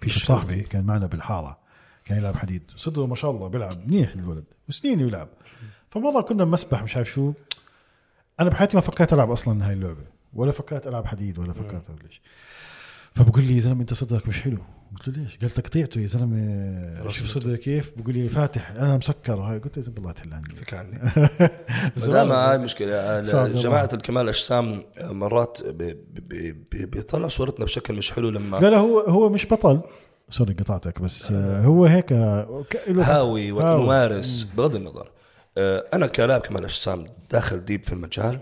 [0.00, 1.58] في صاحبي كان معنا بالحارة
[2.04, 2.62] كان يلعب حديد.
[2.76, 5.28] صدره ما شاء الله بيلعب منيح الولد وسنين يلعب.
[5.90, 7.32] فمره كنا بمسبح مش عارف شو.
[8.40, 10.04] أنا بحياتي ما فكرت ألعب أصلا هاي اللعبة
[10.34, 12.22] ولا فكرت ألعب حديد ولا فكرت العب ليش
[13.14, 14.58] فبقول لي يا زلمة أنت صدرك مش حلو.
[14.96, 17.08] قلت له ليش؟ قال تقطيعته يا زلمة.
[17.10, 18.70] شوف صدرك كيف؟ بقول لي فاتح.
[18.70, 19.40] أنا مسكر.
[19.40, 20.54] وهاي قلت له يا زلمة الله يتهلى عني.
[20.58, 20.98] فيك عني
[21.96, 23.62] ما دام هاي مشكلة الله.
[23.62, 24.34] جماعة الكمال
[25.00, 29.46] مرات بي- بي- بي- بيطلع صورتنا بشكل مش حلو لما لا لا هو هو مش
[29.46, 29.80] بطل.
[30.30, 33.52] sorry قطعتك بس آه، هو هيك آه، هاوي.
[33.52, 35.10] وممارس بغض النظر.
[35.58, 38.38] آه، أنا كلاعب كمال أجسام داخل deep في المجال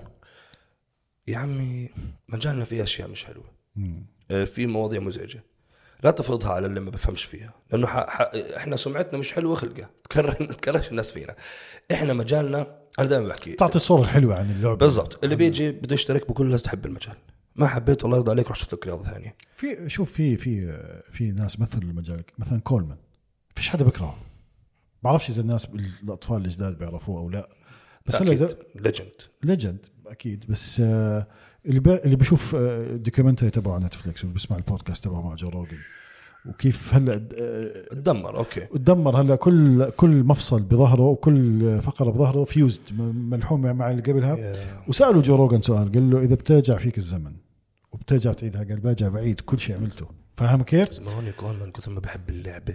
[1.28, 1.88] يا عمي
[2.28, 3.44] مجالنا فيه أشياء مش حلوة.
[3.78, 4.02] آه،
[4.44, 5.44] في مواضيع مزعجة.
[6.02, 7.98] لا تفرضها على اللي ما بفهمش فيها لأنه ح...
[8.08, 8.30] ح...
[8.56, 11.34] إحنا سمعتنا مش حلوة خلقه تكره تكرهش الناس فينا.
[11.92, 14.74] إحنا مجالنا أنا دائما بحكي تعطي الصورة الحلوة عن اللعبة.
[14.76, 15.24] بالضبط.
[15.24, 17.14] اللي بيجي بده يشترك بقول لازم تحب المجال.
[17.56, 19.36] ما حبيت الله يرضى عليك روح شوف لك رياضة ثانية.
[19.56, 20.80] في شوف في في
[21.12, 22.98] في ناس مثل المجال مثلا كولمان.
[23.54, 24.18] فيش حدا بكرهه
[25.02, 25.68] بعرفش إذا الناس
[26.02, 27.48] الأطفال الجداد بيعرفوه أو لا.
[28.06, 28.30] بس هلا
[28.74, 30.44] legend legend أكيد.
[30.48, 31.26] بس آه،
[31.66, 35.76] اللي اللي بيشوف آه، documentary تبعه على نتفلكس وبيسمع البودكاست تبعه مع جو روجن
[36.46, 38.60] وكيف هلا آه، تدمر okay.
[38.60, 39.36] تدمر هلا.
[39.36, 42.80] كل كل مفصل بظهره وكل فقرة بظهره fused
[43.14, 44.36] ملحوم مع اللي قبلها.
[44.36, 47.32] يا- وسألوا جو روجن سؤال قال له إذا بترجع فيك الزمن
[47.92, 50.06] وبترجع تعيدها قال برجع بعيد كل شيء عملته.
[50.36, 52.74] فاهم كيف؟ ما هون يكون من كثر ما بحب اللعبة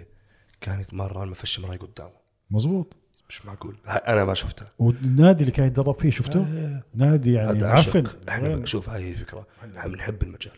[0.60, 2.12] كانت مرة ما فش مراي قدامه.
[2.50, 2.96] مزبوط.
[3.28, 3.76] مش معقول.
[3.86, 4.72] ه- أنا ما شفتها.
[4.78, 6.84] والنادي اللي كان يتدرب فيه شفته؟ إيه.
[6.94, 8.28] نادي يعني معفن عشق.
[8.28, 10.54] إحنا؟ شوف هاي هي الفكرة إحنا بنحب المجال.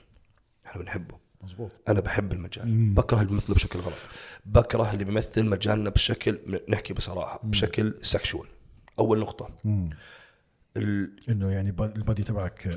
[0.67, 1.15] إحنا بنحبه.
[1.43, 2.69] مزبوط أنا بحب المجال.
[2.69, 2.95] مم.
[2.95, 3.95] بكره اللي بيمثله بشكل غلط.
[4.47, 8.49] بكره اللي بيمثل مجالنا بشكل نحكي بصراحة بشكل sexual
[8.99, 9.51] أول نقطة.
[9.65, 9.91] مم.
[10.77, 11.17] ال...
[11.29, 12.77] إنه يعني ال body تبعك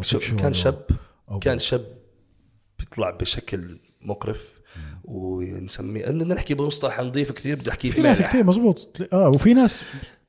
[0.00, 0.86] شوف كان شاب
[1.40, 1.98] كان شاب
[2.78, 4.57] بيطلع بشكل مقرف.
[5.04, 8.22] ونسميه انه بدنا نحكي بمصطلح نظيف كثير بدي احكيه في ناس.
[8.22, 9.00] كثير مزبوط.
[9.12, 9.84] آه وفي ناس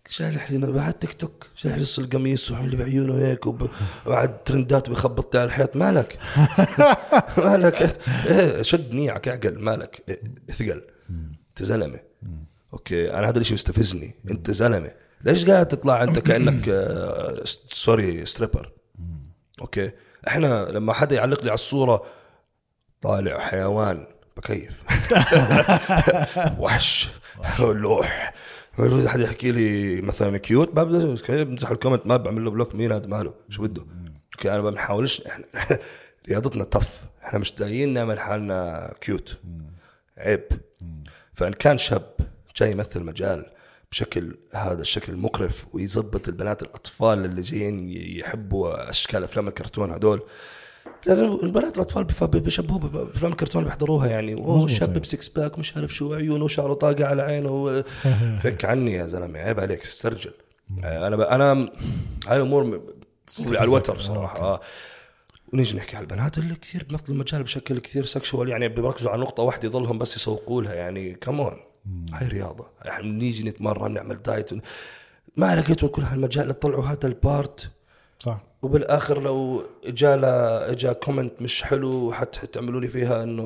[0.08, 3.70] شالح لي بعد تيك توك شالح لي القميص وعامل لي بعيونه هيك وب-
[4.06, 5.76] وبعد ترندات بخبط لي على الحيط.
[5.76, 6.20] مالك؟
[7.46, 9.60] مالك؟ إيه شد نيعك اعقل.
[9.60, 10.82] مالك؟ إيه، اثقل
[11.50, 12.00] أنت زلمة.
[12.74, 14.16] okay أنا هذا الشيء بيستفزني.
[14.32, 14.92] أنت زلمة.
[15.24, 18.72] ليش قاعد تطلع أنت كأنك آه، sorry stripper
[19.62, 19.92] okay.
[20.28, 22.04] إحنا لما حدا يعلق لي على الصورة
[23.02, 24.08] طالع حيوان.
[24.40, 24.84] بكيف.
[26.62, 27.10] وحش.
[27.60, 28.34] لوح.
[28.78, 32.92] ما حدا يحكي لي مثلا cute ما بمزح ال comment؟ ما بعمل له block مين
[32.92, 33.86] هذا ماله؟ شو بده؟
[34.36, 35.22] okay أنا ما بنحاولش.
[35.22, 35.46] إحنا
[36.30, 36.90] رياضتنا tough
[37.24, 39.38] إحنا مش جايين نعمل حالنا cute
[40.18, 40.48] عيب.
[41.34, 42.16] فإن كان شاب
[42.58, 43.46] جاي يمثل مجال
[43.92, 50.22] بشكل هذا الشكل مقرف ويظبط البنات الأطفال اللي جايين يحبوا أشكال أفلام الكرتون هدول
[51.08, 54.34] البنات الأطفال بيشبهوا بأفلام الكرتون بيحضروها يعني.
[54.34, 55.02] اوه شاب أيوة.
[55.02, 57.84] ب six pack مش عارف شو عيونه وشعره طاقه على عينه
[58.42, 60.34] فك عني يا زلمة عيب عليك استرجل
[60.84, 61.22] أنا ب...
[61.22, 61.70] أنا
[62.28, 62.82] هاي الأمور
[63.50, 64.62] على الوتر بصراحه آه.
[65.54, 69.44] ونيجي نحكي على البنات اللي كثير بنطلب المجال بشكل كثير sexual يعني بيركزوا على نقطة
[69.44, 71.58] واحدة يضلهم بس يسوقوا لها يعني كمان
[72.14, 72.68] هاي رياضة.
[72.88, 74.50] إحنا بنيجي نتمرن نعمل دايت
[75.38, 77.72] ما لقيتوا كل هالمجال طلعوا هذا ال part.
[78.20, 78.42] صح.
[78.62, 80.20] وبالآخر لو اجا
[80.72, 83.46] اجا comment مش حلو حت تعملوا لي فيها إنه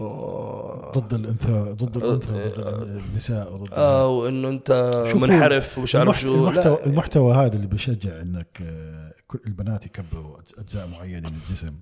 [0.97, 6.35] ضد الانثى ضد الأنثى ضد النساء وضد آه وإنه أنت منحرف ومش عارف شو.
[6.35, 6.85] المحتوى, لا.
[6.85, 11.73] المحتوى هذا اللي بيشجع إنك آه، كل البنات يكبروا أجزاء معينة من الجسم.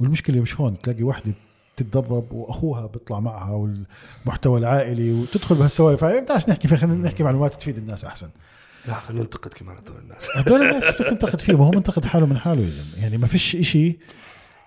[0.00, 1.32] والمشكلة مش هون تلاقي واحدة
[1.76, 6.04] تتدرب وأخوها بيطلع معها والمحتوى العائلي وتدخل بهالسوالف.
[6.04, 8.30] بدناش نحكي فيها خلينا نحكي معلومات تفيد الناس أحسن.
[8.88, 10.28] لا خلينا ننتقد كمان هدول الناس.
[10.36, 13.56] هدول الناس بدك تنتقد فيهم هو منتقد حاله من حاله يا زلمه يعني ما فيش
[13.56, 13.98] إشي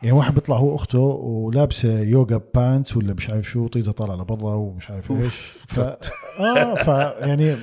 [0.03, 4.53] يعني واحد بيطلع هو أخته ولابسة يوجا بانتس ولا مش عارف شو طيزة طالعة لبرا
[4.53, 5.33] ومش عارف إيش.
[5.67, 5.79] ف...
[6.39, 6.87] آه ف
[7.27, 7.55] يعني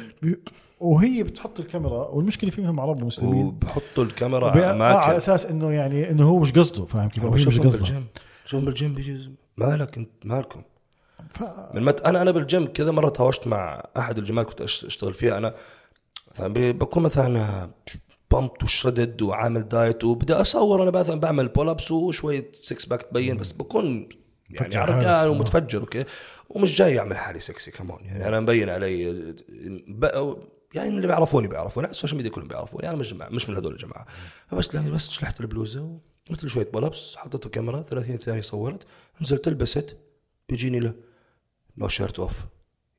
[0.81, 3.45] وهي بتحط الكاميرا والمشكلة فيهم عرب ومسلمين.
[3.47, 7.09] وبحطوا الكاميرا وبي- على آه على اماكن أساس إنه يعني إنه هو مش قصده فاهم
[7.09, 8.07] كيف؟ هي مش قصدها بالجيم
[8.47, 10.63] شوفهم بالجيم بيجي مالك أنت مالكم.
[11.35, 11.43] ف...
[11.75, 12.01] من مت...
[12.01, 15.39] أنا أنا بالجيم كذا مرة تهاوشت مع أحد الجمال كنت أشتغل فيها.
[15.39, 15.55] أنا
[16.37, 17.71] مثلا ب- بكون مثلا
[18.31, 23.37] بامبت وشردد وعامل دايت وبدي أصور أنا مثلا بعمل بول ابس وشوية سكس باك تبين
[23.37, 24.09] بس بكون
[24.51, 25.31] يعني عرقان حالك.
[25.31, 26.05] ومتفجر أوكي؟
[26.51, 29.13] ومش جاي اعمل حالي سكسي كمان يعني أنا مبين علي
[29.89, 30.35] ب...
[30.75, 33.73] يعني اللي بيعرفوني بيعرفوني على السوشيال ميديا كلهم بيعرفوني أنا مش جماعة مش من هدول
[33.73, 34.07] الجماعة.
[34.51, 35.99] فبس بس شلحت البلوزة
[36.31, 38.83] ومثل شوية pull ups حطيت الكاميرا 30 ثانية صورت
[39.23, 39.97] نزلت لبست
[40.49, 40.95] بيجيني له
[41.79, 42.33] no shirt off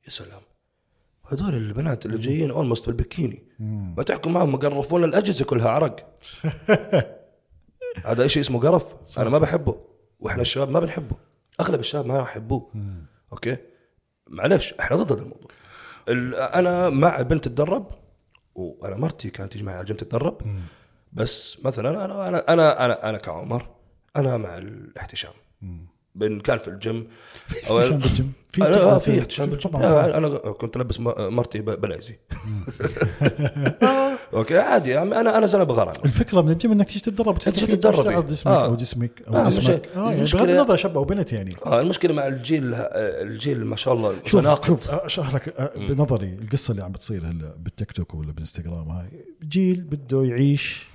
[0.04, 0.40] يا سلام.
[1.28, 3.42] هذول البنات اللي جايين almost بالبكيني.
[3.96, 5.96] ما تحكوا معهم مقرفون الأجهزة كلها عرق.
[8.04, 8.84] هذا شيء اسمه قرف.
[9.18, 9.76] أنا ما بحبه.
[10.20, 11.16] وإحنا الشباب ما بنحبه.
[11.60, 12.70] أغلب الشباب ما يحبوه.
[13.32, 13.56] أوكي؟
[14.30, 15.50] معلش إحنا ضد هذا الموضوع.
[16.08, 17.86] ال- أنا مع بنت تتدرب
[18.54, 20.42] وأنا مرتي كانت تيجي معي على الجيم تتدرب.
[21.12, 23.66] بس مثلا أنا أنا أنا أنا, أنا كعمر
[24.16, 25.32] أنا مع الاحتشام.
[26.14, 27.06] بان كان في الجيم.
[27.50, 28.32] أو- احتشام بالجيم.
[28.52, 29.76] في في آه طبعاً في احتشام بالجيم.
[29.76, 32.18] آه، أنا كنت ألبس مرتي بلايزي
[34.34, 34.90] أوكي عادي.
[34.90, 38.26] يا عمي، أنا أنا زلمة بغرام الفكرة من الجيم إنك تيجي تتدرب تيجي تتدرب.
[38.26, 38.64] جسمك آه.
[38.66, 39.88] أو جسمك أو آه، جسمك.
[39.96, 41.54] آه يعني المشكلة- بغض النظر شاب أو بنت يعني.
[41.66, 42.86] آه المشكلة مع الجيل آه،
[43.22, 44.66] الجيل ما شاء الله شوف متناقض.
[44.80, 49.06] شوف أشرح لك آه، بنظري القصة اللي عم بتصير هلا بالتيك توك ولا بالإنستغرام هاي.
[49.42, 50.86] جيل بده يعيش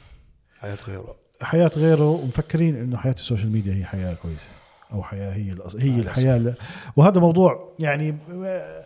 [0.60, 1.16] حياة غيره.
[1.42, 4.48] حياة غيره ومفكرين إنه حياة السوشيال ميديا هي حياة كويسة.
[4.94, 5.76] أو حياة هي الأص...
[5.76, 6.54] هي الحياة ل...
[6.96, 8.86] وهذا موضوع يعني آه،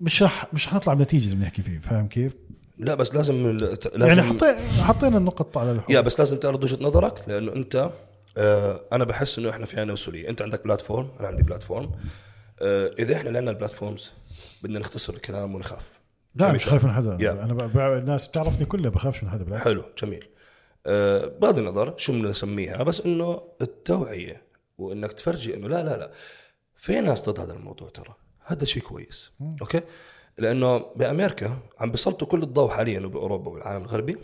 [0.00, 2.36] مش رح مش حنطلع بنتيجة بنحكي فيه فاهم كيف؟
[2.78, 3.46] لا بس لازم
[3.94, 7.90] لازم يعني حطينا حطينا النقط على الحروف يا بس لازم تعرض وجهة نظرك لأنه أنت
[8.36, 10.28] آه أنا بحس إنه إحنا في عنا مسؤولية.
[10.28, 11.90] أنت عندك بلاتفورم أنا عندي بلاتفورم.
[12.62, 14.12] آه إذا إحنا لنا البلاتفورمز
[14.62, 15.90] بدنا نختصر الكلام ونخاف.
[16.34, 16.52] لا.
[16.52, 17.16] مش خايف من حدا.
[17.20, 17.32] يا.
[17.32, 17.72] أنا ب...
[17.72, 17.78] ب...
[17.78, 19.64] الناس بتعرفني كلها بخافش من حدا بالعكس.
[19.64, 20.24] حلو جميل.
[20.86, 24.47] آه بغض النظر شو بدنا نسميها بس إنه التوعية.
[24.78, 26.12] وإنك تفرجي إنه لا لا لا.
[26.76, 28.14] في ناس ضد هذا الموضوع ترى.
[28.46, 29.32] هذا شيء كويس.
[29.60, 29.80] أوكي؟
[30.38, 34.16] لأنه بأمريكا عم بيسلطوا كل الضوء حاليا وبأوروبا والعالم الغربي.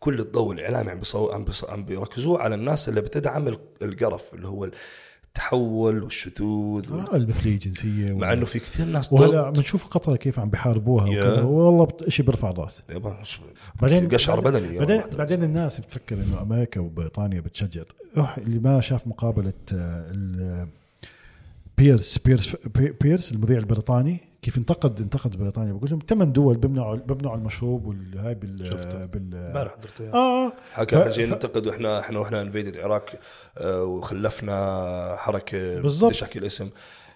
[0.00, 1.30] كل الضوء الإعلامي عم بيصو...
[1.32, 1.64] عم, بيص...
[1.64, 4.70] عم بيركزوه على الناس اللي بتدعم ال- القرف اللي هو
[5.28, 7.00] التحول والشذوذ وال...
[7.00, 11.04] آه المثليه الجنسيه مع إنه في كثير ناس وهلا بنشوف قطر كيف عم بيحاربوها.
[11.08, 12.82] وكذا والله بت- شيء بيرفع الراس
[13.82, 15.02] بعدين قشعر بدني بعدين.
[15.18, 17.82] بعدين الناس بتفكر إنه أمريكا وبريطانيا بتشجع
[18.16, 20.68] روح اللي ما شاف مقابلة آه، ال-
[21.78, 26.96] بيرس بيرس بي- بيرس المذيع البريطاني كيف انتقد انتقد بريطانيا بقول لهم ثمان دول بيمنعوا
[26.96, 29.04] بيمنعوا المشروب والهاي بال شفته.
[29.06, 30.12] بال امبارح حضرته إياه.
[30.14, 33.10] آه حكى ف- إحنا جايين ننتقد وإحنا إحنا وإحنا انفيدد العراق
[33.58, 36.10] آه، وخلفنا حركة بالضبط.
[36.10, 36.70] بديش احكي الاسم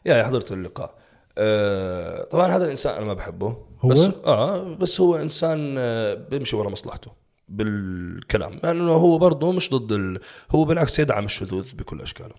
[0.04, 0.94] يعني حضرت اللقاء
[1.38, 6.56] آه طبعا هذا الإنسان أنا ما بحبه هو؟ بس آه بس هو إنسان آه بيمشي
[6.56, 7.10] ورا مصلحته
[7.48, 10.20] بالكلام لأنه يعني هو برضه مش ضد ال...
[10.50, 12.34] هو بالعكس يدعم الشذوذ بكل أشكاله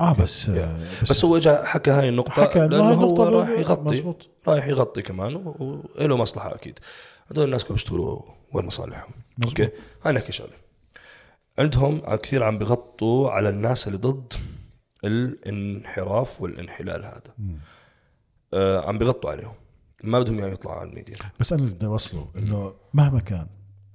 [0.00, 0.80] آه بس يا.
[1.10, 4.28] بس هو اجى حكى هاي النقطة حكى هاي هو راح يغطي مزبوط.
[4.48, 5.54] رايح يغطي كمان
[5.98, 6.78] وله مصلحة أكيد
[7.30, 8.22] هذول الناس كانوا بيشتغلوا
[8.52, 9.10] وين مصالحهم.
[9.44, 9.68] أوكي
[10.02, 10.66] هاي نحكي شغلة
[11.58, 14.32] عندهم كثير عم بيغطوا على الناس اللي ضد
[15.04, 17.34] الانحراف والانحلال هذا
[18.54, 19.54] آه عم بيغطوا عليهم
[20.04, 23.46] ما بدهم إياه يطلع على الميديا بس أنا اللي بدي أوصله إنه مهما كان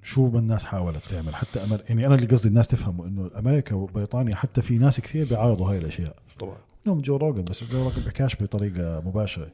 [0.04, 1.82] شو ما الناس حاولت تعمل؟ حتى أمر...
[1.90, 5.78] يعني أنا اللي قصدي الناس تفهموا إنه أمريكا وبريطانيا حتى في ناس كثير بيعارضوا هاي
[5.78, 6.16] الأشياء.
[6.40, 6.58] طبعا.
[6.86, 9.48] منهم Joe Rogan بس Joe Rogan بيحكاش بطريقة مباشرة.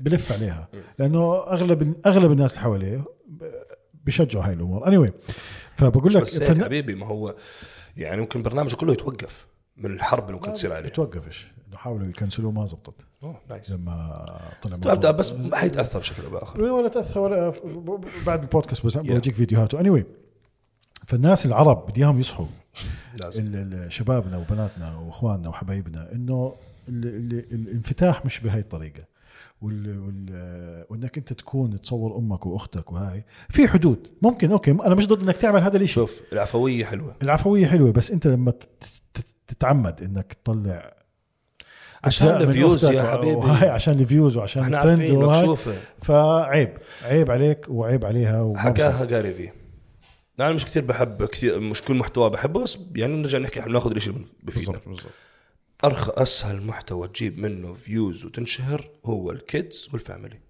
[0.00, 0.68] بلف عليها.
[0.98, 3.04] لأنه أغلب أغلب الناس اللي حواليه
[4.04, 4.86] بيشجعوا هاي الأمور.
[4.88, 5.12] anyway
[5.76, 7.34] فبقول لك بس فالن- حبيبي ما هو
[7.96, 10.88] يعني ممكن برنامجه كله يتوقف من الحرب اللي ممكن تصير عليه.
[10.88, 12.94] بتوقفش انه حاولوا يcancelوه ما زبطت.
[13.22, 14.14] أوه nice لما
[14.62, 16.60] طلع أبدأ موضوع- بس حيتأثر بشكل أو بآخر.
[16.62, 17.52] ولا تأثر ولا
[18.26, 19.80] بعد البودكاست بس بورجيك فيديوهاته.
[19.80, 20.04] anyway
[21.06, 22.46] فالناس العرب بدي اياهم يصحوا.
[23.22, 23.88] لازم.
[23.90, 26.54] شبابنا وبناتنا وإخواننا وحبايبنا إنه
[26.88, 29.04] ال- ال- الانفتاح مش بهاي الطريقة.
[29.62, 33.24] وال وال وإنك أنت تكون تصور أمك وأختك وهاي.
[33.48, 34.08] في حدود.
[34.22, 35.92] ممكن أوكي أنا مش ضد إنك تعمل هذا الإشي.
[35.92, 37.14] شوف العفوية حلوة.
[37.22, 38.68] العفوية حلوة بس أنت لما تت-
[39.14, 40.94] تت- تتعمد إنك تطلع
[42.04, 43.32] عشان ال views يا حبيبي.
[43.32, 45.74] وهاي عشان ال views وعشان إحنا الترند عارفين مكشوفة.
[46.02, 48.52] فعيب عيب عليك وعيب عليها.
[48.56, 49.50] حكاها جاري في
[50.40, 53.94] أنا مش كثير بحب كثير مش كل محتوى بحبه بس يعني نرجع نحكي إحنا بناخذ
[53.94, 54.66] الشيء اللي بفيدنا.
[54.66, 55.12] بالضبط بالضبط.
[55.84, 60.40] أرخى أسهل محتوى تجيب منه views وتنشهر هو ال kids وال family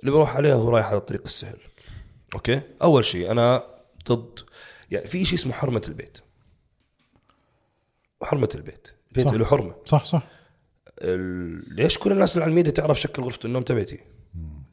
[0.00, 1.58] اللي بروح عليها هو رايح على الطريق السهل.
[2.34, 3.62] أوكي؟ أول شيء أنا
[4.08, 4.40] ضد
[4.90, 6.18] يعني في شيء اسمه حرمة البيت.
[8.22, 8.88] حرمة البيت.
[9.18, 9.32] صح.
[9.32, 9.74] له حرمة.
[9.84, 10.22] صح صح.
[11.70, 13.98] ليش كل الناس اللي على الميديا تعرف شكل غرفة النوم تبعتي؟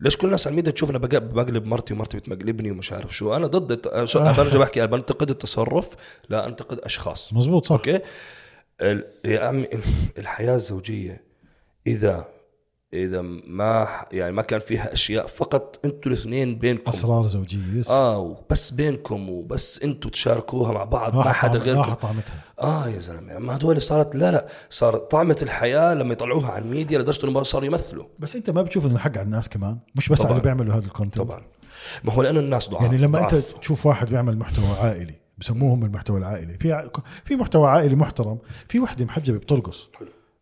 [0.01, 3.35] ليش كل الناس على الميديا تشوف أنا بق- بقلب مرتي ومرتي بتقلبني ومش عارف شو؟
[3.35, 5.89] أنا ضد أنا برجع بحكي أنا بنتقد التصرف
[6.29, 7.33] لا أنتقد أشخاص.
[7.33, 7.75] مزبوط صح.
[7.75, 7.99] أوكي.
[9.25, 9.67] يا عمي
[10.17, 11.23] الحياة الزوجية
[11.87, 12.27] إذا
[13.05, 16.89] إذا ما يعني ما كان فيها أشياء فقط أنتوا الاثنين بينكم.
[16.91, 17.89] أسرار زوجية yes.
[17.89, 22.35] آه وبس بينكم وبس أنتوا تشاركوها مع بعض ما حدا طعم- راح غيركم طعمتها.
[22.61, 26.99] آه يا زلمة ما هدول صارت لا لا صار طعمة الحياة لما يطلعوها على الميديا
[26.99, 28.05] لدرجة إنه صاروا يمثلوا.
[28.19, 30.31] بس أنت ما بتشوف إنه حق على الناس كمان؟ مش بس على طبعاً.
[30.31, 31.41] اللي بيعملوا هذا ال content طبعا.
[32.03, 33.53] ما هو لأنه الناس ضعاف يعني لما أنت ضعاف.
[33.53, 36.87] تشوف واحد بيعمل محتوى عائلي بسموهم المحتوى العائلي في ع-
[37.25, 38.37] في محتوى عائلي محترم
[38.67, 39.89] في وحدة محجبة بترقص.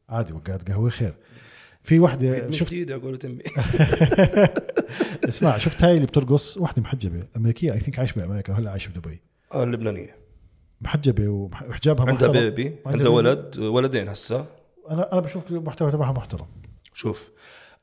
[0.09, 1.13] عادي وقعت قهوة خير.
[1.85, 3.41] في وحدة شفت شفت؟ جديد أقول تمي
[5.29, 9.21] اسمع شفت هاي اللي بترقص؟ وحدة محجبة أمريكية اي ثينك عايشة بأمريكا وهلا عايشة بدبي.
[9.53, 10.15] آه اللبنانية.
[10.81, 12.31] محجبة وحجابها عندها محترم.
[12.31, 13.15] بيبي عندها عندها بيبي.
[13.15, 14.45] ولد ولدين هسه
[14.89, 16.45] أنا أنا بشوف المحتوى تبعها محترم.
[16.93, 17.29] شوف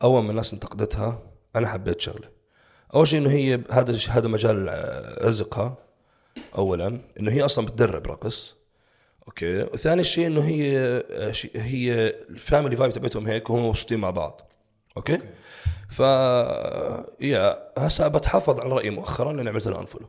[0.02, 1.22] أول ما الناس انتقدتها
[1.56, 2.28] أنا حبيت شغلة.
[2.94, 5.76] أول شيء إنه هي هذا هذا مجال آه، رزقها
[6.58, 7.00] اولا.
[7.20, 8.56] إنه هي أصلا بتدرب رقص.
[9.28, 9.62] أوكي.
[9.62, 10.76] وثاني شيء إنه هي
[11.54, 14.50] هي ال family vibe تبعتهم هيك وهم مبسوطين مع بعض.
[14.96, 15.24] أوكي, أوكي.
[15.90, 16.00] ف
[17.20, 20.06] يا هسه بتحافظ على رأيي مؤخرا إني عملت لها unfollow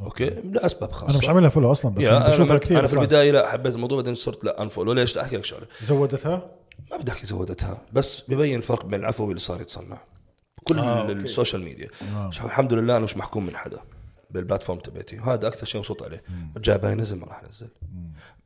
[0.00, 0.30] أوكي.
[0.30, 1.10] لاسباب خاصة.
[1.10, 2.94] أنا مش عاملها follow أصلا بس يا أنا أنا, بشوفها أنا, كثير أنا في.
[2.94, 5.66] البداية لا حبيت الموضوع بعدين صرت لا unfollow ليش؟ لا أحكي لك شغلة.
[5.80, 6.50] زودتها؟
[6.90, 9.98] ما بدي أحكي زودتها بس ببين الفرق بين العفوي اللي صار يتصنع.
[10.58, 11.12] بكل آه،.
[11.12, 11.88] السوشيال ميديا.
[12.14, 12.30] آه.
[12.44, 13.80] الحمد لله أنا مش محكوم من حدا.
[14.30, 15.18] بال platform تبعتي.
[15.18, 16.22] وهذا أكثر شيء مبسوط عليه.
[16.56, 17.68] جاي باي نزل ما راح أنزل.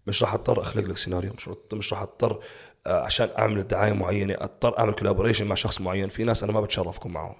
[0.06, 1.32] مش راح أضطر أخلق لك سيناريو.
[1.32, 2.42] مش مش راح أضطر
[2.86, 6.08] آه، عشان أعمل دعاية معينة أضطر أعمل collaboration مع شخص معين.
[6.08, 7.34] في ناس أنا ما بتشرف اكون معهم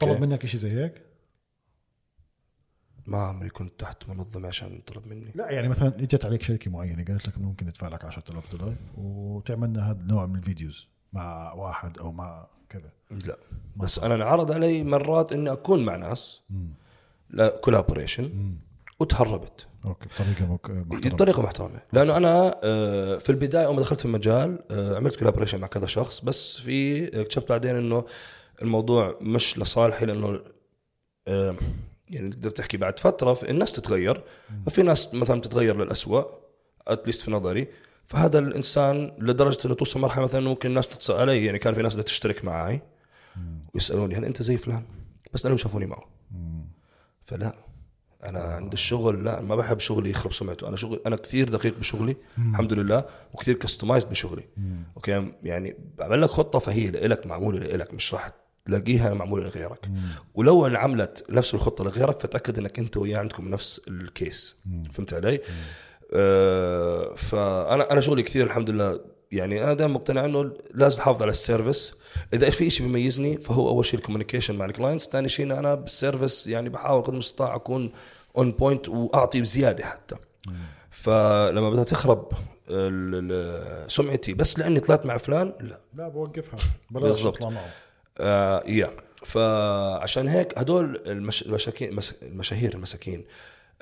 [0.00, 1.06] طلب منك شيء زي هيك؟
[3.06, 5.32] ما عمري كنت تحت منظمة عشان طلب مني.
[5.34, 9.68] لا يعني مثلا إجت عليك شركة معينة قالت لك ممكن ندفع لك 10000 دولار وتعمل
[9.68, 12.92] لنا هذا النوع من ال videos مع واحد أو مع كذا.
[13.10, 13.36] لا.
[13.76, 16.42] بس أنا انعرض علي مرات إني أكون مع ناس.
[16.50, 16.56] لا
[17.62, 18.54] collaboration
[19.00, 19.66] وتهربت.
[19.84, 21.14] okay بطريقة محترمة.
[21.14, 21.80] بطريقة محترمة.
[21.92, 25.86] لأنه أنا آه، في البداية أول ما دخلت في المجال آه، عملت collaboration مع كذا
[25.86, 28.04] شخص بس في اكتشفت بعدين إنه
[28.62, 30.40] الموضوع مش لصالحي لأنه
[31.28, 31.56] آه،
[32.10, 34.22] يعني تقدر تحكي بعد فترة في- الناس تتغير.
[34.66, 36.22] ففي ناس مثلا تتغير للأسوأ
[36.88, 37.68] at least في نظري.
[38.06, 41.92] فهذا الإنسان لدرجة إنه توصل مرحلة مثلا ممكن الناس تتصل علي يعني كان في ناس
[41.92, 42.80] بدها تشترك معي
[43.74, 44.84] ويسألوني هل أنت زي فلان؟
[45.32, 46.04] بس أنا شافوني معه.
[47.26, 47.54] فلا
[48.24, 50.68] أنا عند الشغل لا ما بحب شغلي يخرب سمعته.
[50.68, 53.04] أنا شغل أنا كثير دقيق بشغلي الحمد لله
[53.34, 54.44] وكثير customized بشغلي.
[54.96, 58.30] Okay؟ يعني بعمل لك خطة فهي لك معمولة لك مش راح
[58.64, 59.90] تلاقيها معمولة لغيرك.
[60.34, 64.56] ولو انعملت نفس الخطة لغيرك فتأكد إنك أنت وياه عندكم نفس ال case
[64.92, 65.40] فهمت علي؟
[66.12, 69.00] آه فأنا أنا شغلي كثير الحمد لله.
[69.32, 71.94] يعني أنا دائما مقتنع إنه لازم احافظ على ال service.
[72.34, 75.74] إذا في شيء بيميزني فهو أول شيء ال communication مع ال clients ثاني شيء أنا
[75.74, 77.92] بال service يعني بحاول قدر المستطاع أكون
[78.36, 80.16] on point وأعطي بزيادة حتى.
[80.90, 82.32] فلما بدها تخرب
[83.88, 85.80] سمعتي بس لأني طلعت مع فلان لا.
[85.94, 86.58] لا بوقفها.
[86.90, 87.04] بالضبط.
[87.04, 87.70] بلاش اطلع معه.
[88.18, 88.90] آه يا.
[89.24, 91.42] فعشان هيك هدول المش...
[91.42, 91.98] المشاكين.
[92.22, 93.24] المشاهير المساكين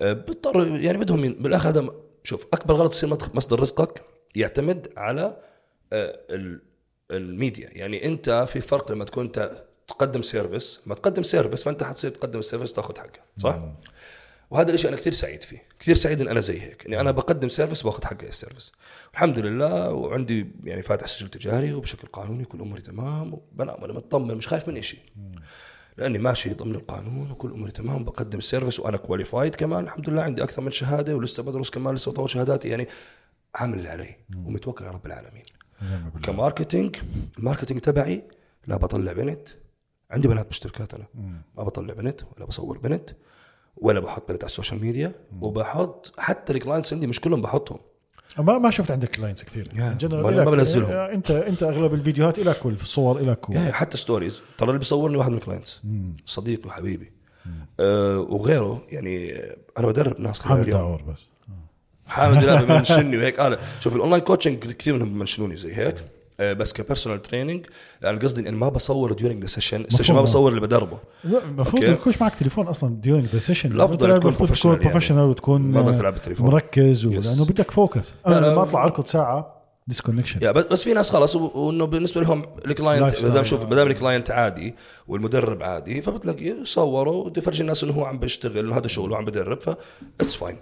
[0.00, 1.32] آه بيضطروا يعني بدهم من...
[1.32, 1.88] بالآخر هذا
[2.24, 4.02] شوف أكبر غلط يصير مصدر رزقك
[4.34, 5.36] يعتمد على
[5.92, 6.60] آه ال...
[7.10, 7.68] الميديا.
[7.72, 9.50] يعني انت في فرق لما تكون انت
[9.88, 13.58] تقدم service لما تقدم service فانت حتصير تقدم ال service تاخذ حقها صح؟
[14.50, 17.48] وهذا الشيء أنا كثير سعيد فيه كثير سعيد إن أنا زي هيك إني أنا بقدم
[17.48, 18.72] service باخذ حقي ال service.
[19.12, 24.34] الحمد لله وعندي يعني فاتح سجل تجاري وبشكل قانوني كل أموري تمام وبنام وأنا مطمن
[24.34, 25.00] مش خايف من شيء
[25.96, 30.22] لأني ماشي ضمن القانون وكل أموري تمام بقدم ال service وأنا qualified كمان الحمد لله
[30.22, 32.88] عندي أكثر من شهادة ولسه بدرس كمان لسه بطور شهاداتي يعني
[33.54, 35.42] عامل اللي علي ومتوكل على رب العالمين.
[36.22, 36.96] ك marketing
[37.38, 38.24] ال marketing تبعي
[38.66, 39.48] لا بطلع بنت.
[40.10, 41.06] عندي بنات مشتركات أنا.
[41.56, 43.10] ما بطلع بنت ولا بصور بنت
[43.76, 47.78] ولا بحط بنت على ال social media وبحط حتى ال clients عندي مش كلهم بحطهم.
[48.38, 49.68] ما ما شفت عندك clients كثير.
[50.44, 50.90] ما بنزلهم.
[50.92, 53.52] آه، انت أنت أغلب الفيديوهات لك والصور لك و...
[53.54, 55.80] حتى stories ترى اللي بيصورني واحد من ال clients.
[56.26, 57.12] صديقي وحبيبي.
[57.80, 58.86] آه وغيره.
[58.88, 61.20] يعني آه، أنا بدرب ناس خلال حامد داعور بس.
[62.06, 65.96] حامد الله بمنشني وهيك أنا شوف الأونلاين كوتشنج كثير منهم بمنشنوني زي هيك
[66.40, 67.66] آه، بس كبيرسونال تريننج
[68.02, 70.24] لأن قصدي ان ما بصور ديورنج ذا سيشن السيشن ما مفهوم.
[70.24, 71.84] بصور اللي بدربه لا، المفروض.
[71.84, 74.78] ما يكونش معك تليفون أصلا ديورنج ذا سيشن الأفضل تكون professional يعني.
[74.78, 76.46] بروفيشنال وتكون ما بدك آه، تلعب بالتليفون.
[76.46, 77.06] مركز.
[77.06, 77.26] Yes.
[77.26, 78.46] لأنه بدك فوكس أنا لا، لا.
[78.52, 79.54] لما أطلع أركض ساعة
[79.86, 83.24] ديسكونكشن يا بس في ناس خلص وإنه بالنسبة لهم الكلاينت.
[83.24, 84.74] ما دام شوف ما دام الكلاينت عادي
[85.08, 89.24] والمدرب عادي فبتلاقي صوروا وبده يفرجي الناس إنه هو عم بيشتغل انه هذا شغله وعم
[89.24, 89.70] بدرب ف
[90.20, 90.56] It's fine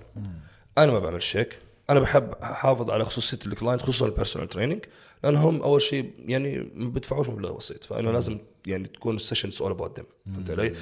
[0.78, 1.58] أنا ما بعملش هيك
[1.90, 4.84] أنا بحب أحافظ على خصوصية ال client خصوصا ال personal training
[5.24, 9.70] لأنهم أول شيء يعني ما بدفعوش مبلغ بسيط فانه لازم يعني تكون ال sessions all
[9.70, 10.74] about them فهمت علي؟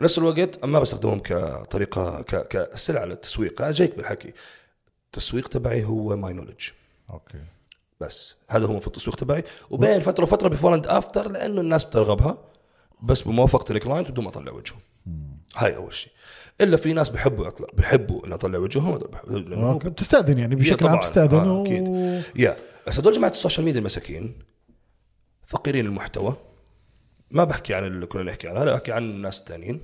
[0.00, 3.62] ونفس الوقت ما بستخدمهم كطريقة ك- كسلعه للتسويق.
[3.62, 4.32] أنا جايك بالحكي.
[5.06, 6.68] التسويق تبعي هو my knowledge
[7.12, 7.38] okay.
[8.00, 8.36] بس.
[8.50, 9.44] هذا هو في التسويق تبعي.
[9.70, 12.38] وبين فترة وفترة before and after لأنه الناس بترغبها.
[13.02, 14.76] بس بموافقة ال client بدون ما أطلع وجهه.
[15.56, 16.12] هاي أول شيء
[16.60, 18.98] إلا في ناس بحبوا يطلع بحبوا اني اطلع وجههم.
[19.84, 20.98] بتستأذن يعني بشكل عام.
[20.98, 21.62] بتستاذن آه، و...
[21.62, 21.88] أكيد.
[22.36, 22.56] يا
[22.86, 24.32] بس هدول جماعة ال social media المساكين
[25.46, 26.36] فقيرين المحتوى
[27.30, 29.80] ما بحكي عن اللي كنا نحكي عنها لا بحكي عن الناس الثانيين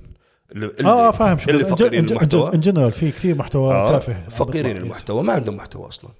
[0.51, 1.65] اللي آه فاهم شو اللي.
[1.65, 4.29] فقيرين المحتوى ان جنرال في كثير محتوى آه، تافه.
[4.29, 6.11] فقيرين المحتوى ما عندهم محتوى أصلا.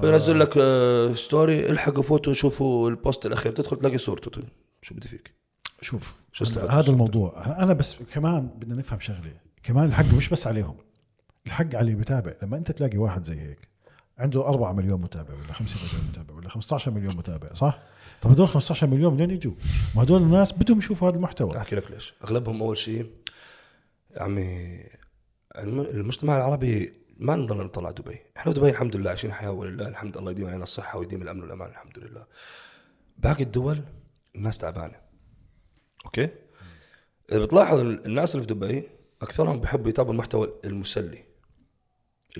[0.00, 4.42] بينزل لك آه، story الحقوا فوتوا شوفوا ال post الأخير تدخل تلاقي صورته.
[4.82, 5.34] شو بدي فيك؟
[5.80, 7.56] شوف شو هذا؟ الموضوع.
[7.58, 9.43] أنا بس كمان بدنا نفهم شغلة.
[9.64, 10.76] كمان الحق مش بس عليهم
[11.46, 12.32] الحق على اللي بتابع.
[12.42, 13.68] لما أنت تلاقي واحد زي هيك
[14.18, 17.78] عنده 4 مليون متابع ولا 5 مليون متابع ولا 15 مليون متابع صح؟
[18.22, 19.52] طب هدول 15 مليون منين يجوا؟
[19.94, 21.58] ما هدول الناس بدهم يشوفوا هذا المحتوى.
[21.58, 22.14] أحكي لك ليش.
[22.24, 23.10] أغلبهم أول شيء
[24.16, 24.80] عمي
[25.58, 28.18] الم- المجتمع العربي ما نضل نطلع دبي.
[28.36, 31.40] إحنا في دبي الحمد لله عايشين حياة ولله الحمد الله يديم علينا الصحة ويديم الأمن
[31.42, 32.26] والأمان الحمد لله.
[33.18, 33.80] باقي الدول
[34.36, 34.94] الناس تعبانة.
[36.04, 36.28] Okay؟
[37.32, 38.88] إذا بتلاحظ الناس اللي في دبي
[39.22, 41.24] أكثرهم بيحبوا يتابعوا المحتوى المسلي.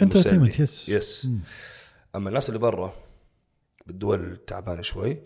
[0.00, 0.88] Entertainment، yes.
[0.88, 1.28] Yes
[2.16, 2.94] أما الناس اللي برا
[3.86, 5.18] بالدول التعبانة شوي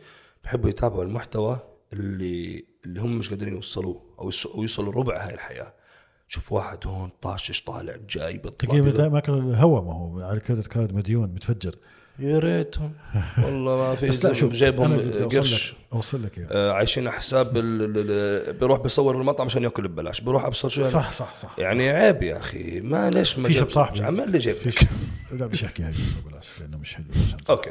[0.45, 1.61] بحبوا يتابعوا المحتوى
[1.93, 4.31] اللي اللي هم مش قادرين يوصلوه أو
[4.62, 5.75] يوصلوا ربع هاي الحياة.
[6.29, 10.93] شوف واحد هون طاشش طالع جاي بيطلع بيغ- ماكل الهواء ما هو على credit card
[10.95, 11.77] مديون متفجر.
[12.19, 12.93] يا ريتهم.
[13.45, 15.70] والله ما في بس لا شوف جايبهم قرش.
[15.73, 19.62] لك أوصل لك اياه آه، عايشين على حساب ال- ال- ال- بيروح بيصور بالمطعم عشان
[19.62, 20.20] يأكل ببلاش.
[20.20, 22.81] بيروح أبصر شو صح صح صح يعني عيب يا أخي.
[22.81, 24.55] ما ليش ما في شاب جاب- صاحبي عمل لي جيب.
[24.55, 24.78] فيش.
[25.39, 27.05] لا مش احكي هاي القصة بلاش لأنه مش حلو.
[27.51, 27.70] أوكي.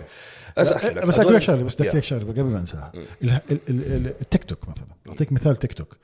[0.58, 2.02] بس احكي لك بس أحكي هدول- لك شغلة بس بدي أحكي يا.
[2.02, 2.92] لك شغلة قبل ما أنساها.
[3.24, 4.88] ال- ال- ال- التيك توك مثلا.
[5.10, 5.98] أعطيك مثال تيك توك.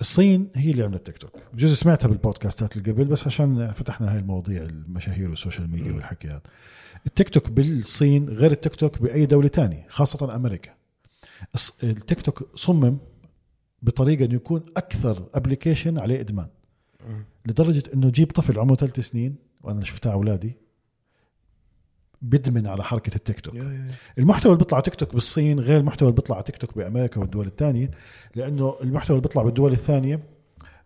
[0.00, 1.32] الصين هي اللي عملت تيك توك.
[1.52, 6.40] بجوز سمعتها بالبودكاستات اللي قبل بس عشان فتحنا هاي المواضيع المشاهير والسوشيال ميديا والحكي هذا
[7.06, 10.70] التيك توك بالصين غير التيك توك بأي دولة تانية خاصة أمريكا.
[11.82, 12.98] التيك توك صمم
[13.82, 16.46] بطريقة إنه يكون أكثر application عليه إدمان.
[17.46, 20.56] لدرجة إنه جيب طفل عمره ثلاث سنين وأنا شفتها أولادي
[22.22, 23.54] بيدمن على حركة التيك توك.
[24.18, 27.90] المحتوى اللي بيطلع تيك توك بالصين غير المحتوى اللي بيطلع تيك توك بأمريكا والدول الثانية
[28.34, 30.20] لأنه المحتوى اللي بيطلع بالدول الثانية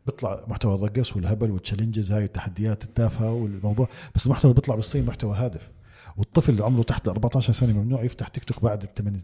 [0.07, 5.07] بيطلع محتوى الرقص والهبل وال challenges هاي التحديات التافهة والموضوع بس المحتوى اللي بيطلع بالصين
[5.07, 5.73] محتوى هادف.
[6.17, 9.15] والطفل اللي عمره تحت 14 سنة ممنوع يفتح تيك توك بعد الثمان.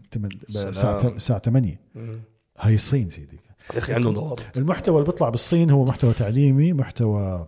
[0.49, 2.19] الساعة الساعة 8 مم.
[2.59, 3.39] هاي الصين سيدي.
[3.73, 4.57] يا أخي عندهم ضوابط.
[4.57, 7.47] المحتوى اللي بيطلع بالصين هو محتوى تعليمي محتوى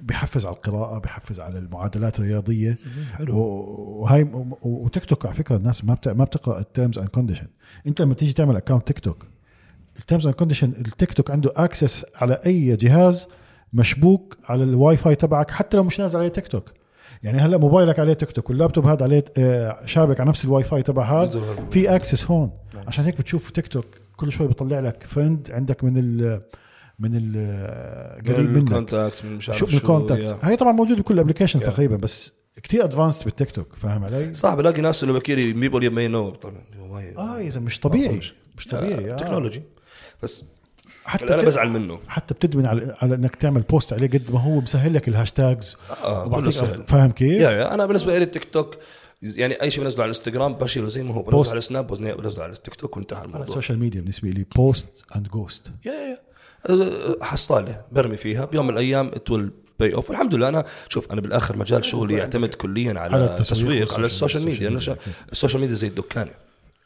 [0.00, 2.78] بحفز على القراءة بحفز على المعادلات الرياضية.
[3.12, 3.36] حلو.
[3.38, 7.46] و- وهاي و- وتيك توك على فكرة الناس ما ما بتقرأ ال terms and condition
[7.86, 9.26] انت لما تيجي تعمل account تيك توك
[9.98, 13.28] ال terms and condition التيك توك عنده access على أي جهاز
[13.72, 16.72] مشبوك على الواي فاي تبعك حتى لو مش نازل عليه تيك توك.
[17.22, 20.82] يعني هلا موبايلك عليه تيك توك واللابتوب هذا عليه آه، شابك على نفس الواي فاي
[20.82, 21.40] تبع هذا
[21.70, 22.84] في اكسس هون نعم.
[22.86, 23.86] عشان هيك بتشوف تيك توك
[24.16, 26.42] كل شوي بيطلع لك فريند عندك من ال
[26.98, 27.32] من ال
[28.28, 29.66] قريب من منك الكونتاكت من مش عارف شو
[30.10, 30.38] يا.
[30.42, 31.62] هاي طبعا موجود بكل الابلكيشنز.
[31.62, 32.32] تقريبا بس
[32.62, 36.62] كتير ادفانسد بالتيك توك فاهم علي؟ صح بلاقي ناس انه بكير بيبول ما ينو طبعا
[37.18, 38.16] آه يا مش طبيعي
[38.56, 39.16] مش- طبيعي آه.
[39.16, 39.62] تكنولوجي
[40.22, 40.44] بس
[41.04, 42.00] حتى أنا بزعل منه.
[42.08, 45.76] حتى بتدمن على على إنك تعمل post عليه قد ما هو مسهل لك ال hashtags.
[46.04, 46.84] آه سهل.
[46.88, 48.76] فاهم كيف؟ yeah yeah أنا بالنسبة لي التيك توك
[49.22, 51.22] يعني أي شيء بنزله على الانستغرام بشيله زي ما هو.
[51.22, 53.46] بنزله على السناب بنزله على التيك توك وانتهى أنا الموضوع.
[53.46, 54.86] ال social media بالنسبة لي post
[55.16, 56.18] and just yeah yeah
[56.70, 58.44] أه، حصالة برمي فيها.
[58.44, 59.50] بيوم من الأيام اتول
[59.80, 63.40] باي اوف الحمد لله أنا شوف أنا بالآخر مجال شغلي يعتمد كليا على, على التسويق
[63.40, 64.96] التسويق على ال social media.
[65.32, 66.30] ال social media زي الدكانة.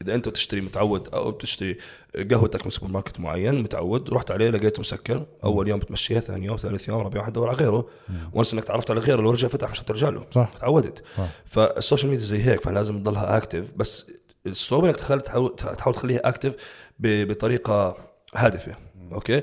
[0.03, 1.77] إذا أنت بتشتري متعود أو بتشتري
[2.31, 6.57] قهوتك من سوبر ماركت معين متعود رحت عليه لقيته مسكر أول يوم بتمشيها ثاني يوم
[6.57, 7.89] ثالث يوم رابع يوم حتدور على غيره.
[8.33, 10.53] وانس إنك تعرفت على غيره لو رجع فتح مش حترجع له صح.
[10.61, 11.05] تعودت.
[11.17, 11.29] صح.
[11.45, 14.07] فال social media زي هيك فلازم تضلها active بس
[14.47, 16.55] الصعوبة إنك تحاول تحاول تخليها active
[16.99, 17.97] ب- بطريقة
[18.35, 18.77] هادفة.
[19.13, 19.43] أوكي؟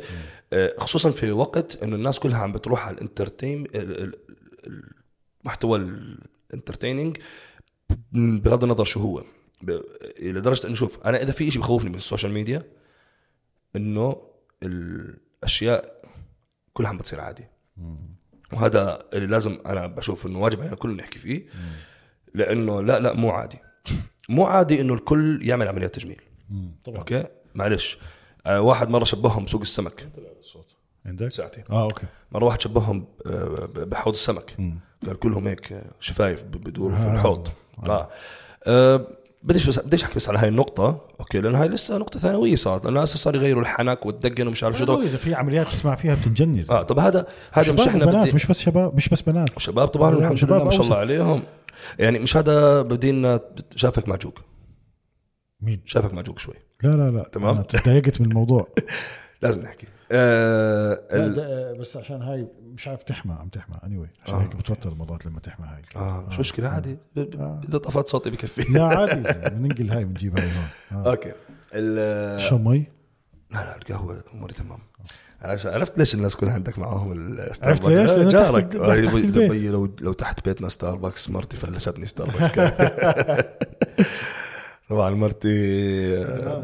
[0.53, 4.13] آه، خصوصا في وقت إنه الناس كلها عم بتروح على ال entertain ال- ال-
[5.43, 5.77] المحتوى
[6.49, 7.17] ال entertaining
[8.11, 9.23] بغض النظر شو هو.
[9.65, 9.83] ب-
[10.21, 12.63] لدرجة إنه شوف أنا إذا في شيء بخوفني من ال social media
[13.75, 14.21] إنه
[14.63, 16.03] الأشياء
[16.73, 17.47] كلها عم بتصير عادي.
[18.53, 21.45] وهذا اللي لازم أنا بشوف إنه واجب علينا كلنا نحكي فيه
[22.33, 23.57] لإنه لا لا مو عادي.
[24.29, 26.21] مو عادي إنه الكل يعمل عمليات تجميل.
[26.85, 26.97] طبعا.
[26.97, 27.25] أوكي؟
[27.55, 27.97] معلش.
[28.45, 30.09] آه واحد مرة شبههم بسوق السمك.
[31.05, 31.63] عندك؟ ساعتي.
[31.69, 32.05] آه أوكي.
[32.31, 34.57] مرة واحد شبههم آه، بحوض السمك.
[35.07, 37.13] قال كلهم هيك آه، شفايف بدوروا في آه.
[37.13, 37.47] الحوض.
[37.87, 38.09] آه,
[38.67, 39.07] آه
[39.43, 42.85] بديش بس بديش أحكي بس على هاي النقطة، أوكي لأن هاي لسه نقطة ثانوية صارت،
[42.85, 45.03] لأن الناس صار يغيروا الحنك والدقن ومش عارف شو ده.
[45.03, 48.45] إذا في عمليات تسمع فيها بتنجنز آه طب هذا هذا مش إحنا وبنات بدي مش
[48.45, 50.81] بس شباب مش بس بنات شباب طبعا الحمد لله ما شاء.
[50.81, 51.41] الله عليهم
[51.99, 53.39] يعني مش هذا بدينا
[53.75, 54.39] شافك معجوق
[55.61, 57.61] مين؟ شافك معجوق شوي لا لا لا تمام.
[57.61, 58.67] تضايقت من الموضوع
[59.43, 61.33] لازم نحكي آه لا ال...
[61.33, 63.75] ده- بس عشان هاي مش عارف تحمى عم تحمى.
[63.83, 64.09] اني anyway.
[64.25, 65.81] عشان هيك بتوتر مرات لما تحمى هاي.
[65.95, 66.97] آه مش مشكلة عادي.
[67.15, 67.61] ب- ب- آه.
[67.69, 68.73] إذا طفت صوتي بكفي.
[68.73, 69.21] لا عادي.
[69.55, 71.05] بننقل هاي بنجيب هاي هون.
[71.05, 71.09] آه.
[71.11, 71.31] أوكي.
[71.73, 72.77] ال- شو مي؟
[73.51, 74.79] لا لا القهوة أموري تمام.
[75.41, 78.75] عرفت- عرفت ليش الناس كلها عندك معاهم الستاربكس عرفت ليش؟ جارك.
[78.75, 79.15] آه، تحت.
[79.15, 82.59] يبي لو لو تحت بيتنا ستاربكس مرتي فلستني ستاربكس
[84.89, 85.47] طبعا مرتي
[86.17, 86.63] آه،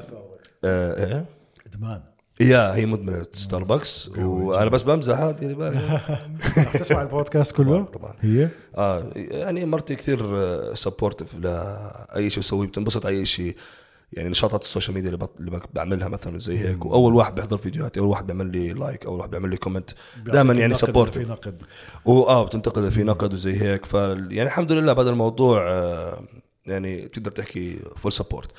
[0.64, 1.26] آه، إيه؟
[1.68, 2.02] إدمان.
[2.40, 6.02] yeah هي مدمنة ستاربكس وأنا بس بمزح ديري بالك.
[6.80, 10.20] تسمع البودكاست كله؟ طبعا هي؟ آه يعني مرتي كثير
[10.76, 13.56] supportive لاي شيء بسويه بتنبسط على أي شيء.
[14.14, 16.86] يعني نشاطات ال social media اللي, بعملها مثلا زي هيك.
[16.86, 19.90] وأول واحد بيحضر فيديوهاتي أول واحد بيعمل لي like أول واحد بيعمل لي comment
[20.26, 21.62] دائما يعني supportive في نقد.
[22.06, 23.86] واه بتنتقد في نقد وزي هيك.
[23.86, 26.24] ف يعني الحمد لله بعد الموضوع آه،
[26.66, 28.52] يعني بتقدر تحكي full support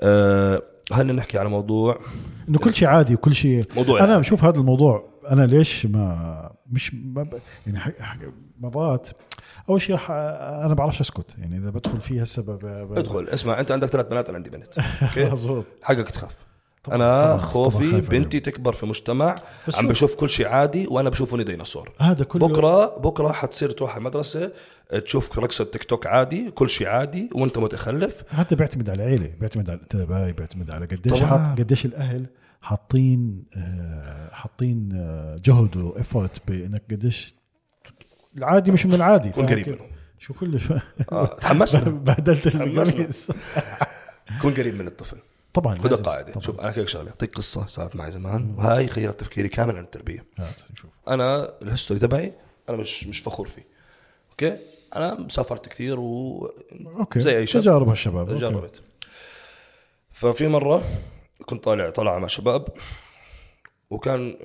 [0.00, 0.62] آه
[0.92, 2.00] هلا نحكي على موضوع؟
[2.48, 3.64] إنه كل شيء عادي وكل شيء.
[3.76, 4.20] موضوع أنا يعني.
[4.20, 7.38] بشوف هذا الموضوع أنا ليش ما مش ما ب...
[7.66, 7.92] يعني حق...
[8.00, 8.18] حق...
[8.60, 9.08] مرات
[9.68, 10.10] أول شيء ح...
[10.10, 11.38] أنا بعرفش أسكت.
[11.38, 12.64] يعني إذا بدخل فيه هسه ب...
[12.96, 14.68] ادخل اسمع أنت عندك ثلاث بنات أنا عندي بنت.
[15.32, 15.66] مظبوط.
[15.82, 16.47] حقك تخاف.
[16.88, 19.34] طبعاً- أنا طبعاً- طبعاً خوفي خايف بنتي تكبر في مجتمع
[19.74, 19.86] عم شوف.
[19.90, 24.52] بشوف كل شيء عادي وأنا بشوفني ديناصور هذا كله بكرة بكرة حتصير تروح على المدرسة
[25.04, 29.70] تشوف رقصة تيك توك عادي كل شيء عادي وأنت متخلف هذا بيعتمد على العيله بيعتمد
[29.70, 31.26] على التربايه بيعتمد على قديش طبعاً.
[31.52, 32.26] حط قديش الأهل
[32.60, 37.34] حاطين آه، حاطين آه، جهد وإفورت بإنك قديش
[38.36, 39.86] العادي مش من العادي فاهم قريب؟ منهم
[40.18, 40.74] شو كل شو
[41.12, 42.46] آه تحمسنا بهدلت.
[42.46, 43.30] القميص
[44.42, 45.16] كون قريب من الطفل
[45.54, 46.02] طبعا لازم.
[46.02, 46.42] قاعدة طبعاً.
[46.44, 50.24] شوف أنا كيف شغله أعطيك قصة صارت معي زمان وهاي غيرت تفكيري كامل عن التربية.
[50.72, 52.32] نشوف أنا ال history تبعي
[52.68, 53.66] أنا مش مش فخور فيه.
[54.30, 54.58] أوكي؟
[54.96, 56.46] أنا سافرت كثير و
[56.86, 57.20] أوكي.
[57.20, 57.62] زي أي شاب.
[57.62, 58.28] تجارب هالشباب.
[58.28, 58.40] أوكي.
[58.40, 58.82] جربت
[60.12, 60.84] ففي مرة
[61.46, 62.68] كنت طالع طلعة مع شباب
[63.90, 64.36] وكان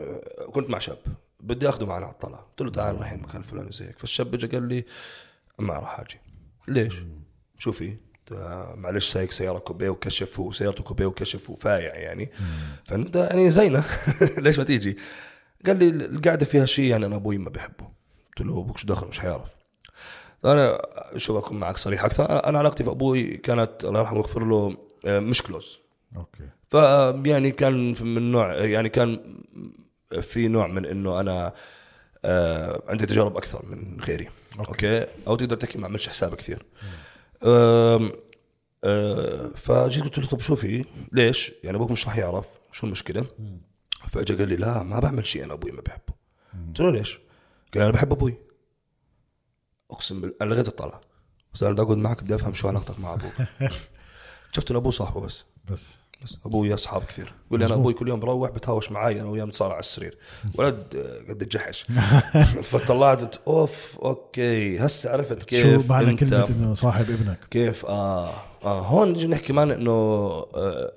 [0.51, 0.97] كنت مع شاب
[1.39, 4.47] بدي اخذه معنا على الطلعة قلت له تعال رايحين مكان فلاني زي هيك فالشاب اجى
[4.47, 4.85] قال لي
[5.59, 6.19] ما راح أجي.
[6.67, 6.93] ليش؟
[7.57, 7.97] شو في؟
[8.76, 12.32] معلش سايق سيارة coupe وكشف وسيارته coupe وكشف وفايع يعني.
[12.86, 13.84] فأنت يعني زينا
[14.38, 14.98] ليش ما تيجي؟
[15.66, 17.88] قال لي القعدة فيها شيء يعني أنا أبوي ما بحبه
[18.38, 19.50] قلت له أبوك شو دخل؟ مش حيعرف.
[20.45, 20.82] أنا
[21.18, 22.48] شو بكون معك صريح أكثر.
[22.50, 25.80] أنا علاقتي في أبوي كانت الله يرحمه ويغفر له آه، مش close
[26.18, 26.44] أوكي.
[26.70, 29.20] فيعني كان في- من نوع يعني كان
[30.22, 31.54] في نوع من إنه أنا
[32.26, 34.30] آه عندي تجارب أكثر من غيري.
[34.60, 36.66] أوكي, أوكي؟ أو تقدر تحكي ما عملش حساب كثير.
[36.84, 36.86] آه
[39.56, 43.26] فجيت قلت له طب شوفي ليش؟ يعني أبوك مش راح يعرف شو المشكلة؟
[44.10, 46.14] فأجى قال لي لا ما بعمل شيء أنا أبوي ما بحبه
[46.68, 47.20] قلت له ليش؟
[47.74, 48.38] قال أنا بحب أبوي.
[49.91, 51.02] أقسم بالله أنا لغيت الطلعه
[51.53, 53.34] بس أنا بدي اقعد معك بدي أفهم شو علاقتك مع أبوك.
[54.56, 55.44] شفت انه أبوه صاحبه بس.
[55.72, 55.98] بس.
[56.45, 57.34] أبوي أصحاب كثير.
[57.48, 60.18] يقول لي أنا أبوي كل يوم بروح بتهاوش معي أنا وياه بنتصارع على السرير.
[60.58, 61.86] ولد آه، قد الجحش
[62.72, 68.30] فطلعت أوف okay هسه عرفت كيف شو معنى أنت كلمة إنه صاحب ابنك؟ كيف؟ آه
[68.64, 70.91] آه هون نجي نحكي كمان إنه آه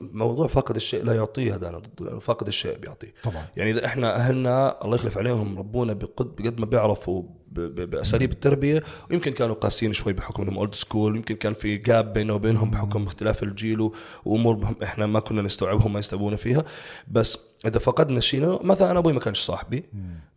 [0.00, 3.14] موضوع فاقد الشيء لا يعطيه هذا أنا ضده لأنه فاقد الشيء بيعطيه.
[3.24, 3.46] طبعا.
[3.56, 7.22] يعني إذا إحنا أهلنا الله يخلف عليهم ربونا بقد بقد ما بيعرفوا
[7.56, 12.34] بأساليب التربية ويمكن كانوا قاسيين شوي بحكم إنهم old school يمكن كان في gap بينه
[12.34, 13.90] وبينهم بحكم اختلاف الجيل
[14.24, 16.64] وأمور إحنا ما كنا نستوعبهم ما يستوعبونا فيها.
[17.08, 19.84] بس إذا فقدنا شيء مثلا أنا أبوي ما كانش صاحبي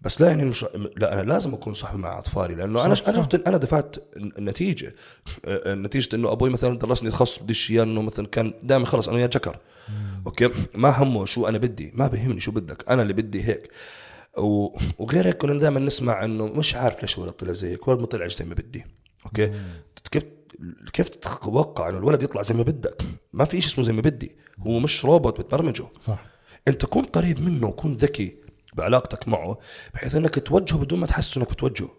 [0.01, 0.65] بس لا يعني مش
[0.97, 2.93] لا أنا لازم أكون صاحبي مع أطفالي لأنه أنا.
[2.93, 4.95] شفت أنا دفعت النتيجه
[5.45, 9.17] آه، نتيجة إنه أبوي مثلا درسني تخصص بديش اياه إنه مثلا كان دائما خلص أنا
[9.17, 9.57] وياه جكر.
[10.25, 10.49] Okay?
[10.75, 13.69] ما همه شو أنا بدي ما بيهمني شو بدك أنا اللي بدي هيك.
[14.39, 18.35] وغير هيك كنا دائما نسمع إنه مش عارف ليش الولد طلع زيك الولد ما طلعش
[18.35, 18.85] زي ما بدي.
[19.25, 19.51] Okay?
[20.11, 20.23] كيف
[20.93, 23.01] كيف تتوقع إنه الولد يطلع زي ما بدك؟
[23.33, 24.35] ما في شيء اسمه زي ما بدي.
[24.59, 25.87] هو مش روبوت بتبرمجه.
[25.99, 26.25] صح.
[26.67, 28.35] أنت كن قريب منه وكن ذكي
[28.73, 29.57] بعلاقتك معه
[29.93, 31.89] بحيث إنك توجهه بدون ما تحس إنك بتوجهه.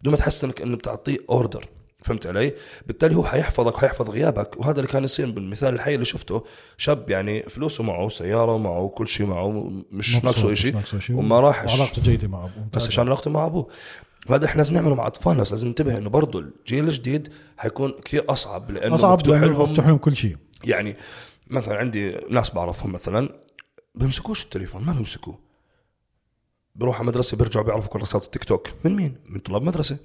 [0.00, 1.68] بدون ما تحس إنك إنه بتعطيه اوردر
[2.02, 2.54] فهمت علي؟
[2.86, 4.60] بالتالي هو حيحفظك وحيحفظ غيابك.
[4.60, 6.44] وهذا اللي كان يصير بالمثال الحي اللي شفته.
[6.76, 10.76] شاب يعني فلوسه معه سيارة معه كل شيء معه مش ناقصه شيء
[11.10, 11.70] وما راحش.
[11.70, 12.68] وعلاقته جيدة مع أبوه.
[12.72, 13.68] بس عشان علاقته مع أبوه.
[14.28, 18.24] وهذا إحنا لازم نعمله مع اطفالنا بس لازم ننتبه إنه برضه الجيل الجديد حيكون كثير
[18.28, 19.70] أصعب لأنه أصعب مفتوح لهم.
[19.70, 20.36] مفتوح لهم كل شيء.
[20.64, 20.96] يعني
[21.46, 23.28] مثلا عندي ناس بعرفهم مثلا
[23.94, 25.38] بيمسكوش التليفون ما بيمسكوه.
[26.74, 28.68] بروح على مدرسه بيرجعوا بيعرفوا كل التيك توك.
[28.84, 29.96] من مين؟ من طلاب مدرسة.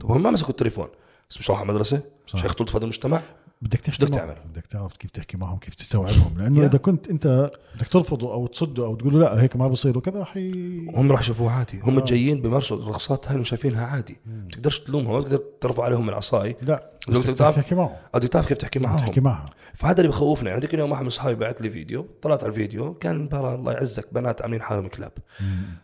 [0.00, 0.88] طب هم ما مسكوا التليفون.
[1.30, 2.02] بس مش راحوا على مدرسه.
[2.26, 3.22] شيخ طلت في هذا المجتمع.
[3.62, 6.38] بدك تحكي بدك تعمل؟ بدك تعرف كيف تحكي معهم كيف تستوعبهم.
[6.38, 6.64] لأنه.
[6.66, 10.24] إذا كنت أنت بدك ترفضه أو تصده أو تقول له لا هيك ما بصير وكذا
[10.24, 10.52] حي
[10.94, 11.80] هم راح يشوفوه عادي.
[11.80, 14.20] هم جايين بمارسوا الرقصات هاي شايفينها عادي.
[14.26, 16.56] ما تقدرش تلومهم ما تقدر ترفع عليهم العصاي.
[16.62, 16.90] لا.
[17.08, 20.48] لو بدك تعرف- تحكي معهم؟ ادي تعرف كيف تحكي معاهم تحكي معها فهذا اللي بخوفنا
[20.48, 23.72] يعني ذيك اليوم واحد من اصحابي بعت لي فيديو طلعت على الفيديو كان مباراة الله
[23.72, 25.12] يعزك بنات عاملين حالهم كلاب.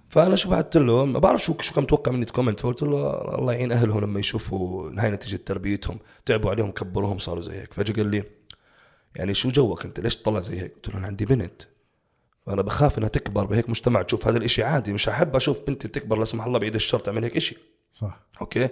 [0.08, 3.52] فأنا شو بعثت له ما بعرف شو شو كان متوقع مني comment فقلت له الله
[3.52, 5.98] يعين أهلهم لما يشوفوا هاي نتيجة تربيتهم.
[6.26, 7.72] تعبوا عليهم كبروهم صاروا زي هيك.
[7.74, 8.24] فاجى قال لي
[9.16, 11.62] يعني شو جوك أنت؟ ليش تطلع زي هيك؟ قلت له أنا عندي بنت.
[12.46, 14.02] فأنا بخاف إنها تكبر بهيك مجتمع.
[14.02, 17.24] تشوف هذا الإشي عادي مش أحب أشوف بنتي بتكبر لا سمح الله بعيد الشر تعمل
[17.24, 17.56] هيك إشي.
[17.92, 18.20] صح.
[18.40, 18.68] Okay?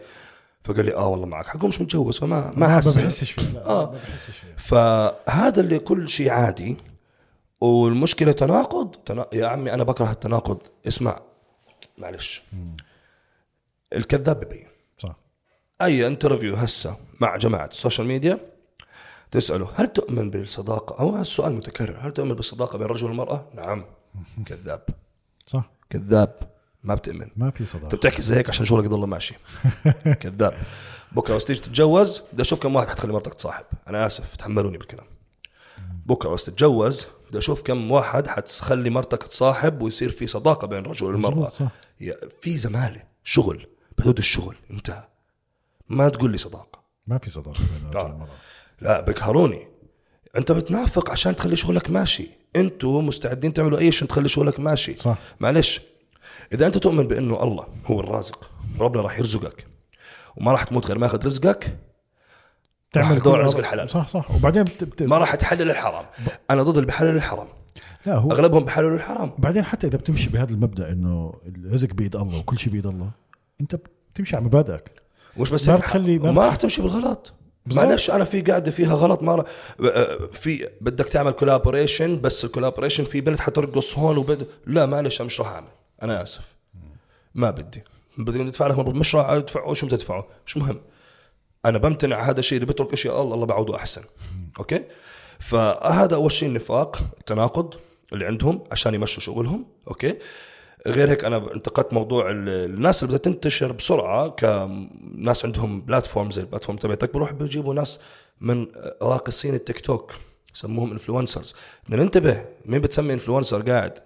[0.65, 1.47] فقال لي آه والله معك.
[1.47, 3.91] حقه مش متجوز فما ما ما, ما حس بحسش فيه لا آه.
[3.93, 6.77] ما بحسش فيه فهذا اللي كل شيء عادي
[7.61, 8.91] والمشكلة تناقض.
[8.91, 9.27] تنا...
[9.33, 10.59] يا عمي أنا بكره التناقض.
[10.89, 11.21] اسمع
[11.99, 12.43] معلش.
[13.93, 14.67] الكذاب ببين.
[14.99, 15.17] صح.
[15.83, 18.39] أي interview هسه مع جماعة ال social media
[19.31, 21.99] تسأله هل تؤمن بالصداقة؟ أو السؤال متكرر.
[22.01, 23.85] هل تؤمن بالصداقة بين الرجل والمراه نعم.
[24.47, 24.83] كذاب.
[25.47, 25.71] صح.
[25.91, 26.35] كذاب.
[26.85, 27.27] ما بتؤمن.
[27.37, 29.35] ما في انت صداقه بتحكي زي هيك عشان شغلك يضل ماشي.
[30.23, 30.55] كذاب.
[31.13, 33.65] بكرة بس تيجي تتجوز بدي أشوف كم واحد حتخلي مرتك تصاحب.
[33.89, 35.07] أنا آسف تحملوني بالكلام.
[36.07, 41.07] بكرة بس تتجوز بدي أشوف كم واحد حتخلي مرتك تصاحب ويصير في صداقة بين الرجل
[41.07, 41.53] والمرأة.
[42.41, 43.67] في زمالة شغل
[43.99, 45.05] بحدود الشغل انتهى.
[45.89, 46.81] ما تقول لي صداقة.
[47.07, 48.05] ما في صداقة بين الرجل آه.
[48.05, 48.37] والمرأة.
[48.81, 49.69] لا بقهروني
[50.37, 52.31] أنت بتنافق عشان تخلي شغلك ماشي.
[52.57, 54.97] أنتوا مستعدين تعملوا أي شيء تخلي شغلك ماشي.
[54.97, 55.19] صح.
[55.41, 55.81] معلش
[56.53, 58.51] إذا أنت تؤمن بأنه الله هو الرازق
[58.81, 59.67] ربنا راح يرزقك.
[60.37, 61.77] وما راح تموت غير ما ياخذ رزقك
[62.97, 63.59] على كل- رزق.
[63.59, 63.91] الحلال.
[63.91, 64.31] صح صح.
[64.31, 64.85] وبعدين بت...
[64.85, 65.03] بت...
[65.03, 66.05] ما راح تحلل الحرام.
[66.51, 67.47] أنا ضد اللي بحلل الحرام.
[68.07, 69.31] لا هو أغلبهم بحللوا الحرام.
[69.39, 73.11] بعدين حتى إذا بتمشي بهذا المبدأ إنه الرزق بيد الله وكل شيء بيد الله
[73.61, 73.79] أنت
[74.15, 74.91] بتمشي على مبادئك.
[75.37, 77.33] مش بس ما بتخلي- ما راح تمشي بالغلط.
[77.67, 79.23] معلش أنا في قاعدة فيها غلط.
[79.23, 79.45] ما رح-
[80.33, 85.27] في بدك تعمل collaboration بس ال collaboration في بنت حترقص هون وبد لا معلش أنا
[85.27, 85.67] مش راح أعمل.
[86.03, 86.55] أنا آسف.
[87.35, 87.85] ما بدي.
[88.19, 88.95] بدي ندفع لك مبلغ.
[88.95, 89.75] مش راح أدفعه.
[89.75, 90.81] شو بتدفعه مش مهم.
[91.65, 93.35] أنا بمتنع هذا الشيء اللي بترك إشياء الله.
[93.35, 94.03] الله بعوضه أحسن.
[94.59, 94.85] Okay?
[95.39, 97.75] فهذا أول شيء النفاق التناقض
[98.13, 99.67] اللي عندهم عشان يمشوا شغلهم.
[99.89, 100.19] Okay?
[100.87, 106.41] غير هيك أنا انتقدت موضوع ال- الناس اللي بدها تنتشر بسرعة كناس عندهم platform زي
[106.43, 108.01] ال platform تبعتك بروح بيجيبوا ناس
[108.41, 108.67] من
[109.03, 110.13] راقصين التيك توك
[110.55, 111.55] يسموهم influencers
[111.89, 113.99] بدنا ننتبه مين بتسمي influencer قاعد.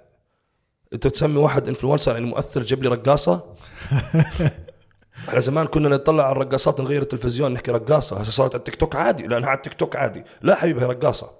[0.94, 3.44] انت بتسمي واحد influencer يعني مؤثر جيب لي رقاصة
[5.28, 8.96] إحنا زمان كنا نطلع على الرقاصات نغير التلفزيون نحكي رقاصة هسه صارت على التيك توك
[8.96, 11.30] عادي لانها على التيك توك عادي لا حبيبي هي رقاصة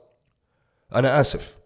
[0.95, 1.57] أنا آسف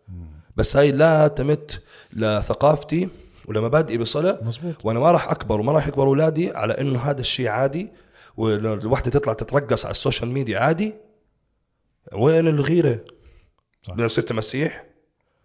[0.57, 1.83] بس هاي لا تمت
[2.13, 3.09] لثقافتي
[3.49, 7.21] ولا مبادئي بصلة مزبوط وأنا ما راح أكبر وما راح يكبر أولادي على إنه هذا
[7.21, 7.89] الشيء عادي
[8.37, 10.95] والوحده تطلع تترقص على ال social media عادي
[12.13, 13.05] وين الغيرة؟
[13.83, 13.93] صح.
[13.93, 14.85] بدنا نصير تماسيح؟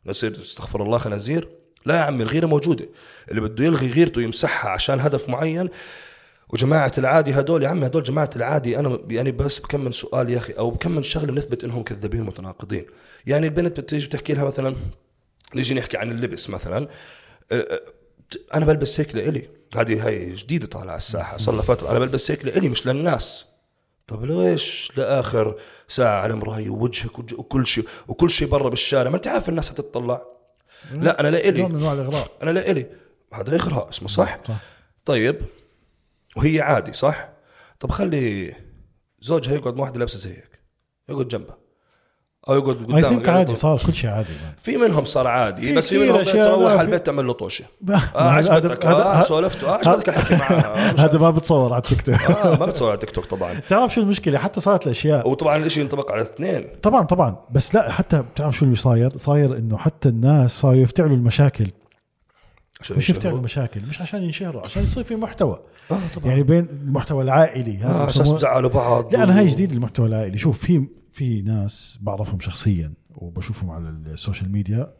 [0.02, 2.90] بدنا نصير استغفر الله خنازير؟ لا يا عمي الغيرة موجودة.
[3.30, 5.70] اللي بده يلغي غيرته يمسحها عشان هدف معين.
[6.50, 10.54] وجماعة العادي هدول يا عمي هدول جماعة العادي أنا يعني بس بكمن سؤال يا أخي
[10.54, 12.86] أو بكمن شغلة بنثبت إنهم كذابين متناقضين.
[13.26, 14.76] يعني البنت بتيجي بتحكي لها مثلا
[15.56, 16.88] نيجي نحكي عن اللبس مثلا
[18.54, 19.50] أنا بلبس هيك لإلي.
[19.78, 23.46] هذه هاي جديدة طالعة الساحة صار لها فترة أنا بلبس هيك لإلي مش للناس.
[24.08, 25.56] طب ليش؟ لآخر
[25.88, 29.10] ساعة على مراية ووجهك وج- وكل شيء وكل شيء برا بالشارع.
[29.10, 30.22] ما أنت عارف الناس هتطلع.
[30.92, 32.32] لا أنا نوع لإلي من انواع الإغراء.
[32.44, 32.88] أنا لإلي
[33.34, 34.40] هذا إغراء اسمه صح.
[34.48, 34.58] صح.
[35.06, 35.42] طيب.
[36.38, 37.30] وهي عادي صح؟
[37.80, 38.56] طب خلي
[39.20, 40.60] زوجها يقعد مع واحدة لابسة زيك
[41.10, 41.58] يقعد جنبها.
[42.49, 45.76] أو يقعد اي قدامك ثينك يعني عادي صار كل شيء عادي في منهم صار عادي
[45.76, 49.64] بس في منهم تروح على البيت تعمل له طوشه آه هذا- عجبتك آه هذا- سولفت.
[49.64, 52.15] آه عجبتك الحكي معها آه، مش هذا ما بتصور على التيك توك.
[52.15, 53.53] آه ما بتصور على تيك توك طبعا.
[53.68, 55.30] بتعرف شو المشكلة؟ حتى صارت الأشياء.
[55.30, 57.36] وطبعا الإشي ينطبق على الاثنين طبعا طبعا.
[57.52, 61.68] بس لا حتى بتعرف شو اللي صاير؟ صاير إنه حتى الناس صاروا يفتعلوا المشاكل.
[62.84, 63.18] عشان مش يشهروا.
[63.18, 65.60] يفتعلوا المشاكل مش عشان ينشهروا عشان يصير في محتوى
[65.92, 69.46] آه طبعا يعني بين المحتوى العائلي هذا آه بسموه- تزعلوا بعض لا أنا و- هاي
[69.46, 74.94] جديد المحتوى العائلي شوف في في ناس بعرفهم شخصيا وبشوفهم على ال social media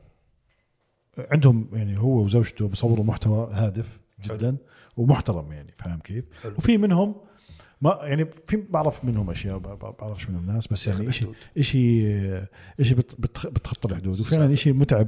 [1.18, 4.58] عندهم يعني هو وزوجته بصوروا محتوى هادف جدا
[4.98, 6.54] ومحترم يعني فاهم كيف؟ حلو.
[6.58, 7.16] وفي منهم
[7.82, 9.58] ما يعني في بعرف منهم أشياء
[10.00, 11.34] بعرفش منهم ناس بس يعني شيء.
[11.62, 12.44] شيء
[12.82, 15.08] شيء بت- بتخ- بتخطى الحدود وفعلا شيء متعب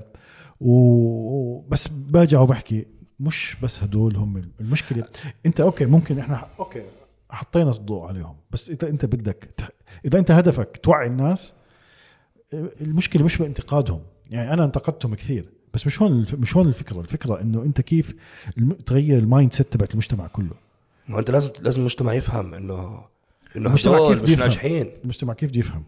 [0.59, 2.85] وبس برجع وبحكي
[3.19, 5.05] مش بس هدول هم المشكلة.
[5.45, 6.83] أنت okay ممكن إحنا okay
[7.29, 9.69] حطينا الضوء عليهم بس اذا أنت بدك
[10.05, 11.53] إذا أنت هدفك توعي الناس
[12.53, 14.01] المشكلة مش بانتقادهم.
[14.29, 16.99] يعني أنا انتقدتهم كثير بس مش هون مش هون الفكرة.
[16.99, 18.15] الفكرة إنه أنت كيف
[18.85, 20.53] تغير ال mindset تبعت المجتمع كله.
[21.07, 23.03] ما أنت لازم لازم المجتمع يفهم انه
[23.55, 24.91] إنه المجتمع كيف مش؟ ناجحين.
[25.03, 25.83] المجتمع كيف بده يفهم؟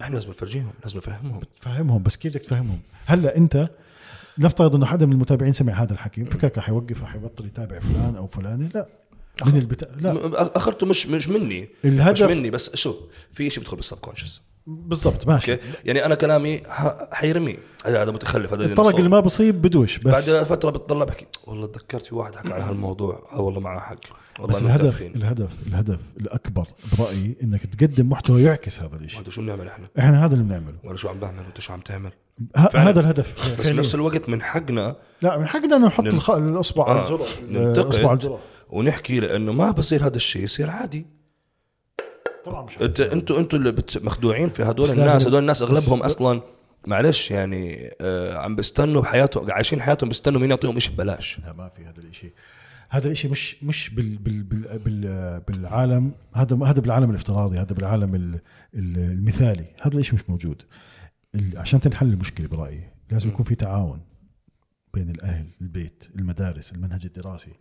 [0.00, 1.40] إحنا لازم نفرجيهم لازم نفهمهم.
[1.60, 3.70] تفهمهم بس كيف بدك تفهمهم؟ هلأ أنت
[4.38, 8.16] نفترض إنه حدا من المتابعين سمع هذا الحكي فكرك رح يوقف رح يبطل يتابع فلان
[8.16, 8.88] أو فلانه لا.
[9.46, 9.86] من البتا...
[10.00, 10.56] لا.
[10.56, 11.60] أخرته مش مش مني.
[11.60, 12.94] مش الهدف مني بس شو
[13.32, 14.40] في شيء بيدخل بالسبكونشس.
[14.66, 15.52] بالضبط ماشي.
[15.52, 16.62] أوكي؟ يعني أنا كلامي
[17.12, 17.58] حيرميه.
[17.86, 21.66] هذا هذا متخلف هذا الطرق اللي ما بصيب بدوش بس بعد فترة بتطلع بحكي والله
[21.66, 23.26] تذكرت في واحد حكى عن هالموضوع.
[23.32, 24.00] آه والله معه حق.
[24.40, 25.02] والله بس الهدف.
[25.02, 26.66] الهدف الهدف الأكبر
[26.98, 30.78] برأيي إنك تقدم محتوى يعكس هذا الشيء هذا شو بنعمل إحنا؟ إحنا هذا اللي بنعمله.
[30.84, 32.10] ولا شو عم بعمل؟ وأنت شو عم تعمل.
[32.56, 33.34] هذا الهدف.
[33.34, 33.72] بس فعلياً.
[33.72, 36.30] بنفس الوقت من حقنا لا من حقنا إنه نحط نن- الخ...
[36.30, 37.78] الأصبع على آه، الجرح ننتقد.
[37.78, 38.40] الأصبع على الجرح.
[38.70, 41.06] ونحكي لأنه ما بصير هذا الشيء يصير عادي.
[42.44, 45.26] طبعا مش انت أنتوا أنتوا اللي بت- مخدوعين في هدول الناس.
[45.26, 46.40] هدول الناس أغلبهم أصلا
[46.86, 51.38] معلش يعني آه عم بيستنوا بحياتهم عايشين حياتهم بيستنوا مين يعطيهم شيء ببلاش.
[51.46, 52.32] لا ما في هذا الشيء
[52.90, 56.12] هذا الشيء مش مش بال بال بال بال بالعالم.
[56.34, 58.40] هذا هذا بالعالم الافتراضي هذا بالعالم ال-
[58.74, 59.66] ال- المثالي.
[59.82, 60.62] هذا الشيء مش موجود.
[61.56, 64.00] عشان تنحل المشكلة برأيي لازم يكون في تعاون
[64.94, 67.52] بين الأهل البيت المدارس المنهج الدراسي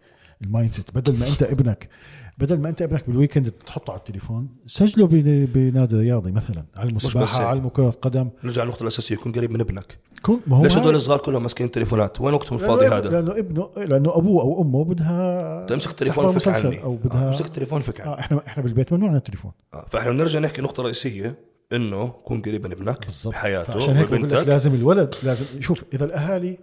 [0.42, 1.90] ال mindset بدل ما أنت ابنك
[2.38, 6.66] بدل ما أنت ابنك بال weekend تحطه على التليفون سجله بن- بنادي رياضي مثلا
[6.96, 7.48] بس سباحه هيك.
[7.48, 9.98] علمه كره قدم نرجع للنقطة الأساسية يكون قريب من ابنك.
[10.22, 13.70] كون ما هو ليش هدول الصغار كلهم ماسكين تليفونات وين وقتهم الفاضي هذا؟ لأنه ابنه
[13.78, 16.84] لأنه أبوه أو أمه بدها تمسك التليفون فك عني.
[16.84, 18.10] أو آه، بدها امسك التليفون فك عني.
[18.12, 19.52] آه إحنا إحنا بالبيت ممنوع عن التليفون.
[19.74, 21.36] آه، فإحنا بنرجع نحكي نقطة رئيسية.
[21.74, 26.06] إنه كون قريب من ابنك بحياته عشان هيك بقول لك لازم الولد لازم شوف إذا
[26.06, 26.58] الأهالي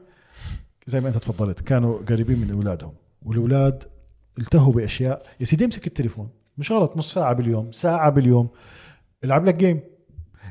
[0.86, 2.92] زي ما أنت تفضلت كانوا قريبين من أولادهم
[3.22, 3.84] والأولاد
[4.38, 5.26] التهوا بأشياء.
[5.40, 8.48] يا سيدي امسك التليفون مش غلط نص ساعة باليوم ساعة باليوم
[9.24, 9.80] العب لك game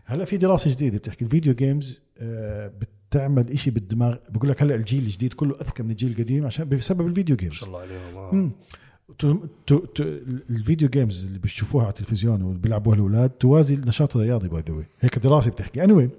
[0.06, 2.72] هلا في دراسة جديدة بتحكي ال video games آه،
[3.12, 4.16] بتعمل إشي بالدماغ.
[4.30, 7.36] بقول لك هلا الجيل الجديد كله أذكى من الجيل القديم عشان بسبب ال video games
[7.36, 8.50] ما شاء الله عليهم آه.
[9.20, 10.04] تو تو تو
[10.50, 14.84] ال video games اللي بتشوفوها على التلفزيون واللي بيلعبوها الأولاد توازي النشاط الرياضي by the
[15.00, 15.84] هيك دراسة بتحكي.
[15.84, 16.10] اني anyway,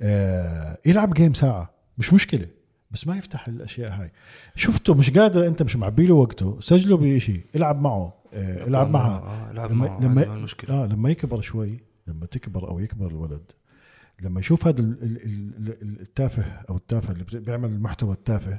[0.00, 1.70] آه يلعب game ساعة.
[1.98, 2.46] مش مشكلة.
[2.90, 4.12] بس ما يفتح الأشياء هاي.
[4.56, 6.60] شفته مش قادر أنت مش معبي له وقته.
[6.60, 8.14] سجله بشيء العب معه.
[8.34, 9.18] آه العب معها.
[9.18, 10.00] آه، العب لما معه.
[10.00, 13.50] لما هو المشكلة آه لما يكبر شوي لما تكبر أو يكبر الولد
[14.22, 18.58] لما يشوف هذا ال- ال- ال- ال- التافه أو التافه اللي بيعمل المحتوى التافه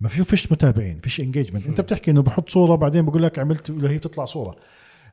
[0.00, 3.70] ما في فيش متابعين فيش engagement انت بتحكي إنه بحط صورة بعدين بقول لك عملت
[3.70, 4.56] ولا هي بتطلع صورة.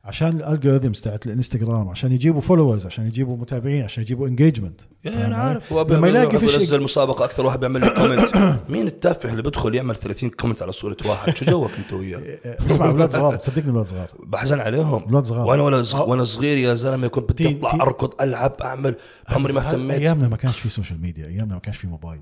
[0.04, 5.26] عشان ال algorithms تاعت الانستغرام عشان يجيبوا followers عشان يجيبوا متابعين عشان يجيبوا engagement يا
[5.26, 8.34] أنا عارف لما يلاقي فيش بنزل مسابقة أكثر واحد بيعمل لي comment
[8.72, 12.88] مين التافه اللي بدخل يعمل 30 comment على صورة واحد؟ شو جوك أنت وياه؟ اسمع
[12.88, 14.08] أولاد صغار صدقني أولاد صغار.
[14.18, 15.02] بحزن عليهم.
[15.02, 15.46] أولاد صغار.
[15.46, 16.10] وأنا ولا صغ...
[16.10, 18.94] وأنا صغير يا زلمة كنت بدي أطلع أركض ألعب أعمل.
[19.28, 20.00] عمري ما اهتميت.
[20.00, 22.20] أيامنا ما كانش في social media أيامنا ما كانش في موبايل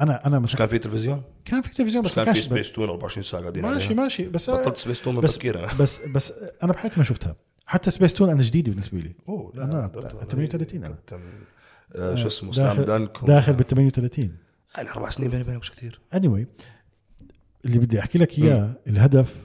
[0.00, 3.22] أنا أنا مش كان في تلفزيون؟ كان في تلفزيون بس كان في سبيس تون 24
[3.22, 4.02] ساعة قاعدين ماشي عليها.
[4.02, 5.68] ماشي بس بطلت سبيس تون بس أنا.
[5.80, 7.36] بس بس أنا بحياتي ما شفتها.
[7.66, 9.12] حتى سبيس تون أنا جديده بالنسبة لي.
[9.28, 9.88] أوه أنا
[10.28, 10.94] 38 أنا.
[10.94, 11.18] كنت
[11.96, 14.36] آه، شو اسمه سلام دانك داخل بال 38
[14.76, 16.44] يعني أربع سنين بيني وبينك مش كثير anyway
[17.64, 19.36] اللي بدي أحكي لك إياه الهدف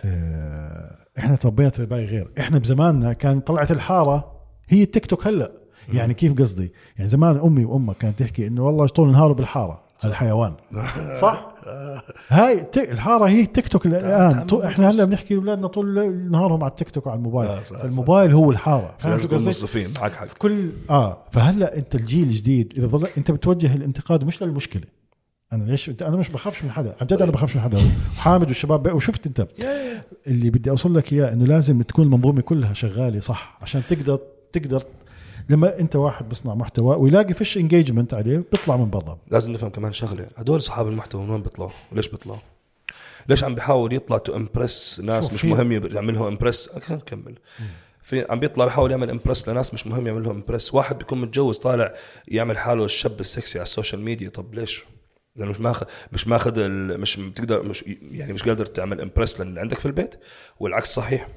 [0.00, 2.30] آه إحنا تربينا تربايه غير.
[2.38, 5.52] إحنا بزماننا كان طلعت الحارة هي التيك توك هلأ.
[5.92, 10.52] يعني كيف قصدي؟ يعني زمان أمي وأمك كانت تحكي إنه والله طول نهاره بالحارة الحيوان.
[11.22, 11.48] صح؟
[12.28, 14.46] هاي الحارة هي التيك توك الآن.
[14.46, 14.90] طو- إحنا.
[14.90, 17.64] هلا بنحكي لأولادنا طول نهارهم على التيك توك وعلى الموبايل.
[17.64, 18.94] صح، فالموبايل هو الحارة.
[19.04, 20.26] لازم؟ منصفين معك حق.
[20.38, 21.18] كل آه.
[21.30, 24.82] فهلا أنت الجيل الجديد إذا ظل أنت بتوجه الانتقاد مش للمشكلة.
[25.52, 26.94] أنا ليش أنا مش بخافش من حدا.
[27.00, 27.78] عن جد أنا بخافش من حدا.
[28.18, 29.46] وحامد والشباب بقى- وشفت أنت.
[30.26, 34.18] اللي بدي أوصل لك إياه إنه لازم تكون المنظومة كلها شغالة صح عشان تقدر
[34.52, 34.82] تقدر
[35.48, 39.18] لما انت واحد بصنع محتوى ويلاقي فيش engagement عليه بيطلع من برا.
[39.30, 40.28] لازم نفهم كمان شغلة.
[40.36, 42.38] هدول اصحاب المحتوى من وين بيطلعوا؟ وليش بيطلعوا؟
[43.28, 47.38] ليش عم بيحاول يطلع to impress ناس مش مهم يعملهم impress نكمل
[48.02, 51.58] في عم بيطلع بيحاول يعمل impress لناس مش مهم يعمل لهم impress واحد بيكون متجوز
[51.58, 51.94] طالع
[52.28, 54.28] يعمل حاله الشاب السكسي على ال social media.
[54.28, 54.84] طب ليش؟
[55.36, 59.78] لأنه مش ماخذ مش ماخذ مش بتقدر مش يعني مش قادر تعمل impress للي عندك
[59.78, 60.14] في البيت.
[60.60, 61.28] والعكس صحيح.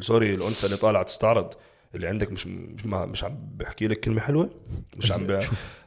[0.00, 1.54] sorry الأنثى اللي طالعة تستعرض.
[1.94, 4.50] اللي عندك مش مش ما مش عم بحكي لك كلمة حلوة
[4.96, 5.40] مش عم ب...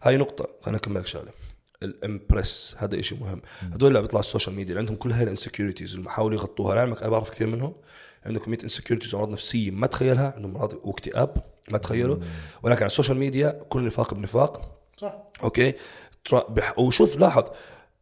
[0.03, 1.31] هاي نقطة خليني اكمل لك شغلة.
[1.83, 3.41] ال impress هذا إشي مهم.
[3.61, 6.37] هدول اللي بيطلعوا على ال social media اللي عندهم كل هاي ال insecurities اللي بحاولوا
[6.37, 6.75] يغطوها.
[6.75, 7.73] لعلمك أنا بعرف كثير منهم
[8.25, 12.17] عندهم كميه insecurities وأمراض نفسية ما تخيلها عندهم امراض واكتئاب ما تخيلوا
[12.63, 14.81] ولكن على ال social media كل نفاق بنفاق.
[14.97, 15.15] صح.
[15.43, 15.73] okay.
[16.77, 17.43] وشوف لاحظ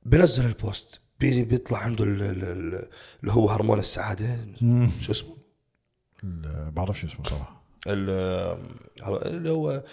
[0.06, 1.44] بنزل ال post بي...
[1.44, 2.88] بيطلع عنده ال- ال- ال-
[3.22, 4.48] اللي هو هرمون السعادة.
[5.02, 5.38] شو اسمه؟
[6.72, 7.59] بعرفش اسمه صراحة.
[7.94, 9.84] اللي هو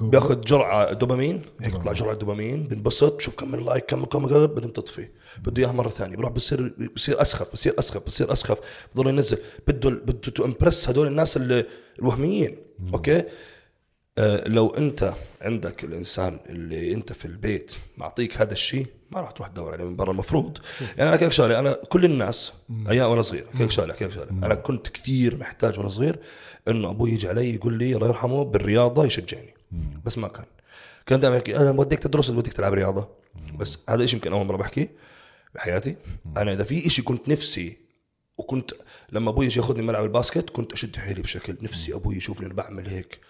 [0.00, 4.72] بياخذ جرعة دوبامين هيك بيطلع جرعة دوبامين بنبسط شوف كم من like كم كم بعدين
[4.72, 5.08] تطفي
[5.38, 8.60] بده إياها مرة ثانية بروح بصير بصير أسخف بصير أسخف بصير أسخف.
[8.94, 9.38] بضل ينزل.
[9.68, 11.38] بده بده to impress هدول الناس
[11.98, 12.56] الوهميين
[12.94, 13.24] okay؟
[14.18, 15.12] آه لو أنت
[15.42, 19.96] عندك الإنسان اللي أنت في البيت معطيك هذا الشيء ما راح تروح تدور عليه من
[19.96, 20.58] برا المفروض
[20.98, 22.52] يعني أنا لك شغلة أنا كل الناس
[22.90, 24.30] أيام وأنا صغير لك شغلة لك شغلة.
[24.30, 26.18] أنا كنت كثير محتاج وأنا صغير
[26.68, 29.54] إنه أبوي يجي علي يقول لي الله يرحمه بالرياضة يشجعني.
[30.04, 30.44] بس ما كان.
[31.06, 33.08] كان دائما يحكي أنا بوديك تدرس بوديك تلعب رياضة؟
[33.58, 34.88] بس هذا الشيء يمكن أول مرة بحكي
[35.54, 35.96] بحياتي.
[36.36, 37.76] أنا إذا في شيء كنت نفسي
[38.38, 38.70] وكنت
[39.12, 41.94] لما أبوي يجي ياخذني ملعب الباسكت كنت أشد حيلي بشكل نفسي.
[41.94, 43.20] أبوي يشوفني أنا بعمل هيك.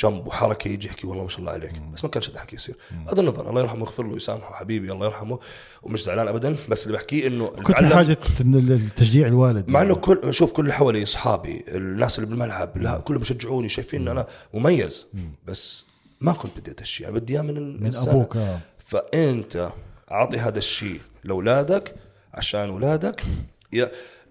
[0.00, 1.72] جنب وحركه يجي يحكي والله ما شاء الله عليك.
[1.94, 2.76] بس ما كانش الحكي يصير.
[3.06, 5.38] بغض النظر الله يرحمه يغفر له ويسامحه حبيبي الله يرحمه.
[5.82, 9.70] ومش زعلان ابدا بس اللي بحكيه إنه كنت بحاجه التشجيع الوالد.
[9.70, 14.00] مع إنه كل شوف كل اللي حوالي أصحابي الناس اللي بالملعب لا كلهم بيشجعوني شايفين
[14.00, 15.06] ان أنا مميز.
[15.46, 15.84] بس
[16.20, 17.94] ما كنت بدي هذا الشيء أنا بدي إياه من من.
[17.94, 18.58] أبوك آه.
[18.78, 19.70] فأنت
[20.10, 21.94] أعطي هذا الشيء لأولادك
[22.34, 23.22] عشان أولادك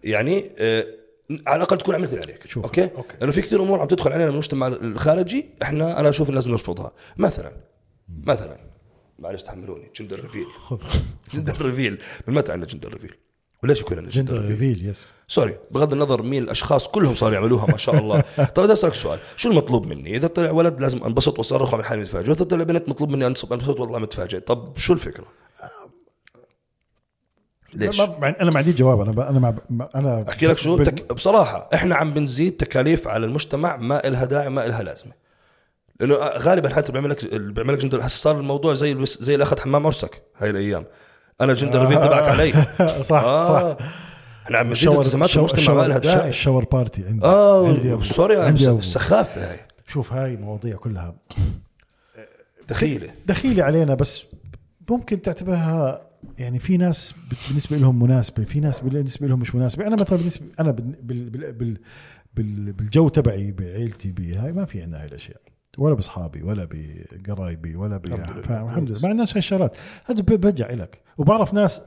[0.03, 0.87] يعني آه،
[1.47, 2.47] على الأقل تكون عملت اللي عليك.
[2.47, 3.17] شوف، okay؟ okay.
[3.19, 6.91] لأنه في كثير أمور عم تدخل علينا من المجتمع الخارجي إحنا أنا أشوف لازم نرفضها
[7.17, 7.51] مثلا
[8.23, 8.57] مثلا
[9.19, 10.45] معلش تحملوني gender reveal.
[11.33, 12.01] gender reveal.
[12.27, 13.13] من متى عندنا gender reveal؟
[13.63, 17.77] وليش يكون عندنا gender reveal؟ yes sorry بغض النظر مين الأشخاص كلهم صاروا يعملوها ما
[17.77, 18.23] شاء الله.
[18.55, 22.01] طيب بدي أسألك سؤال شو المطلوب مني؟ إذا طلع ولد لازم أنبسط وأصرخ وأعمل حالي
[22.01, 22.29] متفاجئ.
[22.29, 24.39] واذا طلع بنت مطلوب مني أنبسط أنبسط واطلع متفاجئ.
[24.39, 25.25] طب شو الفكرة؟
[27.73, 29.19] ليش؟ ما- أنا ما عندي جواب أنا ب...
[29.19, 29.53] أنا مع...
[29.69, 31.13] مع- أنا أحكي لك شو؟ بال- تك...
[31.13, 35.11] بصراحة إحنا عم بنزيد تكاليف على المجتمع ما إلها داعي ما إلها لازمة.
[35.99, 39.05] لأنه غالبا حتى بيعمل لك بيعمل لك جندر هسه صار الموضوع زي.
[39.05, 40.83] زي اللي اخذ حمام عرسك هاي الأيام.
[41.41, 42.53] أنا جندر ريفيل تبعك علي.
[43.03, 43.47] صح آه.
[43.75, 43.77] صح.
[44.45, 46.29] إحنا عم نزيد التزامات المجتمع ما لها شاور- داعي.
[46.29, 47.25] الشاور بارتي عندي.
[47.25, 49.59] آه عندي سوري عندي عندي أبو- سخافه هاي.
[49.87, 51.15] شوف هاي مواضيع كلها
[52.69, 53.09] دخيلة.
[53.25, 54.23] دخيلة علينا بس
[54.89, 56.06] ممكن تعتبرها
[56.37, 57.15] يعني في ناس
[57.47, 59.87] بالنسبة لهم مناسبة في ناس بالنسبة لهم مش مناسبة.
[59.87, 61.77] أنا مثلا بالنسبة أنا بال بال بال بال
[62.35, 65.41] بال بالجو تبعي بعيلتي بهاي ما في عندنا هاي الأشياء.
[65.77, 68.99] ولا بأصحابي ولا بقرايبي ولا ب الحمد لله.
[69.01, 71.81] ما عندناش هاي الشغلات هذا برجع لك وبعرف ناس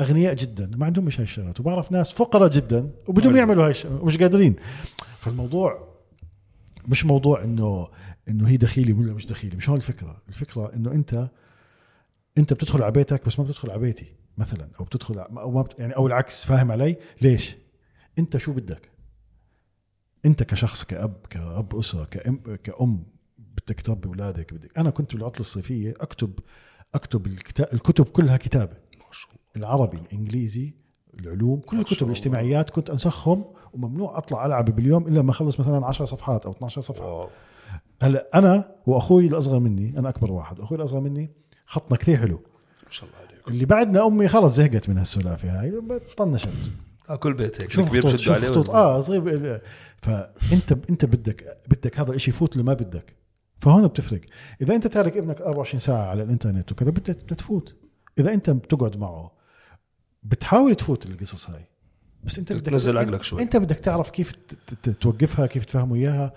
[0.00, 1.60] أغنياء جدا ما عندهم مش هاي الشغلات.
[1.60, 4.56] وبعرف ناس فقراء جدا وبدهم يعملوا هاي الشغلات ومش قادرين.
[5.18, 5.88] فالموضوع
[6.88, 7.88] مش موضوع انه
[8.28, 10.22] إنه هي دخيلي ولا مش دخيلي مش هو الفكرة.
[10.28, 11.28] الفكرة إنه أنت
[12.40, 15.78] انت بتدخل على بيتك بس ما بتدخل على بيتي مثلا أو بتدخل أو ما بت
[15.78, 17.56] يعني أو العكس فاهم علي؟ ليش؟
[18.18, 18.90] أنت شو بدك؟
[20.26, 23.06] أنت كشخص كأب كأب أسرة كأم كأم
[23.38, 26.38] بدك تربي أولادك بدك أنا كنت بالعطلة الصيفية اكتب
[26.94, 28.72] أكتب الكتاب الكتب كلها كتابة.
[28.72, 30.74] ما شاء العربي الإنجليزي
[31.20, 32.12] العلوم كل الكتب الله.
[32.12, 36.80] الاجتماعيات كنت أنسخهم وممنوع أطلع ألعب باليوم إلا ما أخلص مثلا 10 صفحات أو 12
[36.80, 37.04] صفحة.
[37.04, 37.28] الله
[38.02, 41.30] هلأ أنا وأخوي الأصغر مني أنا أكبر واحد واخوي الأصغر مني
[41.70, 42.36] خطنا كثير حلو.
[42.84, 45.82] ما شاء الله عليك اللي بعدنا أمي خلص زهقت من هالسلافه هاي
[46.16, 46.48] طنشت.
[47.10, 48.70] آه كل بيت هيك شوف كبير خطوط شوف عليه خطوط.
[48.70, 49.60] آه صغير
[50.02, 53.16] فانت أنت بدك بدك هذا الشيء يفوت ولا ما بدك.
[53.58, 54.20] فهون بتفرق.
[54.62, 57.76] إذا أنت تارك ابنك 24 ساعة على الإنترنت وكذا بدك بدك تفوت.
[58.18, 59.32] إذا أنت بتقعد معه
[60.22, 61.64] بتحاول تفوت القصص هاي.
[62.24, 63.42] بس أنت بدك تنزل عقلك شوي.
[63.42, 64.32] أنت بدك تعرف كيف
[65.00, 66.32] توقفها كيف تفهمه اياها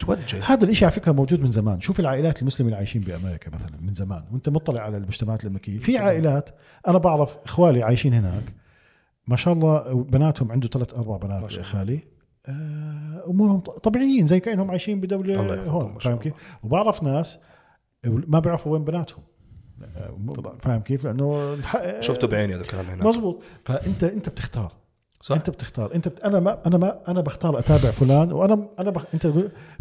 [0.00, 1.80] توجه هذا الإشي على فكرة موجود من زمان.
[1.80, 4.24] شوف العائلات المسلمه اللي عايشين بأمريكا مثلا من زمان.
[4.32, 5.78] وأنت مطلع على المجتمعات الأمريكية.
[5.78, 6.50] في عائلات
[6.88, 8.44] أنا بعرف إخوالي عايشين هناك.
[9.26, 11.52] ما شاء الله بناتهم عنده ثلاث أربع بنات.
[11.52, 12.00] خالي
[12.46, 16.32] آه، أمورهم طبيعيين زي كأنهم عايشين بدولة الله هون فاهم كيف؟
[16.62, 17.38] وبعرف ناس
[18.04, 19.22] ما بيعرفوا وين بناتهم.
[19.96, 20.58] آه، طبعاً.
[20.58, 21.56] فاهم كيف؟ لأنه
[22.00, 23.06] شفته بعيني هذا الكلام هناك.
[23.06, 23.42] مزبوط.
[23.64, 24.79] فأنت أنت بتختار.
[25.22, 26.20] صح انت بتختار انت بت...
[26.20, 29.04] أنا ما أنا ما أنا بختار اتابع فلان وأنا أنا بخ...
[29.14, 29.32] انت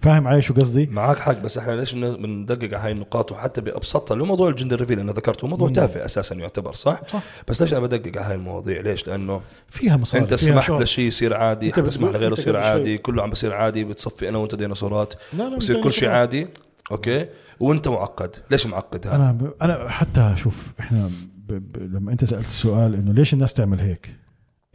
[0.04, 3.62] فاهم علي شو قصدي؟ معك حق بس إحنا ليش بن- بندقق على هاي النقاط وحتى
[3.62, 5.70] بابسطها لو موضوع الجندر ريفيل أنا ذكرته موضوع.
[5.70, 9.98] تافه أساسا يعتبر صح؟ صح بس ليش أنا بدقق على هاي المواضيع ليش؟ لأنه فيها
[9.98, 10.72] مصاري أنت فيها سمحت.
[10.72, 14.56] لشيء يصير عادي أنت بتقول- لغيره يصير عادي كله عم بصير عادي بتصفي أنا وأنت
[14.56, 16.10] ديناصورات لا لا بصير كل شيء.
[16.10, 16.48] عادي
[16.92, 17.26] okay
[17.60, 19.54] وأنت معقد ليش معقد هذا؟ أنا ب...
[19.62, 21.12] أنا حتى شوف إحنا
[21.48, 21.54] ب...
[21.54, 21.78] ب...
[21.96, 24.16] لما أنت سألت السؤال إنه ليش الناس تعمل هيك؟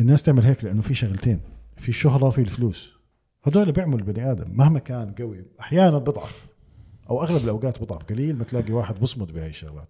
[0.01, 1.41] الناس تعمل هيك لأنه في شغلتين
[1.77, 2.93] في الشهرة وفي الفلوس
[3.45, 6.47] هدول بيعملوا البني آدم مهما كان قوي أحيانا بضعف
[7.11, 9.89] أو أغلب الأوقات بضعف قليل ما تلاقي واحد بصمد بهاي الشغلات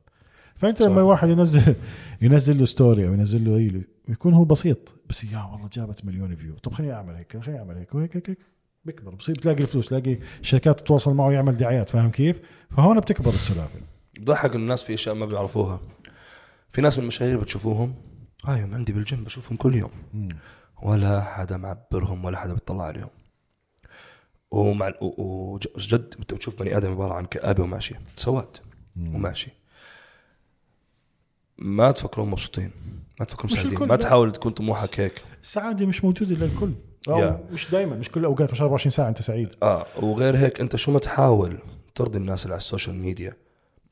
[0.56, 0.88] فأنت صح.
[0.88, 1.74] لما واحد ينزل
[2.22, 6.36] ينزل له story أو ينزل له reel ويكون هو بسيط بس يا والله جابت مليون
[6.36, 8.38] view طب خليني أعمل هيك خليني أعمل هيك وهيك هيك, هيك.
[8.84, 12.40] بيكبر بصير بتلاقي الفلوس تلاقي شركات تتواصل معه يعمل دعايات فاهم كيف؟
[12.70, 13.80] فهون بتكبر السلافة
[14.20, 15.80] بضحك الناس في أشياء ما بيعرفوها
[16.72, 17.94] في ناس من المشاهير بتشوفوهم
[18.44, 19.90] هاي عندي بالجيم بشوفهم كل يوم.
[20.82, 23.10] ولا حدا معبرهم ولا حدا بيطلع عليهم.
[24.50, 28.56] ومع وجد انت بتشوف بني آدم عبارة عن كآبة وماشي سواد
[28.96, 29.50] وماشي.
[31.58, 32.70] ما تفكرون مبسوطين
[33.20, 33.88] ما تفكرون سعيدين.
[33.88, 33.96] ما.
[33.96, 35.22] تحاول تكون طموحك هيك.
[35.42, 36.72] السعادة مش موجودة للكل.
[37.52, 39.48] مش دائما مش كل الاوقات مش 24 ساعة أنت سعيد.
[39.62, 41.58] آه وغير هيك أنت شو ما تحاول
[41.94, 43.36] ترضي الناس اللي على ال social media.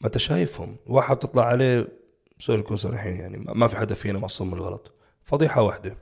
[0.00, 0.76] ما أنت شايفهم.
[0.86, 2.01] واحد تطلع عليه
[2.42, 3.44] سوري نكون صريحين يعني.
[3.48, 4.92] ما في حدا فينا معصوم من الغلط.
[5.24, 5.96] فضيحة واحدة.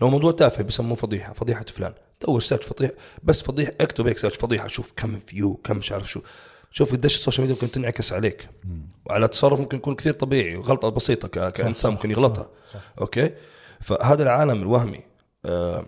[0.00, 1.32] لو موضوع تافه بسموه فضيحة.
[1.32, 1.94] فضيحة فلان.
[2.26, 2.92] دور search فضيحة.
[3.22, 3.72] بس فضيحة.
[3.80, 4.36] اكتب هيك search.
[4.36, 4.68] فضيحة.
[4.68, 6.20] شوف كم view كم مش عارف شو.
[6.70, 8.48] شوف قديش ال social media ممكن تنعكس عليك.
[9.06, 10.56] وعلى تصرف ممكن يكون كثير طبيعي.
[10.56, 11.52] وغلطه بسيطة ك...
[11.52, 12.50] كإنسان ممكن يغلطها.
[12.74, 12.92] صح.
[13.00, 13.30] okay؟
[13.80, 15.00] فهذا العالم الوهمي
[15.44, 15.84] آه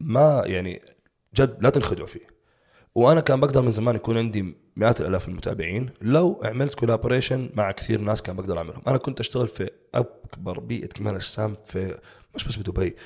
[0.00, 0.82] ما يعني
[1.34, 2.26] جد لا تنخدعوا فيه.
[2.94, 5.90] وأنا كان بقدر من زمان يكون عندي مئات الالاف من المتابعين.
[6.02, 8.82] لو عملت كولابوريشن مع كثير ناس كان بقدر أعملهم.
[8.86, 11.98] أنا كنت أشتغل في أكبر بيئة كمال أجسام في
[12.34, 12.96] مش بس بدبي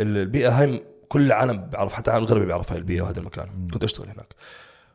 [0.00, 3.68] البيئة هاي كل العالم بيعرف حتى العالم الغربي بيعرف هاي البيئة وهذا المكان.
[3.72, 4.34] كنت أشتغل هناك.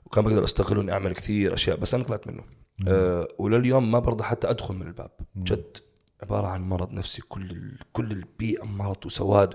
[0.05, 2.43] وكان بقدر أستغله إني أعمل كثير أشياء بس أنا طلعت منه.
[2.87, 5.11] أه ولليوم ما برضى حتى أدخل من الباب.
[5.37, 5.77] جد
[6.23, 7.21] عبارة عن مرض نفسي.
[7.21, 7.79] كل ال...
[7.93, 9.53] كل البيئة مرض وسواد.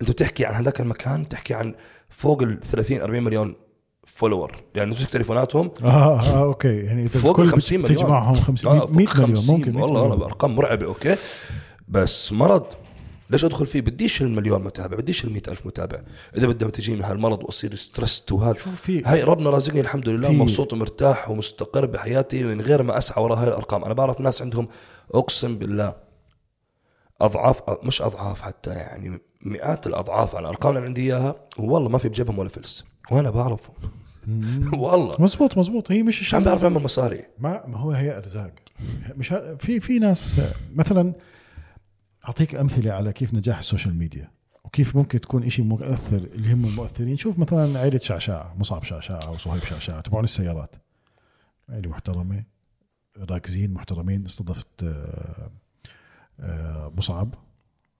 [0.00, 1.74] أنت بتحكي عن هذاك المكان بتحكي عن
[2.08, 3.54] فوق ال 30 40 مليون
[4.06, 5.70] follower يعني تمسك تليفوناتهم.
[5.84, 6.76] آه, آه okay.
[6.76, 7.96] يعني إذا فوق ال 50 مليون.
[7.96, 10.02] تجمعهم 50 لا، 100 فوق مليون 50 ممكن 100 والله.
[10.02, 11.16] والله ارقام مرعبة okay؟
[11.88, 12.66] بس مرض.
[13.30, 16.00] ليش أدخل فيه؟ بديش المليون متابع بديش ال ألف متابع.
[16.36, 20.28] إذا بدهم تجي من هالمرض وأصير stressed وهذا شوف في؟ هاي ربنا رازقني الحمد لله
[20.28, 23.84] في- مبسوط ومرتاح ومستقر بحياتي من غير ما أسعى وراء هاي الأرقام.
[23.84, 24.68] أنا بعرف ناس عندهم
[25.14, 25.94] أقسم بالله
[27.20, 32.08] أضعاف مش أضعاف حتى يعني مئات الأضعاف على الأرقام اللي عندي إياها والله ما في
[32.08, 32.84] بجيبهم ولا فلس.
[33.10, 33.74] وأنا بعرفهم
[34.82, 35.14] والله.
[35.18, 37.20] مزبوط مزبوط هي مش مش عم بعرف اعمل مصاري.
[37.38, 38.54] ما ما هو هي أرزاق.
[39.16, 39.54] مش ه...
[39.54, 40.40] في في ناس
[40.74, 41.12] مثلا
[42.24, 44.30] أعطيك أمثلة على كيف نجاح ال social media
[44.64, 47.16] وكيف ممكن تكون إشي مؤثر اللي هم المؤثرين.
[47.16, 50.74] شوف مثلا عائله شعشاع مصعب شعشاع وصهيب شعشاع تبعون السيارات.
[51.68, 52.42] عائله محترمة
[53.18, 54.66] راكزين محترمين استضفت
[56.40, 56.92] آه،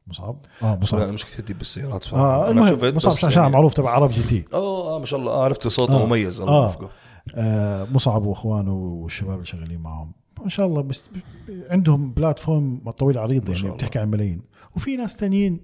[0.08, 3.12] آه، مصعب؟ مصعب آه أنا مصعب مش كثير بالسيارات آه آه أنا المهم شفت مصعب
[3.16, 4.44] شعشاع يعني- معروف تبع عرب GT.
[4.54, 5.32] آه آه، ما شاء الله.
[5.32, 6.06] آه عرفت صوته آه.
[6.06, 6.40] مميز.
[6.40, 6.62] الله آه.
[6.64, 6.90] يوفقه.
[7.34, 10.12] آه، مصعب واخوانه والشباب اللي شغالين معهم
[10.42, 11.02] ما شاء الله بس
[11.70, 13.74] عندهم platform طويل عريض يعني الله.
[13.74, 14.42] بتحكي عن ملايين.
[14.76, 15.60] وفي ناس تانيين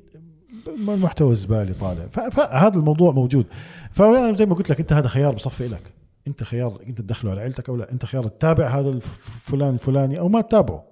[0.79, 2.07] المحتوى الزبالي طالع.
[2.07, 3.47] فهذا الموضوع موجود.
[3.93, 5.93] فأنا زي ما قلت لك أنت هذا خيار بصفي لك.
[6.27, 7.93] أنت خيار أنت تدخله على عيلتك أو لا.
[7.93, 10.85] أنت خيار تتابع هذا الفلان الفلاني أو ما تتابعه.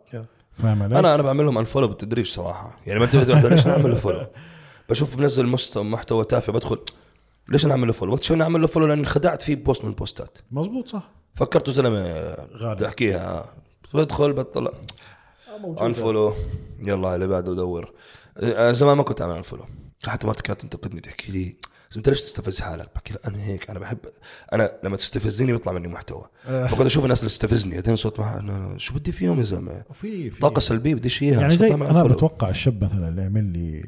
[0.58, 2.78] فاهم علي؟ أنا أنا بعمل لهم unfollow بالتدريج صراحة.
[2.86, 4.26] يعني ما انت ليش أنا أعمل له follow
[4.88, 6.78] بشوف بنزل مستوى محتوى تافه بدخل
[7.48, 9.84] ليش أنا أعمل له follow؟ وقت شو أنا أعمل له follow لأني خدعت فيه post
[9.84, 11.10] من البوستات مزبوط صح.
[11.34, 12.74] فكرته زلمه غالي.
[12.74, 13.44] بدي أحكيها.
[13.94, 14.72] بدخل بطلع.
[15.80, 16.34] unfollow
[16.82, 17.92] يلا اللي بعده دور.
[18.38, 19.64] آه، زمان ما كنت أعمل unfollow
[20.06, 21.56] حتى مرتي كانت تنتقدني تحكي لي.
[21.90, 23.98] بس أنت ليش تستفز حالك؟ بحكي أنا هيك أنا بحب
[24.52, 26.66] أنا لما تستفزني بيطلع مني محتوى آه.
[26.66, 30.60] فكنت أشوف الناس اللي تستفزني بعدين صوت معها شو بدي فيهم يا زلمة في طاقة
[30.60, 33.84] سلبية بديش إياها يعني زي أنا؟ بتوقع الشاب مثلا اللي عمل لي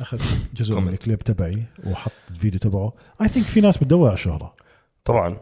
[0.00, 0.18] أخذ
[0.54, 0.92] جزء من.
[0.92, 2.92] الكليب تبعي وحط الفيديو تبعه
[3.22, 4.54] I think في ناس بتدور على الشهره
[5.04, 5.36] طبعا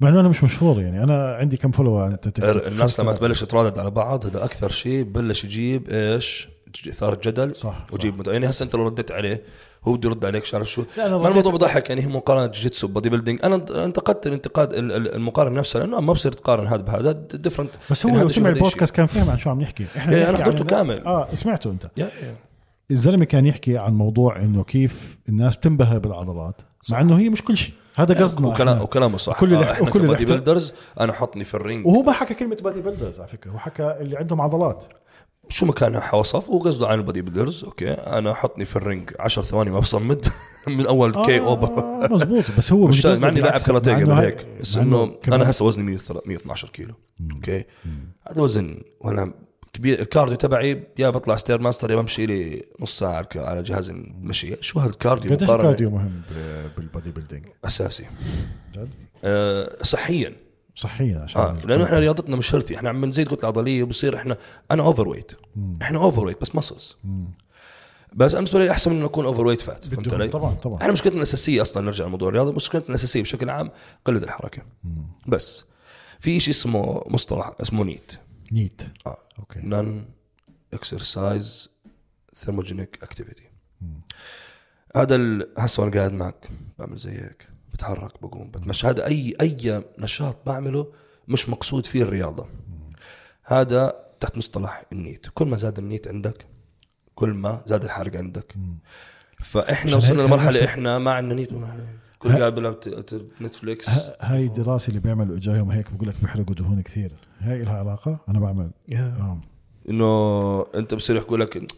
[0.00, 3.78] مع إنه أنا مش مشهور يعني أنا عندي كم follow أنت الناس لما تبلش ترادد
[3.78, 6.48] على بعض هذا أكثر شيء بلش يجيب إيش؟
[6.88, 8.28] اثاره جدل صح وجيب مت...
[8.28, 9.42] يعني هسه أنت لو رديت عليه
[9.84, 12.86] هو بده يرد عليك مش عارف شو أنا ما الموضوع بضحك يعني هي مقارنة جيتسو
[12.88, 17.70] bodybuilding أنا انتقدت الانتقاد ال- ال- المقارنة نفسها لأنه ما بصير تقارن هذا بهذا different
[17.90, 20.48] بس هو لو سمع البودكاست كان فاهم عن شو عم نحكي إحنا إيه، نحكي عن-
[20.50, 21.04] حضرته كامل.
[21.06, 21.86] آه سمعته أنت.
[22.90, 26.60] الزلمة كان يحكي عن موضوع إنه كيف الناس بتنبهر بالعضلات
[26.90, 27.74] مع إنه هي مش كل شيء.
[27.94, 28.82] هذا قصدنا وكلام.
[28.82, 29.40] وكلامه صح.
[29.40, 31.86] كل آه إحنا كبودي احتر- بيلدرز أنا حطني في ال ring.
[31.86, 34.84] وهو ما حكى كلمة bodybuilders على فكرة هو حكى اللي عندهم عضلات.
[35.48, 37.90] شو مكان وصف؟ هو قصده عن ال bodybuilders okay.
[37.90, 40.26] أنا حطني في ال ring 10 ثواني ما بصمد
[40.66, 44.46] من أول كي over آه مزبوط بس هو مش مع إني لاعب كاراتيه قبل هيك.
[44.60, 46.94] بس إنه أنا هسه وزني 100 112 كيلو
[47.34, 47.64] okay.
[48.30, 49.32] هذا وزن وأنا
[49.72, 54.56] كبير ال cardio تبعي يا بطلع stairmaster يا بمشي لي نص ساعة على- جهاز المشي.
[54.60, 56.22] شو هال cardio قديش ال cardio مهم
[56.76, 58.04] بال bodybuilding؟ أساسي.
[58.74, 58.88] جد؟
[59.24, 60.32] أه صحيا.
[60.74, 64.36] صحيا عشان آه لأنه إحنا رياضتنا مش healthy إحنا عم نزيد كتله عضليه وبصير إحنا
[64.70, 65.32] أنا overweight
[65.82, 66.96] إحنا overweight بس muscles
[68.12, 70.80] بس أنا بالنسبة لي أحسن من إنه أكون overweight fat فهمت علي؟ طبعا طبعا.
[70.80, 73.70] إحنا مشكلتنا الأساسية أصلا نرجع لموضوع الرياضة مشكلتنا الأساسية بشكل عام
[74.04, 74.62] قلة الحركة.
[75.26, 75.64] بس
[76.20, 78.12] في شيء اسمه مصطلح اسمه NEAT
[78.52, 78.82] NEAT.
[79.06, 79.16] آه.
[79.38, 79.60] okay.
[79.62, 81.70] non-exercise
[82.34, 83.50] thermogenic activity
[84.96, 88.86] هذا هسه وأنا قاعد معك بعمل زي هيك بتحرك بقوم بتمشى.
[88.86, 90.92] هذا أي أي نشاط بعمله
[91.28, 92.46] مش مقصود فيه الرياضة.
[93.44, 95.26] هذا تحت مصطلح ال NEAT.
[95.34, 96.46] كل ما زاد ال NEAT عندك
[97.14, 98.54] كل ما زاد الحرق عندك.
[99.40, 101.50] فإحنا وصلنا لمرحلة إحنا ما عندنا NEAT
[102.18, 102.76] كل قاعد بلعب
[103.40, 103.88] نتفليكس
[104.20, 107.12] هاي الدراسة اللي بيعملوا اجاهم هيك بقول لك بيحرقوا دهون كثير.
[107.38, 108.70] هاي لها علاقة؟ أنا بعمل.
[108.92, 109.38] آه.
[109.88, 111.72] إنه أنت بصير يحكوا لك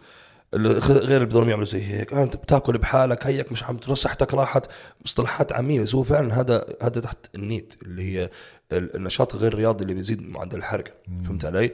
[0.57, 2.13] غير اللي بدهم يعملوا زي هيك.
[2.13, 4.67] آه انت بتاكل بحالك هيك مش عم صحتك راحت
[5.05, 8.31] مصطلحات عاميه بس هو فعلا هذا هذا تحت النيت اللي هي
[8.73, 10.85] ال- النشاط الغير رياضي اللي بيزيد معدل الحرق.
[11.25, 11.73] فهمت علي؟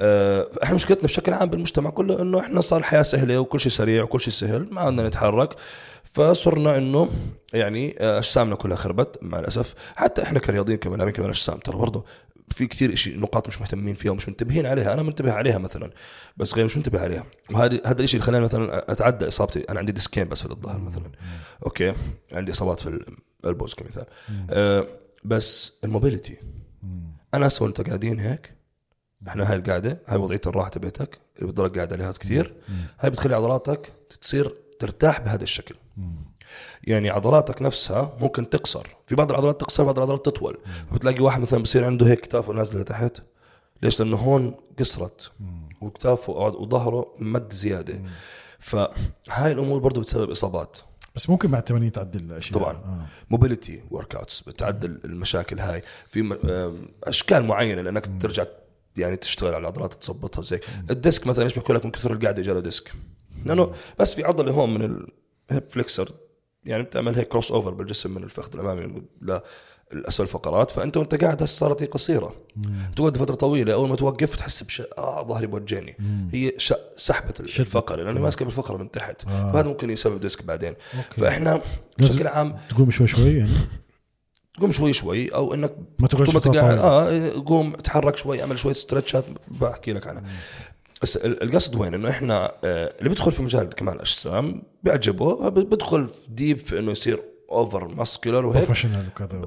[0.00, 4.02] آه إحنا مشكلتنا بشكل عام بالمجتمع كله إنه إحنا صار الحياة سهلة وكل شيء سريع
[4.02, 5.54] وكل شيء سهل ما بدنا نتحرك.
[6.12, 7.08] فصرنا إنه
[7.52, 9.74] يعني آه، أجسامنا كلها خربت مع الأسف.
[9.96, 12.04] حتى إحنا كرياضيين كملاعبين كمان أجسام ترى برضه
[12.52, 14.94] في كثير شيء نقاط مش مهتمين فيها ومش منتبهين عليها.
[14.94, 15.90] أنا منتبه عليها مثلا
[16.36, 17.26] بس غير مش منتبه عليها.
[17.50, 19.60] وهذا هذا الشيء اللي خلاني مثلا أتعدى إصابتي.
[19.60, 21.10] أنا عندي ديسكين بس في الظهر مثلا.
[21.66, 21.94] okay؟
[22.32, 23.04] عندي إصابات في
[23.44, 24.04] البوز كمثال.
[24.50, 24.86] آه
[25.24, 26.36] بس ال mobility.
[27.34, 28.54] أنا هسه وانت قاعدين هيك؟
[29.28, 32.54] إحنا هاي القاعدة هاي وضعية الراحة تبعتك اللي بتضلك قاعد عليها كثير.
[33.00, 35.74] هاي بتخلي عضلاتك تصير ترتاح بهذا الشكل.
[36.84, 38.86] يعني عضلاتك نفسها ممكن تقصر.
[39.06, 40.58] في بعض العضلات تقصر بعض العضلات تطول.
[40.90, 43.22] فبتلاقي واحد مثلا بصير عنده هيك كتافه نازله لتحت.
[43.82, 45.32] ليش؟ لأنه هون قصرت.
[45.80, 48.00] وكتافه وظهره مد زيادة.
[48.58, 50.78] فهاي الأمور برضو بتسبب إصابات.
[51.16, 52.58] بس ممكن مع التمارين تعدل الأشياء.
[52.58, 52.72] طبعاً.
[52.72, 53.06] آه.
[53.30, 55.82] mobility workouts بتعدل المشاكل هاي.
[56.08, 56.38] في
[57.04, 58.44] أشكال معينة لأنك ترجع
[58.96, 60.60] يعني تشتغل على العضلات تظبطها وزي.
[60.90, 62.92] ال disc مثلا إيش بيحكوا لك من كثر القعدة جاله disc.
[63.44, 65.06] لأنه بس في عضلة هون من
[65.50, 66.12] ال hip flexor
[66.64, 69.02] يعني بتعمل هيك cross over بالجسم من الفخذ الأمامي
[69.92, 72.34] للاسفل الفقرات فأنت وأنت قاعد هسه صارت هي قصيرة.
[72.96, 75.96] تقعد فتره طويلة أول ما توقف تحس بش آه ظهري بوجعني.
[76.32, 76.74] هي ش...
[76.96, 79.24] سحبه الفقرة لأنه ماسكة بالفقرة من تحت.
[79.28, 79.52] آه.
[79.52, 80.74] فهذا ممكن يسبب disc بعدين.
[80.96, 81.20] okay.
[81.20, 81.60] فإحنا
[81.98, 83.50] بشكل عام تقوم شوي شوي يعني؟
[84.60, 86.56] قوم شوي شوي أو إنك ما تقعدش.
[86.56, 90.22] آه قوم اتحرك شوي أعمل شوية stretch ات بحكي لك عنها.
[91.24, 96.14] القصد وين؟ إنه إحنا آه، اللي بيدخل في مجال كمال الاجسام بيعجبه ب- بدخل في
[96.28, 98.64] deep في إنه يصير over muscular وهيك.
[98.64, 99.38] professional وكذا.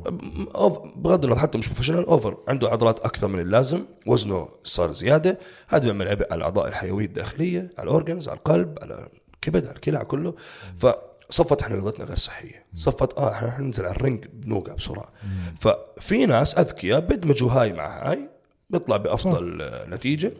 [0.95, 5.39] بغض النظر حتى مش professional over عنده عضلات أكثر من اللازم وزنه صار زيادة.
[5.67, 9.75] هذا بيعمل عبء على الاعضاء الحيوية الداخلية على ال organs على القلب على الكبد على
[9.75, 10.33] الكلى على كله.
[10.77, 12.65] فصفت إحنا رياضتنا غير صحية.
[12.75, 15.09] صفت آه إحنا حننزل على ال range بنوقع بسرعة.
[15.59, 18.29] ففي ناس أذكياء بدمجوا هاي مع هاي
[18.69, 20.31] بيطلع بأفضل نتيجة.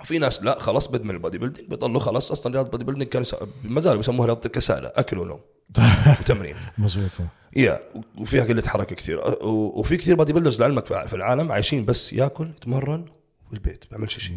[0.00, 3.26] وفي ناس لا خلاص بدمن ال bodybuilding بيضلوا خلاص أصلا رياضة ال bodybuilding كانوا
[3.64, 5.40] ما زالوا بيسموها رياضة الكسالة أكل ونوم
[6.20, 6.56] وتمرين.
[6.78, 7.24] مزبوط صح.
[7.56, 7.78] يا
[8.18, 13.04] وفيها قلة حركة كثير وفي كثير bodybuilders لعلمك في العالم عايشين بس ياكل يتمرن
[13.50, 14.36] والبيت بيعملش شيء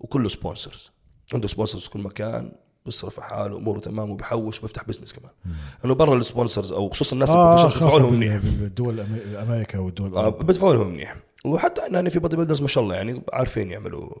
[0.00, 0.90] وكله sponsors
[1.34, 2.52] عنده sponsors في كل مكان
[2.84, 5.32] بيصرف على حاله أموره تمام وبيحوش وبيفتح business كمان.
[5.84, 8.36] إنه برا ال sponsors أو خصوصا الناس ال professional بيدفعوا لهم منيح.
[8.36, 9.00] بالدول
[9.36, 11.16] أمريكا والدول آه، بدفعوا لهم منيح.
[11.44, 14.14] وحتى يعني في bodybuilders ما شاء الله يعني عارفين يعملوا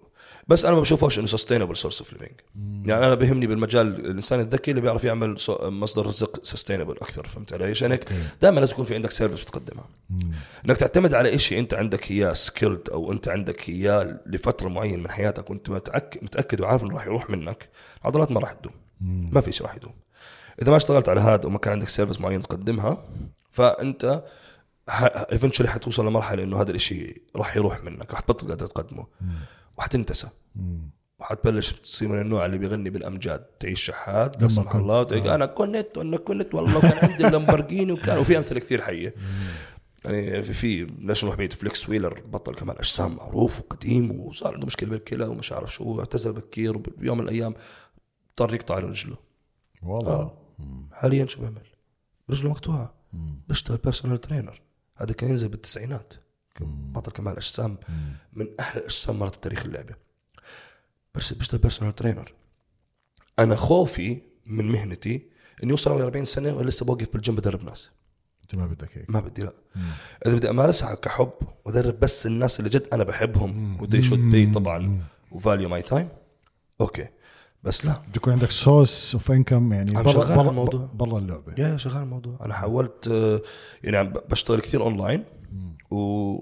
[0.48, 2.40] بس أنا ما بشوفهاش إنه sustainable source of living
[2.86, 7.64] يعني أنا بهمني بالمجال الإنسان الذكي اللي بيعرف يعمل مصدر رزق sustainable أكثر فهمت علي؟
[7.64, 8.08] عشان هيك
[8.42, 9.88] دائما لازم يكون في عندك service بتقدمها.
[10.66, 15.10] إنك تعتمد على شيء أنت عندك إياه skilled أو أنت عندك إياه لفترة معينة من
[15.10, 17.68] حياتك وأنت متاكد متأكد وعارف إنه راح يروح منك
[18.02, 18.72] العضلات ما راح تدوم.
[19.32, 19.92] ما في شيء راح يدوم.
[20.62, 23.04] إذا ما اشتغلت على هذا وما كان عندك service معين تقدمها
[23.50, 24.24] فأنت
[25.32, 29.06] eventually حتوصل لمرحلة إنه هذا الشيء راح يروح منك راح تبطل قادر تقدمه.
[29.78, 30.28] وحتنتسى.
[31.18, 35.98] وحتبلش تصير من النوع اللي بيغني بالأمجاد تعيش شحات لا سمح الله وتقول أنا كنت
[35.98, 39.14] وأنا كنت والله كان عندي اللامبورجيني وكان وفي أمثلة كثير حية.
[40.04, 44.90] يعني في في نروح بعيد فليكس ويلر بطل كمان أجسام معروف وقديم وصار عنده مشكلة
[44.90, 47.54] بالكلى ومش عارف شو اعتزل بكير وبيوم من الأيام
[48.30, 49.16] اضطر يقطع له رجله.
[49.82, 50.12] والله.
[50.12, 50.38] آه.
[50.92, 51.66] حاليا شو بيعمل؟
[52.30, 52.94] رجله مقطوعة.
[53.48, 54.62] بيشتغل personal trainer
[54.96, 56.14] هذا كان ينزل بالتسعينات.
[56.60, 57.78] بطل كمال أجسام
[58.32, 59.94] من أحلى الاجسام مرت تاريخ اللعبة.
[61.14, 62.32] بس بيشتغل personal trainer
[63.38, 65.26] أنا خوفي من مهنتي
[65.62, 67.90] اني اوصل عمري 40 سنة ولسه بوقف بالجيم بدرب ناس.
[68.42, 69.10] أنت ما بدك هيك.
[69.10, 69.52] ما بدي لا.
[70.26, 71.32] إذا بدي أمارسها كحب
[71.64, 75.82] وأدرب بس الناس اللي جد أنا بحبهم و they should pay طبعا و value my
[75.82, 76.08] time
[76.80, 77.08] okay.
[77.62, 77.92] بس لا.
[77.92, 80.88] بده يكون عندك source of income يعني عم برا شغال برا الموضوع.
[80.94, 81.54] برا اللعبة.
[81.58, 82.38] يا شغال الموضوع.
[82.42, 83.40] أنا حاولت آه،
[83.84, 85.24] يعني عم بشتغل كثير اونلاين
[85.90, 86.36] و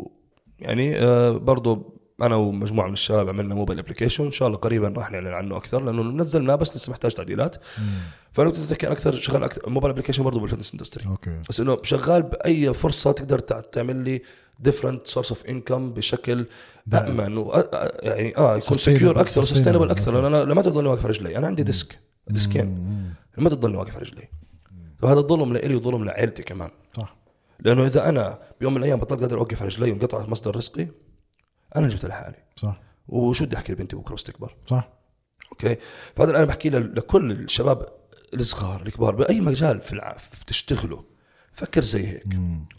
[0.59, 5.11] يعني آه، برضه أنا ومجموعة من الشباب عملنا mobile application إن شاء الله قريبا راح
[5.11, 7.57] نعلن عنه أكثر لأنه نزلناه بس لسه محتاج تعديلات.
[8.33, 11.41] فانا كنت اتذكر أكثر شغال أكثر mobile application برضه بال fitness industry okay.
[11.49, 14.23] بس إنه شغال بأي فرصة تقدر تع- تعمل لي
[14.61, 16.47] different source of income بشكل.
[16.95, 20.15] امن و آه، آه، يعني آه يكون secure أكثر و sustainable أكثر.
[20.15, 21.39] لأن أنا لما تضلني واقف رجلي.
[21.39, 21.99] أنا عندي disc
[22.29, 22.67] disc ين
[23.39, 24.29] ما تضلني واقف رجلي.
[25.03, 26.71] وهذا ظلم لإلي وظلم لعائلتي كمان.
[27.65, 30.89] لأنه إذا أنا بيوم من الأيام بطلت قادر أوقف على رجلي وانقطع مصدر رزقي
[31.77, 32.45] أنا جبت لحالي.
[32.57, 32.81] صح.
[33.09, 34.89] وشو بدي أحكي لبنتي بكرة وتكبر صح.
[35.53, 35.77] okay؟
[36.17, 37.87] فهذا اللي أنا بحكي لكل الشباب
[38.35, 40.17] الصغار الكبار بأي مجال في
[40.47, 41.03] تشتغلوا
[41.53, 42.27] فكر زي هيك.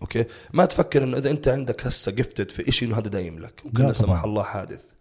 [0.02, 3.62] okay؟ ما تفكر إنه إذا أنت عندك هسه gifted في شيء إنه هذا دايم لك.
[3.66, 4.24] ممكن لا سمح.
[4.24, 4.94] الله حادث.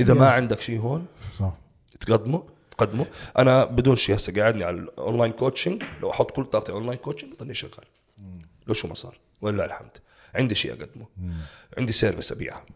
[0.00, 1.06] إذا ما عندك شيء هون
[1.38, 1.52] صح.
[2.00, 3.06] تقدمه تقدمه.
[3.38, 7.32] أنا بدون شيء هسه قاعدني على ال online coaching لو أحط كل طاقتي online coaching
[7.32, 7.84] بضلني شغال.
[8.70, 9.90] لو شو ما صار؟ ولله الحمد.
[10.34, 11.06] عندي شيء أقدمه.
[11.78, 12.66] عندي service ابيعها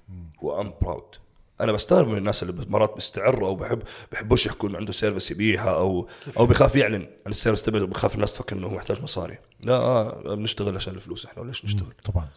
[0.43, 1.15] و I'm proud
[1.61, 5.71] أنا بستغرب من الناس اللي مرات بيستعروا أو بحب بحبوش يحكوا إنه عنده service يبيعها
[5.71, 6.09] أو
[6.39, 7.03] أو بخاف يعلن.
[7.03, 9.39] عن ال service تبعه بخاف الناس تفكر إنه هو محتاج مصاري.
[9.61, 12.29] لا آه بنشتغل عشان الفلوس إحنا وليش نشتغل؟ طبعا.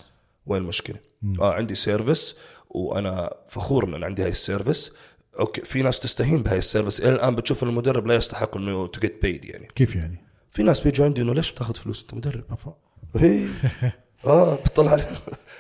[0.46, 0.98] وين المشكلة؟
[1.40, 2.36] آه عندي service
[2.70, 4.94] وأنا فخور إن أنا عندي هاي ال service
[5.40, 9.00] okay في ناس تستهين بهاي ال service إلى الآن بتشوف المدرب لا يستحق إنه to
[9.00, 9.68] get paid يعني.
[9.76, 12.44] كيف يعني؟ في ناس بيجوا عندي إنه ليش بتاخذ فلوس؟ أنت مدرب.
[12.50, 12.74] هي
[14.26, 15.06] آه بتطلع عليه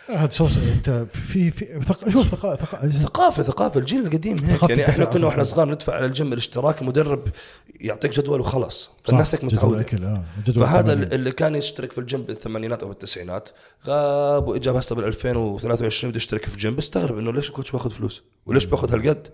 [0.10, 2.10] هذا صوص أنت في في ثق...
[2.10, 4.64] شوف ثقافه ثقافه ثقافة ثقافة الجيل القديم هيك.
[4.70, 5.44] يعني إحنا كنا وإحنا.
[5.44, 7.28] صغار ندفع على الجيم الاشتراك المدرب
[7.80, 9.76] يعطيك جدول وخلص فالناس هيك جدول متعودة.
[9.82, 11.14] الاكل آه جدول فهذا التمارين.
[11.20, 13.50] اللي كان يشترك في الجيم بالثمانينات أو بالتسعينات
[13.88, 17.90] غاب واجا هسه بال 2023 بده يشترك في جيم بيستغرب إنه ليش ال coach باخذ
[17.90, 19.28] فلوس؟ وليش باخذ هالقد؟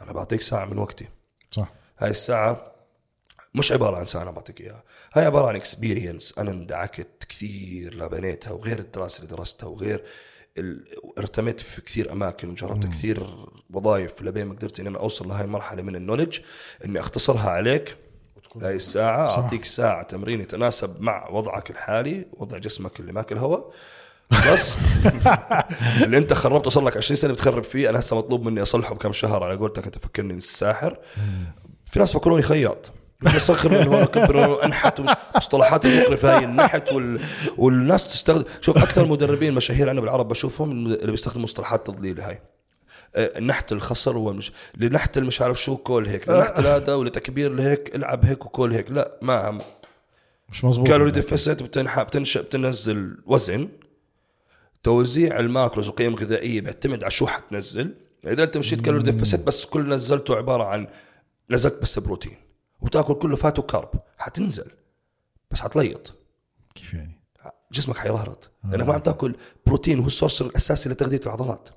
[0.00, 1.08] أنا بعطيك ساعة من وقتي.
[1.50, 1.72] صح.
[1.98, 2.67] هاي الساعة
[3.54, 4.82] مش عبارة عن أنا بعطيك إياها.
[5.12, 10.04] هاي عبارة عن experience أنا اندعكت كثير لبنيتها وغير الدراسة اللي درستها وغير
[10.58, 10.84] ال...
[11.18, 13.26] ارتميت في كثير أماكن وجربت كثير
[13.70, 16.38] وظائف لبين ما قدرت إني أنا أوصل لهي المرحلة من ال knowledge
[16.84, 17.96] إني أختصرها عليك.
[18.62, 23.72] هاي الساعة أعطيك ساعة تمرين يتناسب مع وضعك الحالي وضع جسمك اللي ماكل هواء.
[24.30, 24.76] بس
[26.04, 29.12] اللي أنت خربته صار لك 20 سنة بتخرب فيه أنا هسه مطلوب مني أصلحه بكم
[29.12, 30.98] شهر على قولتك أنت فكرني الساحر
[31.84, 32.92] في ناس فكروني خياط.
[33.24, 35.02] بصغر من هون كبر انحت
[35.36, 37.20] مصطلحات المقرفه هاي النحت وال...
[37.56, 42.40] والناس تستخدم شوف أكثر مدربين مشاهير عندنا بالعرب بشوفهم اللي بيستخدموا مصطلحات تضليل هاي.
[43.16, 48.24] آه، نحت الخصر والمش لنحت المش عارف شو كول هيك لنحت هذا ولتكبير لهيك العب
[48.24, 48.90] هيك وكول هيك.
[48.90, 49.60] لا ما
[50.48, 53.68] مش مزبوط calorie deficit بتنح بتنشأ بتنزل وزن.
[54.82, 57.94] توزيع ال macros وقيم غذائية بيعتمد على شو حتنزل.
[58.26, 60.86] إذا أنت مشيت calorie deficit بس كل نزلته عبارة عن
[61.50, 62.47] نزلت بس بروتين.
[62.80, 63.88] وتاكل كله fat و carb
[64.18, 64.70] حتنزل.
[65.50, 66.14] بس حتليط.
[66.74, 67.18] كيف يعني؟
[67.72, 69.34] جسمك حيرهرط لأنك ما عم تاكل
[69.66, 71.68] بروتين وهو ال source الأساسي لتغذية العضلات.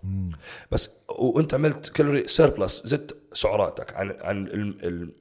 [0.72, 4.48] بس وأنت عملت calorie surplus زدت سعراتك عن عن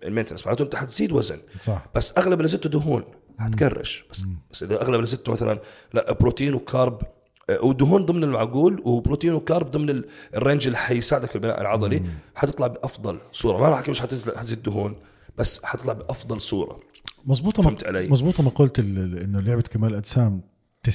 [0.03, 0.47] ال maintenance.
[0.47, 1.39] معناته أنت حتزيد وزن.
[1.61, 1.87] صح.
[1.95, 3.05] بس أغلب اللي زدته دهون.
[3.39, 4.05] حتكرش.
[4.11, 5.59] بس بس إذا أغلب اللي زدته مثلا
[5.95, 7.03] لا بروتين و carb
[7.51, 10.05] آه، ودهون ضمن المعقول وبروتين وكارب ضمن ال-
[10.35, 12.03] الرينج اللي حيساعدك في البناء العضلي.
[12.35, 13.59] حتطلع بأفضل صورة.
[13.59, 14.97] ما راح أحكي مش حتزيد دهون.
[15.39, 16.81] بس حتطلع بأفضل صورة.
[17.25, 20.43] مزبوطه فهمت علي؟ مزبوطه ما قلت إنه لعبة كمال أجسام
[20.89, 20.93] 90%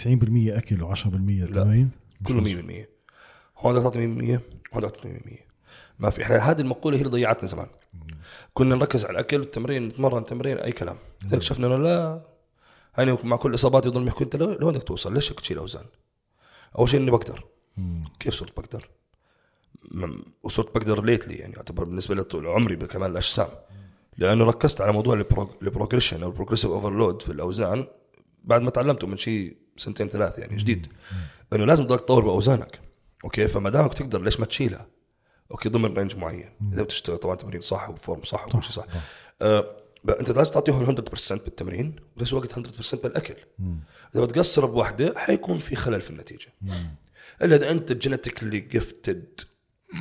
[0.57, 1.03] أكل و10%
[1.53, 1.91] تمارين
[2.27, 2.65] كله مزبوط.
[2.65, 2.87] 100%
[3.57, 4.41] هون بدك تعطي 100
[4.73, 5.19] هون بدك تعطي 100
[5.99, 7.67] ما في إحنا هذه المقولة هي اللي ضيعتنا زمان.
[8.53, 10.97] كنا نركز على الأكل والتمرين نتمرن تمرين أي كلام.
[11.23, 12.21] لذلك شفنا إنه لا؟
[12.95, 15.85] هاي مع كل اصاباتي يضل يحكوا انت لوين بدك توصل؟ ليش بدك تشيل اوزان
[16.77, 17.43] أول شيء إني بقدر.
[18.19, 18.89] كيف صرت بقدر؟
[20.43, 23.47] وصرت بقدر ليتلي يعني يعتبر بالنسبة لطول عمري بكمال الأجسام.
[24.17, 25.25] لأنه ركزت على موضوع
[25.61, 27.87] ال progression أو ال progressive overload في الأوزان
[28.43, 30.87] بعد ما تعلمته من شيء سنتين ثلاث يعني جديد.
[31.53, 32.79] إنه لازم تضلك تطور بأوزانك.
[33.23, 34.87] أوكي؟ فما دامك تقدر ليش ما تشيلها؟
[35.51, 36.49] أوكي؟ ضمن range معين.
[36.73, 38.85] إذا بتشتغل طبعا تمرين صح و form صح وكل شيء صح.
[39.41, 39.75] آه
[40.19, 43.35] أنت لازم تعطيهم 100% بالتمرين وبنفس الوقت 100% بالأكل.
[44.15, 46.53] إذا بتقصر بواحده حيكون في خلل في النتيجة.
[47.41, 49.41] إلا إذا أنت genetically gifted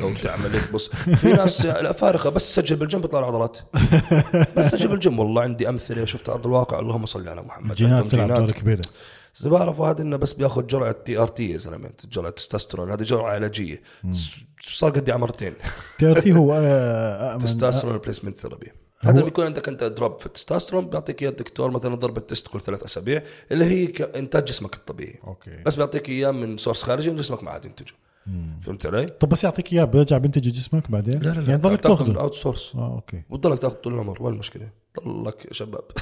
[0.00, 3.58] لو تعمل هيك بص في ناس لا فارقة بس سجل بالجيم بيطلع العضلات.
[4.56, 6.78] بس سجل بالجيم والله عندي أمثلة شفت أرض الواقع.
[6.78, 7.82] اللهم صل على محمد.
[7.82, 8.40] عندهم تلعب جينات.
[8.40, 8.80] دور كبير
[9.34, 13.82] بس بعرف هذا إنه بس بياخذ جرعة TRT يا زلمة جرعة تستوستيرون هذه جرعة علاجية.
[14.60, 15.54] صار قدي عمرتين.
[15.98, 20.88] TRT هو I mean testosterone replacement therapy هذا اللي بيكون عندك أنت drop في التستوستيرون
[20.88, 23.22] بيعطيك إياه الدكتور مثلا ضربة test كل ثلاث أسابيع
[23.52, 25.18] اللي هي إنتاج جسمك الطبيعي.
[25.26, 25.62] أوكي.
[25.66, 27.94] بس بيعطيك إياه من source خارجي وجسمك ما عاد ينتجه.
[28.62, 31.80] فهمت علي؟ طب بس يعطيك إياه بيرجع بينتج جسمك بعدين؟ لا لا لا يعني ضلك
[31.80, 32.20] تأخذه.
[32.20, 33.22] outsource آه أوكي.
[33.30, 34.70] وتضلك تأخذ طول العمر وين المشكلة؟
[35.06, 35.84] ضلك شباب.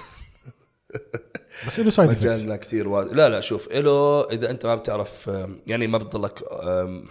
[1.67, 3.03] بس له سايد مجالنا كثير وا...
[3.03, 5.31] لا لا شوف له إذا أنت ما بتعرف
[5.67, 6.43] يعني ما بتضلك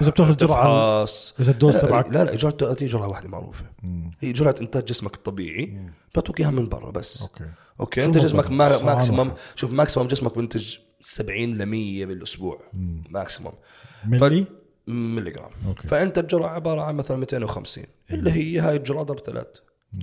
[0.02, 1.34] إذا بتأخذ تفحص.
[1.40, 2.08] إذا الدوز تبعك.
[2.08, 3.66] لا لا جرعة هي جرعة واحدة معروفة.
[4.20, 7.22] هي جرعة انتاج جسمك الطبيعي بيعطوك إياها من برا بس.
[7.22, 7.46] أوكي.
[7.80, 9.32] أوكي أنت؟ جسمك ما سرعان ماكسيمم واحد.
[9.56, 12.62] شوف ماكسيمم جسمك بينتج 70 ل 100 بالاسبوع
[13.10, 13.52] ماكسيمم
[14.06, 14.46] ملي؟
[14.88, 15.52] ملي جرام.
[15.88, 19.48] فأنت الجرعة عبارة عن مثلا 250 اللي هي هاي الجرعة ضرب ثلاث.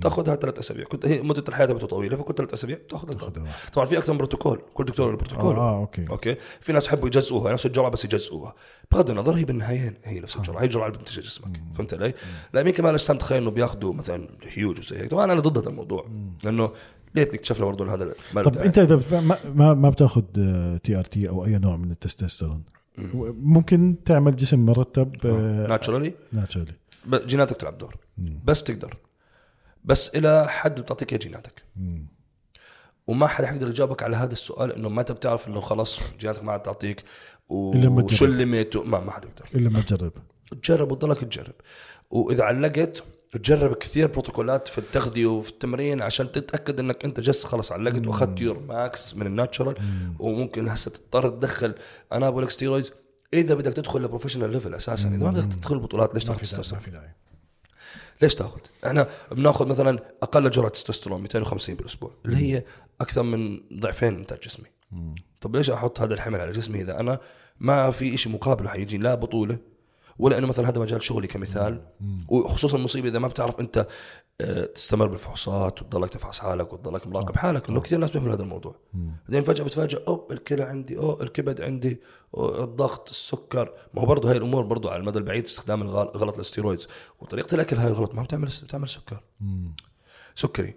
[0.01, 0.85] تأخذها ثلاث أسابيع.
[0.85, 3.33] كنت هي مدة الحياة تبعته طويلة فكل ثلاث أسابيع تأخذها.
[3.73, 4.61] طبعا في أكثر من بروتوكول.
[4.73, 5.55] كل دكتور له بروتوكول.
[5.55, 6.05] آه, آه أوكي.
[6.09, 8.55] أوكي؟ في ناس يحبوا يجزئوها نفس الجرعة بس يجزئوها.
[8.91, 11.61] بغض النظر هي بالنهاية هي نفس الجرعة هي الجرعة اللي بتنتج جسمك.
[11.75, 12.13] فهمت علي؟
[12.53, 15.11] لا مين كمان اجسام تخيل إنه بياخذوا مثلا هيوج وزي هيك.
[15.11, 16.09] طبعا أنا ضد هذا الموضوع.
[16.43, 16.71] لأنه
[17.15, 18.57] ليت اكتشفنا برضه هذا طب.
[18.57, 20.23] أنت إذا ما ما, ما بتأخذ
[20.83, 22.63] TRT أو أي نوع من التستوستيرون؟
[23.43, 26.73] ممكن تعمل جسم مرتب آه، naturally naturally
[27.13, 27.95] جيناتك تلعب دور.
[28.45, 28.97] بس تقدر.
[29.83, 31.63] بس إلى حد بتعطيك جيناتك.
[33.07, 36.61] وما حدا حيقدر يجاوبك على هذا السؤال إنه متى بتعرف إنه خلاص جيناتك ما عاد
[36.61, 37.03] تعطيك
[37.49, 37.71] و-
[38.85, 39.59] ما ما حدا يقدر.
[39.59, 40.11] إلا ما تجرب.
[40.61, 41.53] تجرب وتضلك تجرب.
[42.09, 47.71] وإذا علقت تجرب كثير بروتوكولات في التغذية وفي التمرين عشان تتأكد إنك أنت just خلص
[47.71, 49.75] علقت وأخذت your max من ال natural
[50.19, 51.75] وممكن هسه تضطر تدخل.
[52.13, 52.91] anabolic steroids
[53.33, 56.45] إذا بدك تدخل ل professional level أساسا إذا ما بدك تدخل بطولات ليش تاخذ داعي
[56.45, 57.15] ما تستوستيرون في داعي.
[58.21, 62.63] ليش تاخذ؟ إحنا بناخذ مثلا أقل جرعة تستوستيرون 250 بالأسبوع اللي هي
[63.01, 64.67] أكثر من ضعفين انتاج جسمي.
[65.41, 67.19] طب ليش أحط هذا الحمل على جسمي؟ إذا أنا
[67.59, 69.57] ما في شيء مقابله حيجي لا بطولة
[70.19, 71.81] ولا إنه مثلا هذا مجال شغلي كمثال.
[72.27, 73.87] وخصوصا المصيبة إذا ما بتعرف أنت
[74.41, 78.75] آه، تستمر بالفحوصات وتضلك تفحص حالك وتضلك مراقب حالك إنه كثير ناس بيعملوا هذا الموضوع.
[78.93, 81.99] بعدين فجأة بتفاجئ اوه الكلى عندي اوه الكبد عندي
[82.37, 83.71] أوه الضغط السكر.
[83.93, 86.87] ما هو برضه هاي الأمور برضه على المدى البعيد استخدام غلط لل steroids
[87.19, 89.23] وطريقة الأكل هاي الغلط ما بتعمل بتعمل سكر.
[90.35, 90.75] سكري.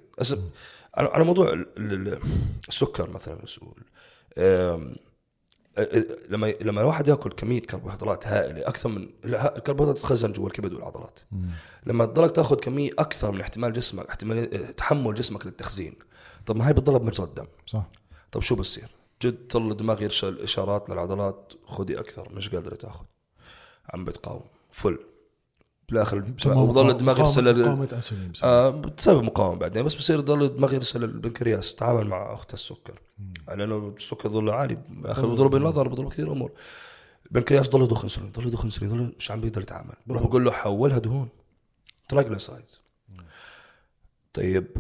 [0.95, 2.19] على موضوع ال- ال-
[2.69, 3.39] السكر مثلا
[6.29, 11.21] لما لما الواحد ياكل كمية كربوهيدرات هائلة أكثر من الكربوهيدرات تتخزن جوا الكبد والعضلات.
[11.87, 15.95] لما تضلك تاخذ كمية أكثر من احتمال جسمك احتمال تحمل جسمك للتخزين.
[16.47, 17.47] طب ما هي بتضلها بمجرى الدم.
[17.67, 17.91] صح.
[18.33, 18.91] طب شو بصير
[19.23, 23.05] جد ضل الدماغ يرسل إشارات للعضلات خذي أكثر مش قادرة تاخذ.
[23.95, 24.45] عم بتقاوم.
[24.71, 24.99] full.
[25.89, 31.05] بالاخر بضل الدماغ يرسل مقاومة انسولين آه بتسبب مقاومة بعدين بس بصير يضل الدماغ يرسل
[31.05, 33.01] البنكرياس تتعامل مع أخت السكر.
[33.49, 36.53] لأنه السكر ضل عالي بالاخر بضرب النظر بضرب كثير أمور.
[37.27, 39.95] البنكرياس ضل يضخ انسولين ضل يضخ انسولين ضل مش عم بيقدر يتعامل.
[40.07, 41.29] بروح بقول له حولها دهون
[42.09, 42.81] triglycerides
[44.35, 44.77] طيب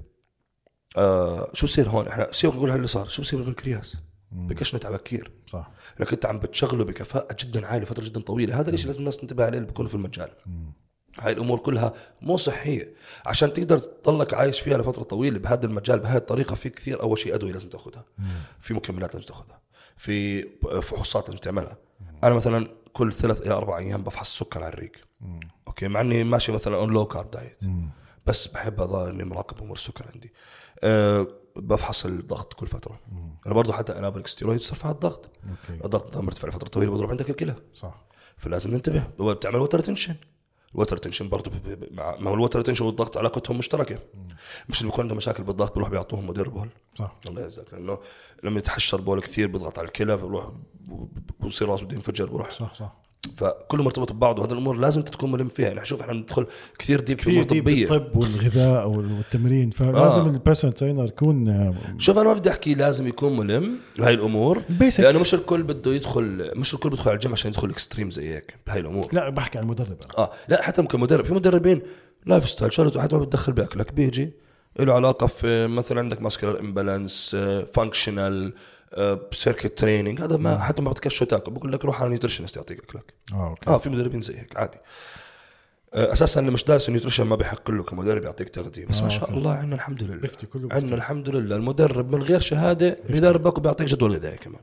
[0.97, 3.97] آه شو بصير هون؟ إحنا سيبك نقول اللي صار شو بصير بالبنكرياس
[4.33, 5.31] بكش نتعب كثير.
[5.47, 5.71] صح.
[5.99, 8.61] لانك أنت عم بتشغله بكفاءة جدا عالية فترة جدا طويلة.
[8.61, 10.31] هذا الشيء لازم الناس تنتبه عليه اللي بيكونوا في المجال.
[11.21, 12.95] هاي الأمور كلها مو صحية.
[13.27, 17.35] عشان تقدر تضلك عايش فيها لفترة طويلة بهذا المجال بهذه الطريقة في كثير أول شيء
[17.35, 18.05] أدوية لازم تاخذها
[18.61, 19.61] في مكملات لازم تاخذها
[19.97, 20.43] في
[20.83, 21.77] فحوصات لازم تعملها.
[22.25, 24.93] أنا مثلا كل ثلاث إلى أربع أيام بفحص السكر على الريق.
[25.69, 27.63] أوكي؟ مع إني ماشي مثلا on low carb diet
[28.27, 30.33] بس بحب اظل إني مراقب أمور السكر عندي.
[30.83, 31.27] أه
[31.57, 33.01] بفحص الضغط كل فترة.
[33.47, 35.31] أنا برضه حتى anabolic steroid ترفع الضغط.
[35.51, 35.85] أوكي.
[35.85, 37.55] الضغط مرتفع لفترة طويلة بضرب عندك الكلى.
[37.75, 38.05] صح.
[38.37, 39.05] فلازم ننتبه.
[39.19, 40.15] بتعمل water retention
[40.75, 41.51] ال water retention برضه
[41.91, 43.99] مع ما هو ال water retention والضغط علاقتهم مشتركة.
[44.69, 46.69] مش اللي بيكون عنده مشاكل بالضغط بيروح بيعطوهم مدر بول
[46.99, 47.17] صح.
[47.29, 47.99] الله يعزك لأنه
[48.43, 50.53] لما يتحشر بول كثير بيضغط على الكلى بيروح
[51.41, 52.51] بصير راسه بده ينفجر بروح.
[52.51, 53.02] صح صح.
[53.37, 56.47] فكله مرتبط ببعضه وهذه الأمور لازم تكون ملم فيها يعني شوف إحنا بندخل
[56.79, 60.27] كثير deep في امور طبيه بالطب والغذاء والتمرين فلازم آه.
[60.27, 65.01] ال personal trainer يكون شوف أنا ما بدي أحكي لازم يكون ملم بهاي الأمور basics.
[65.01, 68.55] لأنه مش الكل بده يدخل مش الكل بيدخل على الجيم عشان يدخل extreme زي هيك
[68.67, 69.97] بهاي الأمور لا بحكي عن المدرب.
[70.19, 71.83] آه لا حتى كمدرب في مدربين
[72.27, 74.33] lifestyle شغلته حتى ما بتدخل بأكلك بيجي
[74.81, 77.37] له علاقة في مثلا عندك muscular imbalance
[77.75, 78.53] functional
[79.33, 80.21] circuit training.
[80.21, 81.53] هذا ما حتى ما بتكش شو تاكل.
[81.53, 83.71] بقول لك روح على nutritionist يعطيك اكلك آه أوكي.
[83.71, 84.79] آه في مدربين زي هيك عادي.
[85.95, 89.03] آه، أساسا اللي مش دارس ال nutrition ما بيحق له كمدرب يعطيك تغذية بس آه،
[89.03, 89.31] ما شاء.
[89.31, 90.15] الله عندنا الحمد لله.
[90.75, 90.95] عندنا.
[90.97, 91.57] الحمد لله.
[91.57, 94.61] المدرب من غير شهادة بيدربك وبيعطيك جدول غذائي كمان.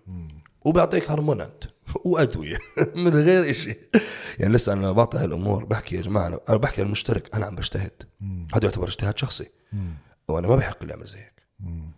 [0.61, 1.63] وبيعطيك هرمونات
[2.05, 2.57] وأدوية
[2.95, 3.77] من غير شيء
[4.39, 8.03] يعني لسه أنا بعطي هالأمور بحكي يا جماعة أنا بحكي للمشترك أنا عم بجتهد.
[8.53, 9.47] هذا يعتبر اجتهاد شخصي.
[10.27, 11.33] وأنا ما بحق لي اعمل زي هيك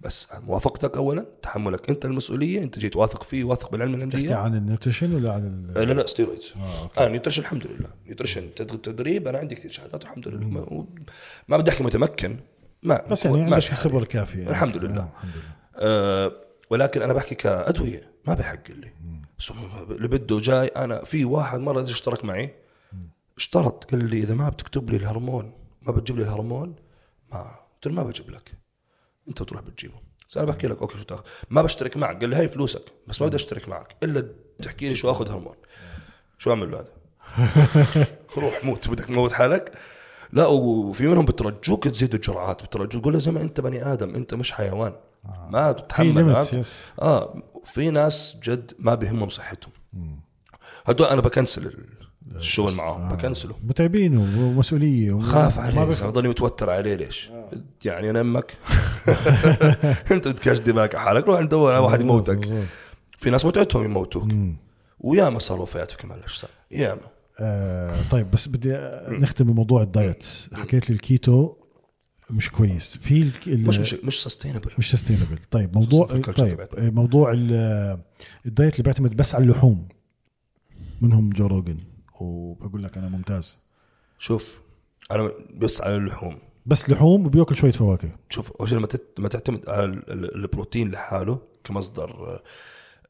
[0.01, 4.55] بس موافقتك اولا؟ تحملك أنت المسؤولية أنت جيت واثق فيه واثق بالعلم تحكي العلميه عن
[4.55, 5.77] ال nutrition ولا عن ال...
[5.77, 6.53] آه، لا لا steroids
[6.97, 7.89] آه, آه nutrition الحمد لله.
[8.05, 10.47] nutrition تد- تدريب أنا عندي كثير شهادات الحمد لله.
[10.49, 10.85] ما,
[11.47, 12.37] ما بدي أحكي متمكن.
[12.83, 14.03] ما بس يعني عندك الخبره حالي.
[14.03, 14.49] الكافيه يعني.
[14.51, 15.01] الحمد لله.
[15.01, 15.43] آه، الحمد لله.
[15.75, 16.31] آه
[16.69, 18.91] ولكن أنا بحكي كأدوية ما بحق لي.
[19.91, 22.53] اللي بده جاي أنا في واحد مرة اشترك معي
[23.37, 25.51] اشترط قال لي إذا ما بتكتب لي الهرمون
[25.81, 26.75] ما بتجيب لي الهرمون
[27.33, 27.39] ما
[27.75, 28.53] قلت له ما بجيب لك.
[29.31, 29.95] انت بتروح بتجيبه.
[30.29, 33.21] بس أنا بحكي لك okay شو تاخذ؟ ما بشترك معك قال لي هاي فلوسك بس
[33.21, 34.27] ما بدي اشترك معك إلا
[34.61, 35.55] تحكي لي شو آخذ هرمون.
[36.37, 36.87] شو أعمل له هذا
[38.37, 39.73] روح موت بدك تموت حالك؟
[40.33, 44.33] لا وفي منهم بترجوك تزيد الجرعات بترجوك تقول له زي ما أنت بني آدم أنت
[44.33, 44.93] مش حيوان.
[45.49, 46.29] ما في تتحمل.
[46.53, 49.73] yes آه في ناس جد ما بهمهم صحتهم.
[50.85, 51.85] هدول أنا ب cancel
[52.35, 53.55] الشغل معاهم ب cancel ه.
[53.63, 57.29] متعبين ومسؤولية وما- خاف عليه ضلني متوتر عليه ليش؟
[57.85, 58.53] يعني أنا أمك.
[60.11, 62.65] أنت بتكاش دماغك؟ حالك روح ندور على واحد يموتك.
[63.17, 64.31] في ناس متعتهم يموتوك.
[64.99, 66.49] وياما صاروا وفيات في كمال الأجسام.
[66.71, 67.01] ياما.
[67.39, 68.69] آه طيب بس بدي
[69.09, 71.53] نختم بموضوع الدايت حكيت لي الكيتو
[72.29, 72.97] مش كويس.
[72.97, 73.31] في.
[73.47, 76.59] ال- مش مش مش sustainable مش sustainable طيب موضوع طيب.
[76.77, 77.99] موضوع ال-
[78.45, 79.87] الدايت اللي بيعتمد بس على اللحوم.
[81.01, 81.77] منهم جو روجن.
[82.21, 83.57] وبقول لك أنا ممتاز.
[84.19, 84.61] شوف
[85.11, 86.37] أنا بس على اللحوم.
[86.65, 88.09] بس لحوم وبياكل شوية فواكه.
[88.29, 88.87] شوف أول شيء لما
[89.19, 92.39] لما تعتمد على ال- ال- البروتين لحاله كمصدر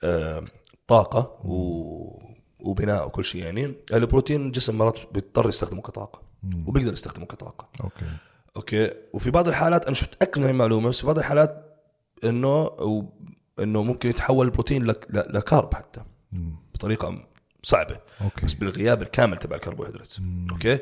[0.04, 0.44] آه،
[0.88, 2.22] طاقة و
[2.60, 6.22] وبناء وكل شيء يعني البروتين الجسم مرات بيضطر يستخدمه كطاقة
[6.68, 7.70] وبيقدر يستخدمه كطاقة.
[7.84, 8.06] okay.
[8.56, 11.80] okay؟ وفي بعض الحالات أنا مش متاكد من هاي المعلومه بس في بعض الحالات
[12.24, 12.72] إنه
[13.60, 16.02] إنه ممكن يتحول البروتين ل carb حتى
[16.32, 16.56] مم.
[16.74, 17.22] بطريقة
[17.64, 17.98] صعبة.
[18.22, 18.46] okay.
[18.46, 20.14] بس بالغياب الكامل تبع الكربوهيدرات.
[20.52, 20.80] okay؟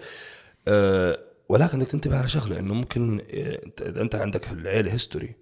[0.67, 1.19] أه
[1.49, 5.35] ولكن بدك تنتبه على شغلة إنه ممكن آه، إذا أنت عندك في العيلة history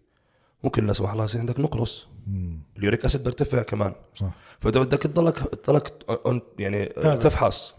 [0.64, 2.60] ممكن لا سمح الله يصير عندك نقرس مم.
[2.78, 3.94] ال uric acid بيرتفع كمان.
[4.16, 4.32] صح.
[4.60, 5.94] فانت بدك تضلك تضلك
[6.60, 7.16] يعني تابع.
[7.16, 7.76] تفحص.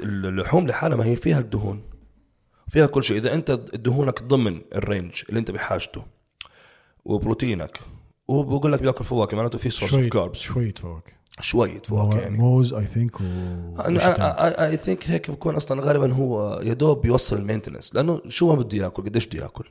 [0.00, 1.82] اللحوم لحالها ما هي فيها الدهون.
[2.68, 3.16] فيها كل شيء.
[3.16, 6.04] إذا أنت دهونك ضمن ال range اللي أنت بحاجته
[7.04, 7.80] وبروتينك
[8.28, 11.12] وبقول لك بياكل فواكه معناته في source of carbs شوية فواكه.
[11.42, 12.38] شوية فواكه يعني.
[12.38, 17.94] موز اي ثينك اي ثينك هيك بكون أصلا غالبا هو يا دوب بيوصل ال maintenance
[17.94, 19.64] لأنه شو ما بده ياكل قديش بده ياكل.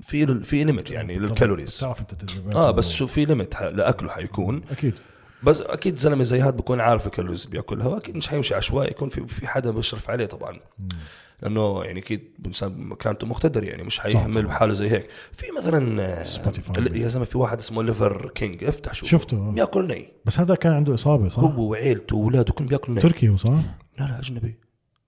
[0.00, 1.76] في في limit يعني لل calories.
[1.76, 2.14] بتعرف أنت
[2.56, 4.62] آه بس شو في limit لأكله حيكون.
[4.70, 4.94] أكيد.
[5.42, 9.08] بس أكيد زلمة زي هذا بكون عارف ال calories بياكلها وأكيد مش حيمشي عشوائي يكون
[9.08, 10.60] في في حدا بيشرف عليه طبعا.
[11.42, 15.08] لأنه يعني أكيد إنسان مكانته مقتدر يعني مش حيهمل بحاله زي هيك.
[15.32, 16.24] في مثلا آه،.
[16.78, 19.50] ال- يا زلمة في واحد اسمه ليفر كينج افتح شوف شفته آه.
[19.50, 20.08] بياكل ني.
[20.24, 23.00] بس هذا كان عنده إصابة صح؟ هو وعيلته وأولاده كلهم بياكلوا ني.
[23.02, 23.50] تركي هو صح؟
[23.98, 24.58] لا لا أجنبي.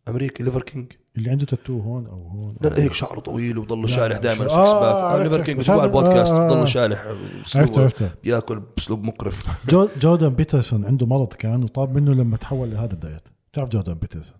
[0.09, 2.57] أمريكي ليفر كينج اللي عنده تاتو هون أو هون.
[2.61, 5.45] لا هيك شعره طويل وبضله شالح دائما six آه، pack عرفت، ليفر.
[5.45, 6.49] كينج بس بسمع البودكاست آه، آه.
[6.49, 7.05] بضله شالح.
[7.07, 9.43] عرفت أسلوبه عرفت بياكل بأسلوب مقرف.
[9.69, 13.23] جوردن بيترسون عنده مرض كان وطاب منه لما تحول لهذا الدايت.
[13.53, 14.37] تعرف جوردن بيترسون؟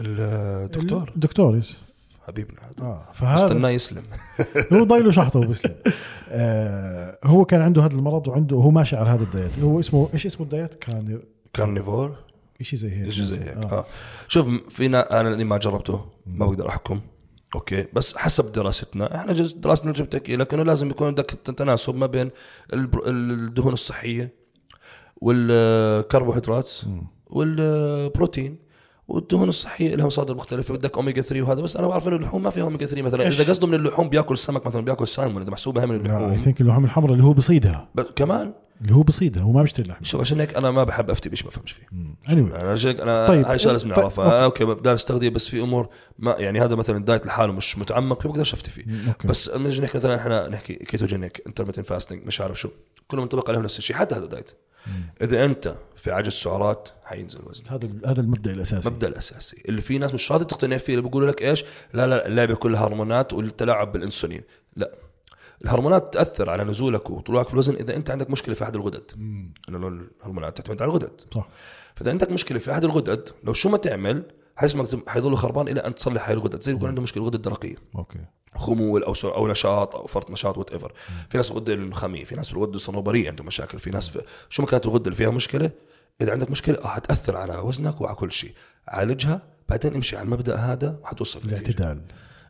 [0.00, 1.12] الدكتور.
[1.16, 1.74] الدكتور yes.
[2.26, 2.60] حبيبنا.
[2.60, 4.02] هذا آه فهذا استناه يسلم.
[4.72, 5.74] هو ضايله شحطه وبسلم
[6.28, 9.58] آه هو كان عنده هذا المرض وعنده هو ماشي على هذا الدايت.
[9.58, 11.22] هو اسمه إيش اسمه الدايت؟ كان
[11.52, 12.16] carnivore.
[12.62, 13.08] شيء زي هيك.
[13.10, 13.56] شيء زي هيك.
[13.56, 13.72] آه.
[13.72, 13.86] آه.
[14.28, 17.00] شوف فينا أنا لاني ما جربته ما بقدر أحكم.
[17.54, 19.16] okay؟ بس حسب دراستنا.
[19.16, 22.30] إحنا دراستنا اللي جبت احكي لك انه لازم يكون عندك تناسب ما بين
[22.72, 24.34] الدهون الصحية
[25.16, 26.70] والكربوهيدرات
[27.26, 28.63] والبروتين.
[29.08, 32.50] والدهون الصحية لها مصادر مختلفه بدك اوميجا 3 وهذا بس أنا بعرف إنه اللحوم ما
[32.50, 35.86] فيها اوميجا 3 مثلا؟ إذا قصده من اللحوم بياكل السمك مثلا بياكل سالمون إذا محسوبها
[35.86, 37.88] من I اللحوم think اللحوم الحمراء اللي هو بصيدها.
[37.94, 40.04] بس كمان؟ اللي هو بصيدها هو ما بيشتري لحم.
[40.04, 41.86] شوف عشان هيك أنا ما بحب أفتي بشيء ما بفهمش فيه.
[42.26, 42.54] anyway.
[42.54, 43.46] أنا عشان هيك أنا طيب.
[43.46, 43.98] هاي شغلة لازم طيب.
[43.98, 47.78] نعرفها okay, okay بدار استخدم بس في أمور ما يعني هذا مثلا الدايت لحاله مش
[47.78, 48.84] متعمق فيه بقدرش أفتي فيه.
[49.08, 49.28] okay.
[49.28, 52.68] بس نجي نحكي مثلا إحنا نحكي ketogenic intermittent fasting مش عارف شو.
[53.08, 54.50] كلهم منطبق عليهم نفس الشيء حتى هذا الدايت.
[55.22, 58.88] إذا أنت في عجز سعرات حينزل وزنك هذا هذا المبدأ الأساسي.
[58.88, 59.62] المبدا الأساسي.
[59.68, 62.86] اللي في ناس مش راضي تقتنع فيه اللي بيقولوا لك إيش؟ لا لا اللعبة كلها
[62.86, 64.42] هرمونات والتلاعب بالإنسولين.
[64.76, 64.94] لا.
[65.64, 69.10] الهرمونات تأثر على نزولك وطلوعك في الوزن إذا أنت عندك مشكلة في أحد الغدد.
[69.68, 71.20] لأنه الهرمونات تعتمد على الغدد.
[71.34, 71.48] صح.
[71.94, 74.22] فإذا عندك مشكلة في أحد الغدد لو شو ما تعمل
[74.56, 78.18] حجمك حيظل خربان إلى أن تصلح هاي الغدد زي بيكون عنده مشكلة الغده الدرقيه okay.
[78.56, 80.92] خمول أو أو نشاط أو فرط نشاط whatever
[81.30, 83.78] في ناس بالغده النخاميه في ناس بالغده الصنوبرية عندهم مشاكل.
[83.78, 85.70] في ناس في شو ما كانت الغده اللي فيها مشكلة
[86.20, 88.52] إذا عندك مشكلة آه حتاثر على وزنك وعلى كل شيء.
[88.88, 91.40] عالجها بعدين امشي على المبدأ هذا وحتوصل.
[91.44, 92.00] الاعتدال.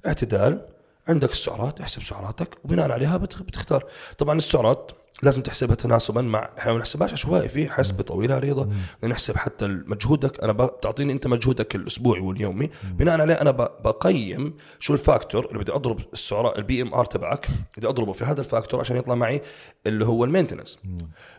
[0.06, 0.66] اعتدال.
[1.08, 3.84] عندك السعرات احسب سعراتك وبناء عليها بت- بتختار.
[4.18, 4.90] طبعا السعرات
[5.22, 8.68] لازم تحسبها تناسبا مع إحنا ما بنحسبهاش عشوائي في حسبة طويلة عريضه
[9.04, 10.40] نحسب حتى مجهودك.
[10.44, 12.70] أنا ب- تعطيني أنت مجهودك الأسبوعي واليومي.
[12.90, 17.88] بناء عليه أنا بقيم شو ال factor اللي بدي أضرب السعرات ال BMR تبعك بدي
[17.88, 19.42] أضربه في هذا ال factor عشان يطلع معي
[19.86, 20.78] اللي هو ال maintenance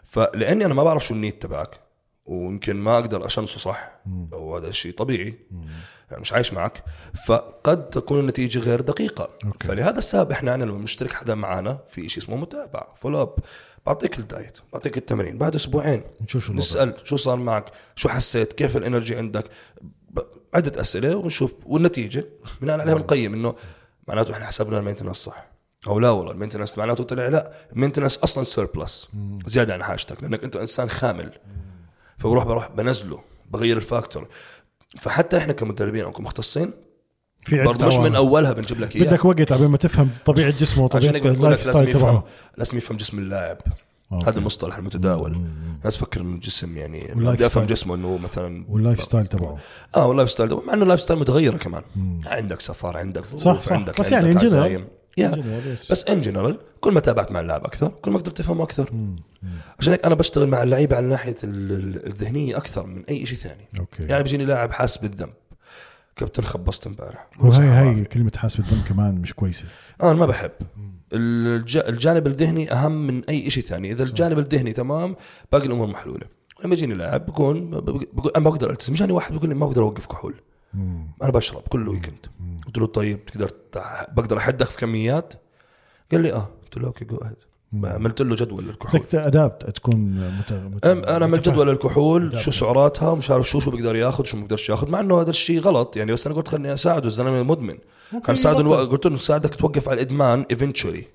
[0.04, 1.80] فلأني أنا ما بعرف شو النيت تبعك
[2.26, 3.92] ويمكن ما أقدر اشنصه صح
[4.32, 5.36] وهذا شيء طبيعي.
[6.11, 6.84] مش عايش معك
[7.27, 9.30] فقد تكون النتيجة غير دقيقة.
[9.46, 9.68] okay.
[9.68, 13.36] فلهذا السبب إحنا عنا لما بنشترك حدا معنا في شيء اسمه متابعة follow up
[13.86, 16.68] بعطيك الدايت بعطيك التمرين بعد أسبوعين نشوف شو الوضع.
[16.68, 17.65] نسأل شو صار معك
[17.95, 19.45] شو حسيت كيف ال energy عندك
[20.53, 22.26] عدة أسئلة ونشوف والنتيجة.
[22.61, 23.56] بناء عليها بنقيم إنه
[24.07, 25.48] معناته إحنا حسبنا ال maintenance صح.
[25.88, 29.10] أو لا والله ال maintenance معناته طلع لا ال maintenance أصلا surplus
[29.48, 31.32] زيادة عن حاجتك لأنك أنت إنسان خامل.
[32.18, 33.22] فبروح بروح بنزله
[33.52, 34.28] بغير ال factor.
[35.00, 36.72] فحتى إحنا كمدربين أو كمختصين
[37.46, 38.16] في برضه مش من.
[38.16, 42.24] أولها بنجيب لك اياه بدك وقت على ما تفهم طبيعة جسمه وطبيعة ال lifestyle تبعه.
[42.58, 43.58] لازم يفهم جسم اللاعب.
[44.12, 44.30] okay.
[44.30, 45.32] هذا المصطلح المتداول.
[45.80, 47.66] الناس تفكر إنه الجسم يعني بدي أفهم.
[47.66, 49.58] جسمه إنه مثلا وال lifestyle تبعه.
[49.96, 51.82] آه وال lifestyle ده- مع إنه ال lifestyle متغيرة كمان.
[52.26, 53.72] عندك سفر عندك ظروف صح، صح.
[53.74, 55.92] عندك بس عندك يعني injuries.
[55.92, 58.90] بس in general كل ما تابعت مع اللاعب أكثر كل ما قدرت تفهمه أكثر.
[59.80, 63.38] عشان هيك أنا بشتغل مع اللعيبة على ناحية ال- ال- الذهنية أكثر من أي شيء
[63.38, 63.68] ثاني.
[63.80, 64.04] okay.
[64.04, 65.34] يعني بيجيني لاعب حاسس بالذنب.
[66.16, 67.28] كابتن خبصت امبارح.
[67.40, 69.66] وهي هاي كلمة حاسس بالذنب كمان مش كويسة.
[70.04, 70.52] أنا ما بحب.
[71.14, 71.78] الج...
[71.78, 73.92] الجانب الذهني أهم من أي شيء ثاني.
[73.92, 75.16] إذا الجانب الذهني تمام
[75.52, 76.28] باقي الأمور محلولة.
[76.64, 78.94] لما يجيني لاعب بكون بقول أنا ما بقدر ألتزم.
[78.94, 80.36] جاني واحد بيقول لي ما بقدر أوقف كحول.
[81.24, 82.26] أنا بشرب كل weekend
[82.66, 83.52] قلت له طيب تقدر
[84.12, 85.34] بقدر أحدك في كميات؟
[86.12, 86.50] قال لي آه.
[86.64, 87.36] قلت له okay go ahead
[87.84, 89.96] عملت له جدول للكحول بدك adapt تكون
[90.40, 90.54] مت...
[90.54, 90.86] مت...
[90.86, 91.50] أم- أنا عملت.
[91.50, 92.42] جدول الكحول متابع.
[92.42, 95.30] شو سعراتها ومش عارف شو شو بقدر ياخذ شو ما بقدرش ياخذ مع إنه هذا
[95.30, 95.98] الشيء غلط.
[95.98, 97.78] يعني بس أنا قلت خليني أساعده الزلمه مدمن.
[98.26, 98.60] كان ساعده.
[98.60, 98.76] ألو...
[98.76, 101.06] قلت له ساعدك توقف على الإدمان eventually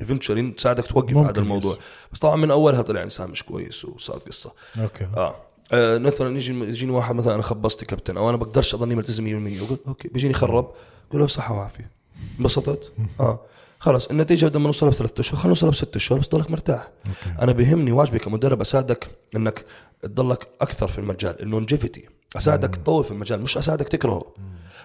[0.00, 1.72] eventually تساعدك توقف ممكن، هذا الموضوع.
[1.72, 1.78] yes.
[2.12, 4.52] بس طبعا من أولها طلع إنسان مش كويس وصارت قصة.
[4.80, 5.04] okay.
[5.16, 5.36] آه.
[5.72, 9.62] آه، مثلا يجي يجيني واحد مثلا أنا خبصت كابتن أو أنا بقدرش اضلني ملتزم 100%
[9.66, 10.08] أقول okay.
[10.08, 10.70] بيجيني خرب.
[11.08, 11.90] أقول له صحة وعافية.
[12.38, 12.92] انبسطت.
[13.20, 13.40] آه.
[13.78, 15.36] خلص النتيجة بدنا نوصلها بثلاث أشهر.
[15.36, 16.88] خلينا نوصلها بست أشهر بس ضلك مرتاح.
[17.06, 17.42] okay.
[17.42, 19.64] أنا بيهمني واجبي كمدرب أساعدك إنك
[20.02, 21.42] تضلك أكثر في المجال.
[21.42, 22.08] ال longevity.
[22.36, 24.34] أساعدك تطول في المجال مش أساعدك تكرهه.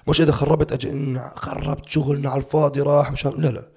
[0.08, 3.68] مش إذا خربت أجي خربت شغلنا على الفاضي راح مش لا لا.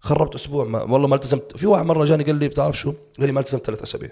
[0.00, 0.64] خربت أسبوع.
[0.64, 1.56] ما والله ما التزمت.
[1.56, 4.10] في واحد مرة جاني قال لي بتعرف شو؟ قال لي ما التزمت ثلاث أسابيع.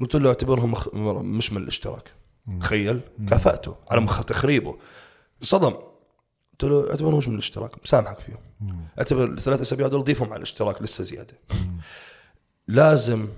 [0.00, 0.88] قلت له اعتبرهم مخ...
[1.22, 2.12] مش من الاشتراك
[2.60, 3.00] تخيل
[3.30, 4.76] كافأته على مخ تخريبه.
[5.42, 5.70] صدم.
[6.52, 8.38] قلت له اعتبرهم مش من الاشتراك مسامحك فيهم.
[8.98, 11.34] اعتبر الثلاث أسابيع دول ضيفهم على الاشتراك لسه زيادة.
[12.68, 13.28] لازم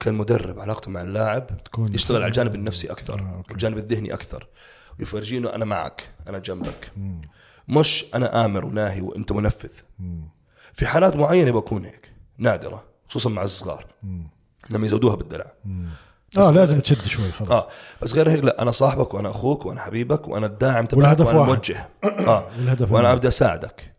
[0.00, 3.42] كالمدرب علاقته مع اللاعب تكون- يشتغل على الجانب النفسي أكثر آه،.
[3.50, 4.46] الجانب الذهني أكثر.
[4.98, 6.92] ويفرجينه أنا معك أنا جنبك.
[7.68, 9.70] مش أنا آمر وناهي وأنت منفذ.
[10.74, 13.86] في حالات معينة بكون هيك نادرة خصوصا مع الصغار.
[14.70, 15.52] لما يزودوها بالدلع
[16.38, 17.68] آه لازم تشد شوي خلص آه
[18.02, 21.38] بس غير هيك لا أنا صاحبك وأنا أخوك وأنا حبيبك وأنا الداعم تبعك والهدف وأنا
[21.38, 21.50] واحد.
[21.50, 21.88] الموجه
[22.30, 23.18] آه والهدف وأنا واحد.
[23.18, 23.96] بدي أساعدك.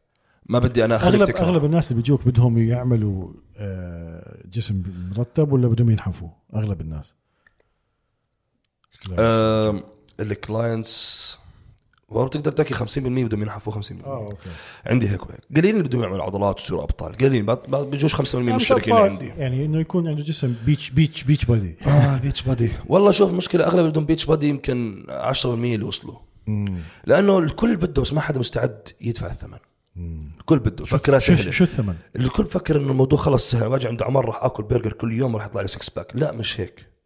[0.49, 1.43] ما بدي أنا أخليك اغلب تكره.
[1.43, 4.83] أغلب الناس اللي بيجوك بدهم يعملوا آه، جسم
[5.17, 7.13] مرتب ولا بدهم ينحفوا؟ أغلب الناس.
[10.19, 11.37] ال clients
[12.09, 14.49] والله بتقدر تحكي 50% بدهم ينحفوا 50% آه okay.
[14.85, 15.41] عندي هيك وهيك.
[15.55, 17.17] قليل اللي بدهم يعملوا عضلات ويصيروا أبطال.
[17.17, 17.55] قليل
[17.85, 19.27] بيجوش 5% من يعني المشتركين مش عندي.
[19.27, 23.31] يعني إنه يكون عنده جسم beach beach beach body آه ال beach body والله شوف
[23.31, 26.15] مشكلة أغلب اللي بدهم beach body يمكن 10% اللي وصلوا.
[27.05, 29.57] لأنه الكل بده بس ما حدا مستعد يدفع الثمن.
[30.39, 30.85] الكل بده.
[30.85, 33.69] فكرها شو شو الثمن؟ الكل فكر إنه الموضوع خلص سهل.
[33.69, 36.59] باجي عند عمر راح آكل برجر كل يوم راح يطلع لي 6 pack لا مش
[36.59, 36.96] هيك.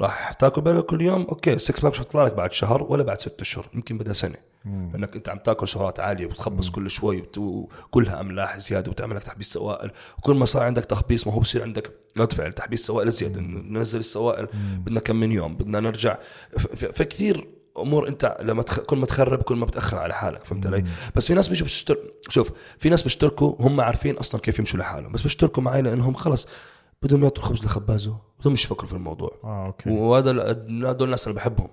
[0.00, 3.20] راح تاكل برجر كل يوم okay 6 pack مش حيطلع لك بعد شهر ولا بعد
[3.20, 4.36] ست أشهر يمكن بدها سنة.
[4.64, 9.52] لأنك أنت عم تاكل سعرات عالية وبتخبص كل شوي وكلها أملاح زيادة وبتعمل لك تحبيس
[9.52, 9.90] سوائل.
[10.18, 14.00] وكل ما صار عندك تخبيص ما هو بصير عندك رد فعل تحبيس سوائل زيادة ننزل
[14.00, 14.48] السوائل.
[14.84, 16.18] بدنا كم من يوم بدنا نرجع.
[16.76, 17.48] فكثير
[17.78, 18.80] أمور أنت لما تخ...
[18.80, 20.84] كل ما تخرب كل ما بتأخر على حالك فهمت علي؟
[21.16, 21.98] بس في ناس بيجوا بيشتر...
[22.28, 26.48] شوف في ناس بيشتركوا هم عارفين أصلا كيف يمشوا لحالهم بس بيشتركوا معي لأنهم خلص
[27.02, 28.27] بدهم يعطوا الخبز لخبازه.
[28.46, 29.30] مش يفكروا في الموضوع.
[29.44, 29.90] آه okay.
[29.90, 31.68] وهذا هدول الناس اللي بحبهم.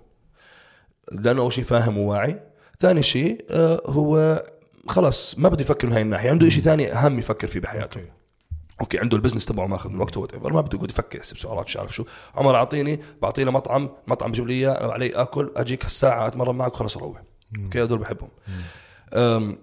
[1.11, 2.39] لأنه أول شيء فاهم وواعي.
[2.79, 4.43] ثاني شيء آه، هو
[4.87, 6.29] خلاص ما بده يفكر من هاي الناحية.
[6.29, 7.99] عنده شيء ثاني أهم يفكر فيه بحياته.
[7.99, 8.11] okay.
[8.81, 11.65] okay عنده ال business تبعه ماخذ من وقته وات ما بده يقعد يفكر يحسب سعرات
[11.65, 12.03] مش عارف شو.
[12.35, 16.75] عمر أعطيني بعطيه له مطعم مطعم بجيب لي إياه علي آكل أجيك الساعة أتمرن معك
[16.75, 17.23] خلاص أروح.
[17.63, 18.29] okay هدول بحبهم.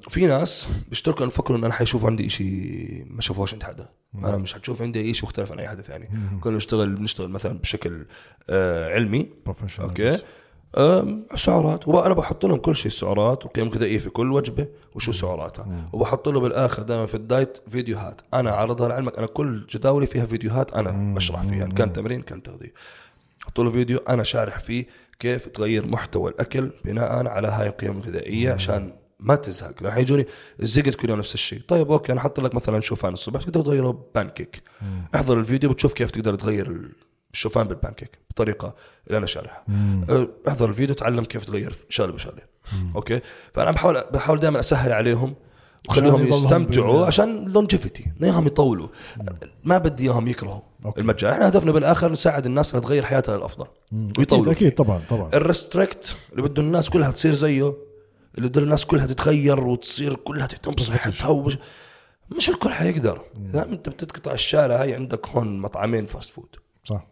[0.08, 3.88] في ناس بيشتركوا يفكروا ان أنا حيشوفوا عندي شيء ما شافوش عند حدا.
[4.14, 6.08] أنا مش حتشوف عندي شيء مختلف عن أي حدا ثاني
[6.40, 8.06] كنا نشتغل بنشتغل مثلا بشكل
[8.50, 9.28] آه علمي.
[9.80, 10.18] okay؟
[11.34, 11.88] سعرات.
[11.88, 15.88] وأنا بحط لهم كل شيء السعرات وقيم غذائية في كل وجبة وشو سعراتها.
[15.92, 18.20] وبحط له بالاخر دائما في ال diet فيديوهات.
[18.34, 19.18] أنا عرضها لعلمك.
[19.18, 21.66] أنا كل جداولي فيها فيديوهات أنا بشرح فيها.
[21.66, 22.72] كان تمرين كان تغذية.
[23.42, 24.86] أحط له فيديو أنا شارح فيه
[25.18, 29.82] كيف تغير محتوى الأكل بناء على هاي القيم الغذائية عشان ما تزهق.
[29.82, 30.26] راح يجوني
[30.62, 31.60] زهقت كل يوم نفس الشيء.
[31.68, 34.62] طيب okay أنا أحط لك مثلا شوفان الصبح تقدر تغيره بانكيك
[35.14, 36.90] أحضر الفيديو بتشوف كيف تقدر تغير
[37.32, 38.74] الشوفان بالبانكيك بطريقة
[39.06, 39.64] اللي أنا شارحها.
[40.10, 42.42] أه، أحضر الفيديو تعلم كيف تغير شغله بشغله
[42.96, 43.20] okay؟
[43.52, 45.34] فأنا بحاول بحاول دائما أسهل عليهم
[45.88, 48.88] وخليهم يستمتعوا عشان longevity اياهم يطولوا.
[49.64, 51.00] ما بدي إياهم يكرهوا okay.
[51.00, 53.66] المجال إحنا هدفنا بالآخر نساعد الناس إنها تغير حياتها للأفضل
[54.18, 55.30] ويطولوا أكيد أكيد طبعا طبعا.
[55.34, 57.74] ال restrict اللي بده الناس كلها تصير زيه
[58.38, 61.58] اللي الناس كلها تتغير وتصير كلها تهتم بصحتها وبش...
[62.36, 63.22] مش الكل حيقدر.
[63.54, 67.06] لا انت بتتقطع الشارع هاي عندك هون مطعمين fast food صح.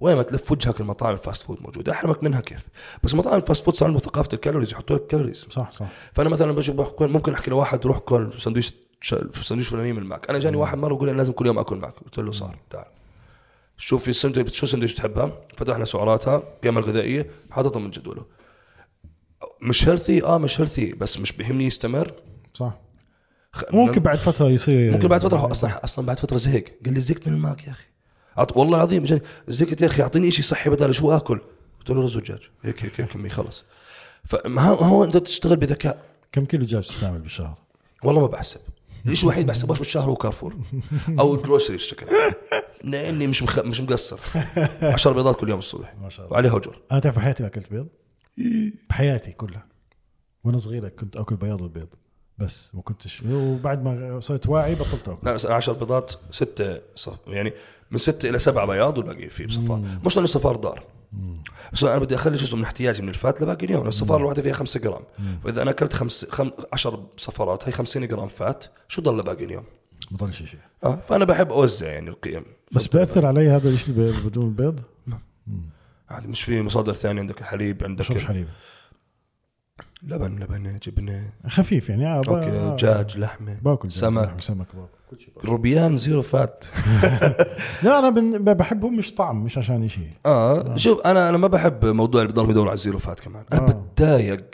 [0.00, 2.66] وين ما تلف وجهك المطاعم ال fast food موجوده أحرمك منها كيف؟
[3.04, 5.86] بس مطاعم ال fast food صار عندهم ثقافة ال calories يحطوا لك calories صح صح.
[6.12, 6.62] فأنا مثلا
[6.96, 8.74] كل- ممكن أحكي لواحد روح كل سندويش
[9.42, 10.30] سندويش فلاني من معك.
[10.30, 11.94] أنا جاني واحد مرة بقول لي لازم كل يوم أكل معك.
[12.04, 12.86] قلت له صار تعال.
[13.76, 18.24] شوف في سندويش شو سندويش بتحبها؟ فتحنا سعراتها قيمة الغذائية حاططها من جدوله
[19.62, 22.12] مش healthy آه مش healthy بس مش بيهمني يستمر.
[22.54, 22.78] صح.
[23.52, 26.64] خ- ممكن بعد فترة يصير ممكن بعد فترة هو أصلا أصلا بعد فترة زهق.
[26.84, 27.84] قال لي زهقت من الماك يا أخي.
[28.40, 31.40] أعط- والله العظيم زهقت يا أخي أعطيني شيء صحي بدل شو آكل.
[31.78, 33.64] قلت له رز ودجاج هيك هيك هيك خلص.
[34.24, 36.02] فما هو هو أنت تشتغل بذكاء.
[36.32, 37.58] كم كيلو دجاج تستعمل بالشهر؟
[38.04, 38.60] والله ما بحسب.
[39.06, 40.54] الشيء الوحيد بحسبوش بالشهر؟ هو كارفور.
[41.18, 42.06] أو ال grocery بشكل.
[42.84, 43.58] لأني مش مخ...
[43.58, 44.18] مش مقصر.
[44.82, 45.94] 10 بيضات كل يوم الصبح.
[46.02, 46.32] ما شاء الله.
[46.34, 46.80] وعليها أجر.
[46.92, 47.86] أنا تعرف بحياتي ما أكلت بيض؟
[48.90, 49.66] بحياتي كلها.
[50.44, 51.88] وأنا صغير كنت آكل بياض البيض
[52.38, 53.22] بس ما كنتش.
[53.22, 55.18] وبعد ما صرت واعي بطلت آكل.
[55.22, 57.18] لا بس 10 بيضات ستة صف...
[57.26, 57.52] يعني
[57.90, 60.84] من ستة إلى سبعة بياض والباقي فيه بصفار مش لأنه الصفار ضار.
[61.72, 63.80] بس أنا بدي أخلي جزء من احتياجي من الفات لباقي اليوم.
[63.80, 65.02] لأن الصفار الواحدة فيها 5 جرام.
[65.44, 66.26] فإذا أنا أكلت خمس...
[66.30, 66.50] خم...
[66.72, 69.64] 10 صفارات هي 50 جرام فات شو ضل باقي اليوم؟
[70.10, 70.46] ما ضل شيء.
[70.84, 72.44] آه فأنا بحب أوزع يعني القيم.
[72.72, 73.94] بس بيأثر علي هذا الشيء
[74.24, 75.22] بدون البيض عادي
[76.24, 78.46] مش في مصادر ثانية عندك الحليب عندك بتشربش حليب؟
[80.02, 81.22] لبن لبنة جبنة.
[81.48, 84.24] خفيف يعني آه okay دجاج لحمة باكل سمك.
[84.28, 84.88] لحم، سمك باكل.
[85.10, 85.48] كل شيء باكل.
[85.48, 86.64] روبيان zero fat.
[87.84, 91.86] لا أنا بن- بحبهم مش طعم مش عشان شيء آه شوف أنا أنا ما بحب
[91.86, 93.44] موضوع اللي بضلهم يدوروا على ال zero fat كمان.
[93.52, 93.66] أنا آه.
[93.66, 94.44] بتضايق.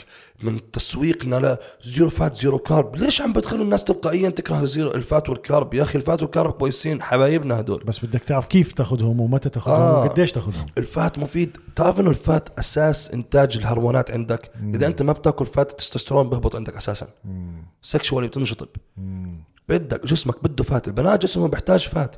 [0.43, 5.00] من تسويقنا لا zero fat zero carb ليش عم بدخلوا الناس تلقائيا تكره zero ال
[5.00, 7.85] fat وال carb يا أخي ال fat وال carb كويسين حبايبنا هدول.
[7.85, 10.05] بس بدك تعرف كيف تاخذهم ومتى تاخذهم آه.
[10.05, 11.57] وقديش تاخذهم ال fat مفيد.
[11.77, 16.57] تعرف إنه ال fat أساس إنتاج الهرمونات عندك؟ إذا أنت ما بتاكل fat التستوستيرون بيهبط
[16.57, 17.07] عندك أساسا.
[17.83, 18.69] سكشوالي بتنشطب.
[19.69, 22.17] بدك جسمك بده فات البنات جسمهم بيحتاج فات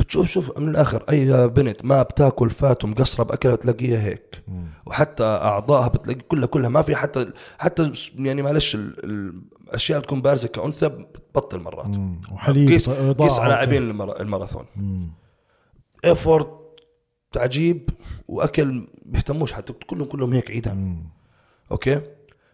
[0.00, 4.42] بتشوف شوف من الآخر أي بنت ما بتاكل فات ومقصرة بأكلها بتلاقيها هيك.
[4.86, 10.06] وحتى أعضائها بتلاقي كلها كلها ما في حتى حتى يعني معلش ال- ال- الاشياء اللي
[10.06, 11.96] تكون بارزة كأنثى بتبطل مرات.
[12.32, 13.48] وحليب قيس قيس على.
[13.48, 13.82] لاعبين
[14.20, 14.66] الماراثون.
[16.04, 16.50] ايفورت
[17.32, 17.90] تعجيب
[18.28, 20.96] وأكل بيهتموش حتى كلهم كلهم هيك عيدا
[21.72, 22.00] okay؟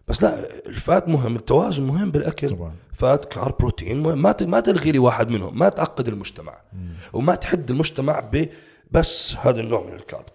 [0.09, 2.51] بس لا ال fat مهم التوازن مهم بالأكل.
[2.51, 2.74] طبعا.
[2.93, 4.23] fat carb بروتين مهم.
[4.23, 6.61] ما تلغي لي واحد منهم ما تعقد المجتمع.
[7.12, 8.49] وما تحد المجتمع ب
[8.91, 10.27] بس هذا النوع من ال carb.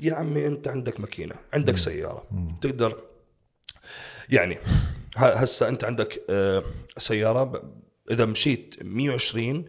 [0.00, 2.24] يا عمي أنت عندك ماكينة عندك سيارة.
[2.60, 2.96] تقدر.
[4.30, 4.58] يعني
[5.16, 6.62] هسه أنت عندك آه،
[6.98, 7.72] سيارة
[8.10, 9.64] إذا مشيت 120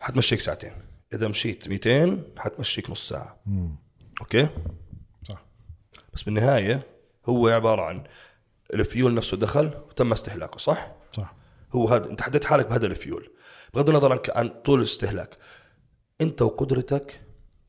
[0.00, 0.72] حتمشيك ساعتين.
[1.14, 3.40] إذا مشيت 200 حتمشيك نص ساعة.
[4.20, 4.48] okay؟
[5.28, 5.44] صح.
[6.14, 6.86] بس بالنهاية
[7.28, 8.04] هو عبارة عن
[8.74, 11.34] الفيول نفسه دخل وتم استهلاكه صح؟ صح.
[11.72, 13.30] هو هذا انت حددت حالك بهذا الفيول.
[13.74, 15.38] بغض النظر عن طول الاستهلاك
[16.20, 17.20] انت وقدرتك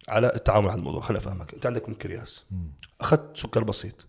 [0.09, 1.01] على التعامل مع الموضوع.
[1.01, 1.53] خليني أفهمك.
[1.53, 2.45] انت عندك مقياس
[3.01, 4.07] أخذت سكر بسيط.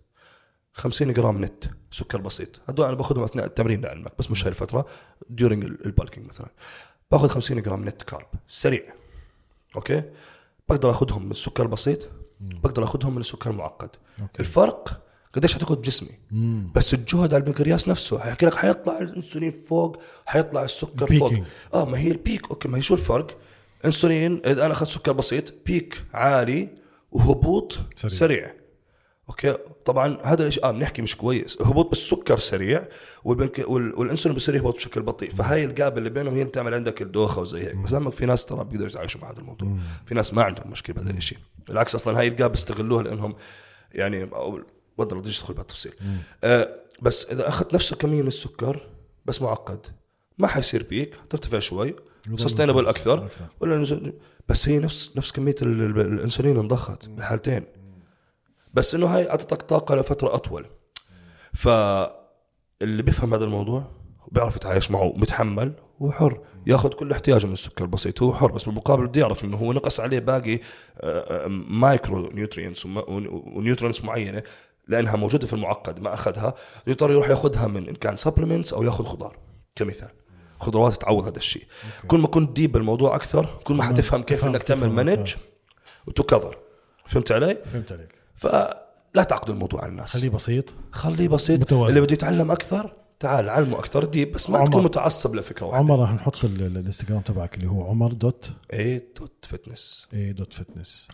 [0.73, 2.61] 50 جرام نت سكر بسيط.
[2.69, 4.87] هدول أنا باخذهم أثناء التمرين لعلمك بس مش هاي الفترة
[5.29, 6.49] during ال bulking مثلا.
[7.11, 8.95] باخذ 50 جرام net carb سريع.
[9.77, 10.03] okay؟
[10.69, 12.09] بقدر آخذهم من السكر البسيط
[12.41, 13.91] بقدر آخذهم من السكر المعقد
[14.21, 14.41] okay.
[14.41, 16.19] الفرق قديش حتاخذ بجسمي.
[16.75, 21.11] بس الجهد على المقياس نفسه حيحكي لك حيطلع الانسولين فوق حيطلع السكر فوق.
[21.11, 21.45] ال peaking.
[21.75, 23.39] آه ما هي ال peak okay ما هي شو الفرق؟
[23.85, 26.69] انسولين إذا أنا أخذت سكر بسيط peak عالي
[27.13, 28.15] وهبوط سريع.
[28.19, 28.55] سريع.
[29.29, 31.57] okay طبعا هذا الشيء آه بنحكي مش كويس.
[31.61, 32.89] الهبوط بالسكر سريع
[33.25, 35.31] وال peak وال- والانسولين بصير يهبط بشكل بطيء.
[35.31, 37.77] فهاي ال gap اللي بينهم هي اللي بتعمل عندك الدوخة وزي هيك.
[37.77, 39.69] بس عندك في ناس ترى بيقدروا يتعايشوا مع هذا الموضوع.
[40.07, 41.39] في ناس ما عندهم مشكلة بهذا الشيء
[41.69, 43.35] بالعكس أصلا هاي ال gap بيستغلوها لأنهم
[43.93, 44.61] يعني أو
[44.99, 45.93] بقدر بديش ادخل بالتفصيل
[46.45, 48.87] آه بس إذا أخذت نفس الكمية من السكر
[49.27, 49.87] بس معقد.
[50.39, 51.95] ما حيصير peak ترتفع شوي.
[52.37, 53.29] sustainable أكثر.
[53.61, 54.13] ولا
[54.49, 57.65] بس هي نفس نفس كمية ال- ال- الإنسولين انضخت بالحالتين
[58.75, 60.67] بس إنه هاي أعطتك طاقة لفترة أطول.
[61.55, 63.85] فاللي بيفهم هذا الموضوع
[64.33, 66.41] بيعرف يتعايش معه متحمل وحر.
[66.67, 70.01] ياخذ كل احتياجه من السكر البسيط هو حر بس بالمقابل بده يعرف إنه هو نقص
[70.01, 70.61] عليه باقي آه،
[71.01, 74.43] آه، micronutrients و nutrients معينة.
[74.91, 76.55] لأنها موجودة في المعقد ما أخذها.
[76.87, 79.39] يضطر يروح ياخذها من إن كان supplements أو ياخذ خضار
[79.77, 80.09] كمثال.
[80.61, 81.67] خضروات تعوض هذا الشيء.
[82.09, 85.35] كل ما كنت deep بالموضوع أكثر كل ما حتفهم كيف إنك تعمل manage
[86.07, 86.59] و to cover
[87.07, 88.15] فهمت علي؟ فهمت عليك.
[88.35, 90.11] فلا تعقدوا الموضوع على الناس.
[90.11, 90.75] خليه بسيط.
[90.93, 91.61] خليه بسيط.
[91.61, 91.89] متوازن.
[91.89, 94.67] اللي بده يتعلم أكثر تعال علمه أكثر deep بس ما عمر.
[94.67, 95.79] تكون متعصب لفكرة واحدة.
[95.79, 100.33] عمر راح نحط ال- ال- الإنستغرام تبعك اللي هو عمر دوت إيه دوت فتنس اي
[100.33, 101.09] دوت فتنس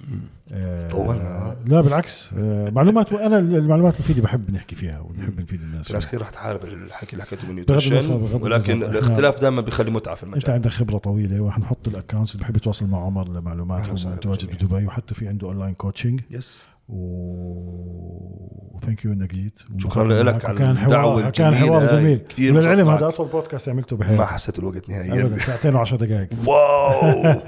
[0.52, 1.56] آه طولنا.
[1.66, 2.28] لا بالعكس.
[2.38, 6.30] آه معلومات أنا المعلومات المفيده بحب نحكي فيها ونحب نفيد الناس في ناس كثير رح
[6.30, 8.82] تحارب الحكي اللي حكيته من بغض النظر- nutrition بغض ولكن.
[8.82, 12.56] الاختلاف دائما بيخلي متعة في أنت المجال عندك خبرة طويلة وحنحط ال accounts اللي بحب
[12.56, 14.64] يتواصل مع عمر لمعلومات هو متواجد.
[14.64, 20.78] بدبي وحتى في عنده online coaching yes و thank you انك جيت شكراً لك على
[20.78, 22.00] حوار كان حوار الجميلة.
[22.00, 22.18] جميل.
[22.28, 23.08] كثير وللعلم هذا.
[23.08, 26.28] أطول بودكاست عملته ما بحياتي حسيت الوقت ابدا نهائيا ساعتين و10 دقائق.
[26.48, 27.40] wow.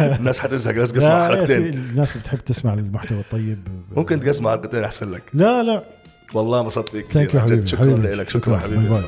[0.18, 3.58] الناس حتزهق بس قسمها لا، يا سيدي، حلقتين الناس بتحب تسمع المحتوى الطيب.
[3.96, 5.22] ممكن تقسمها حلقتين أحسن لك.
[5.34, 5.82] لا لا.
[6.34, 7.96] والله انبسطت فيك كثير شكرا.
[7.96, 8.58] لك شكرا.
[8.58, 9.02] حبيبي.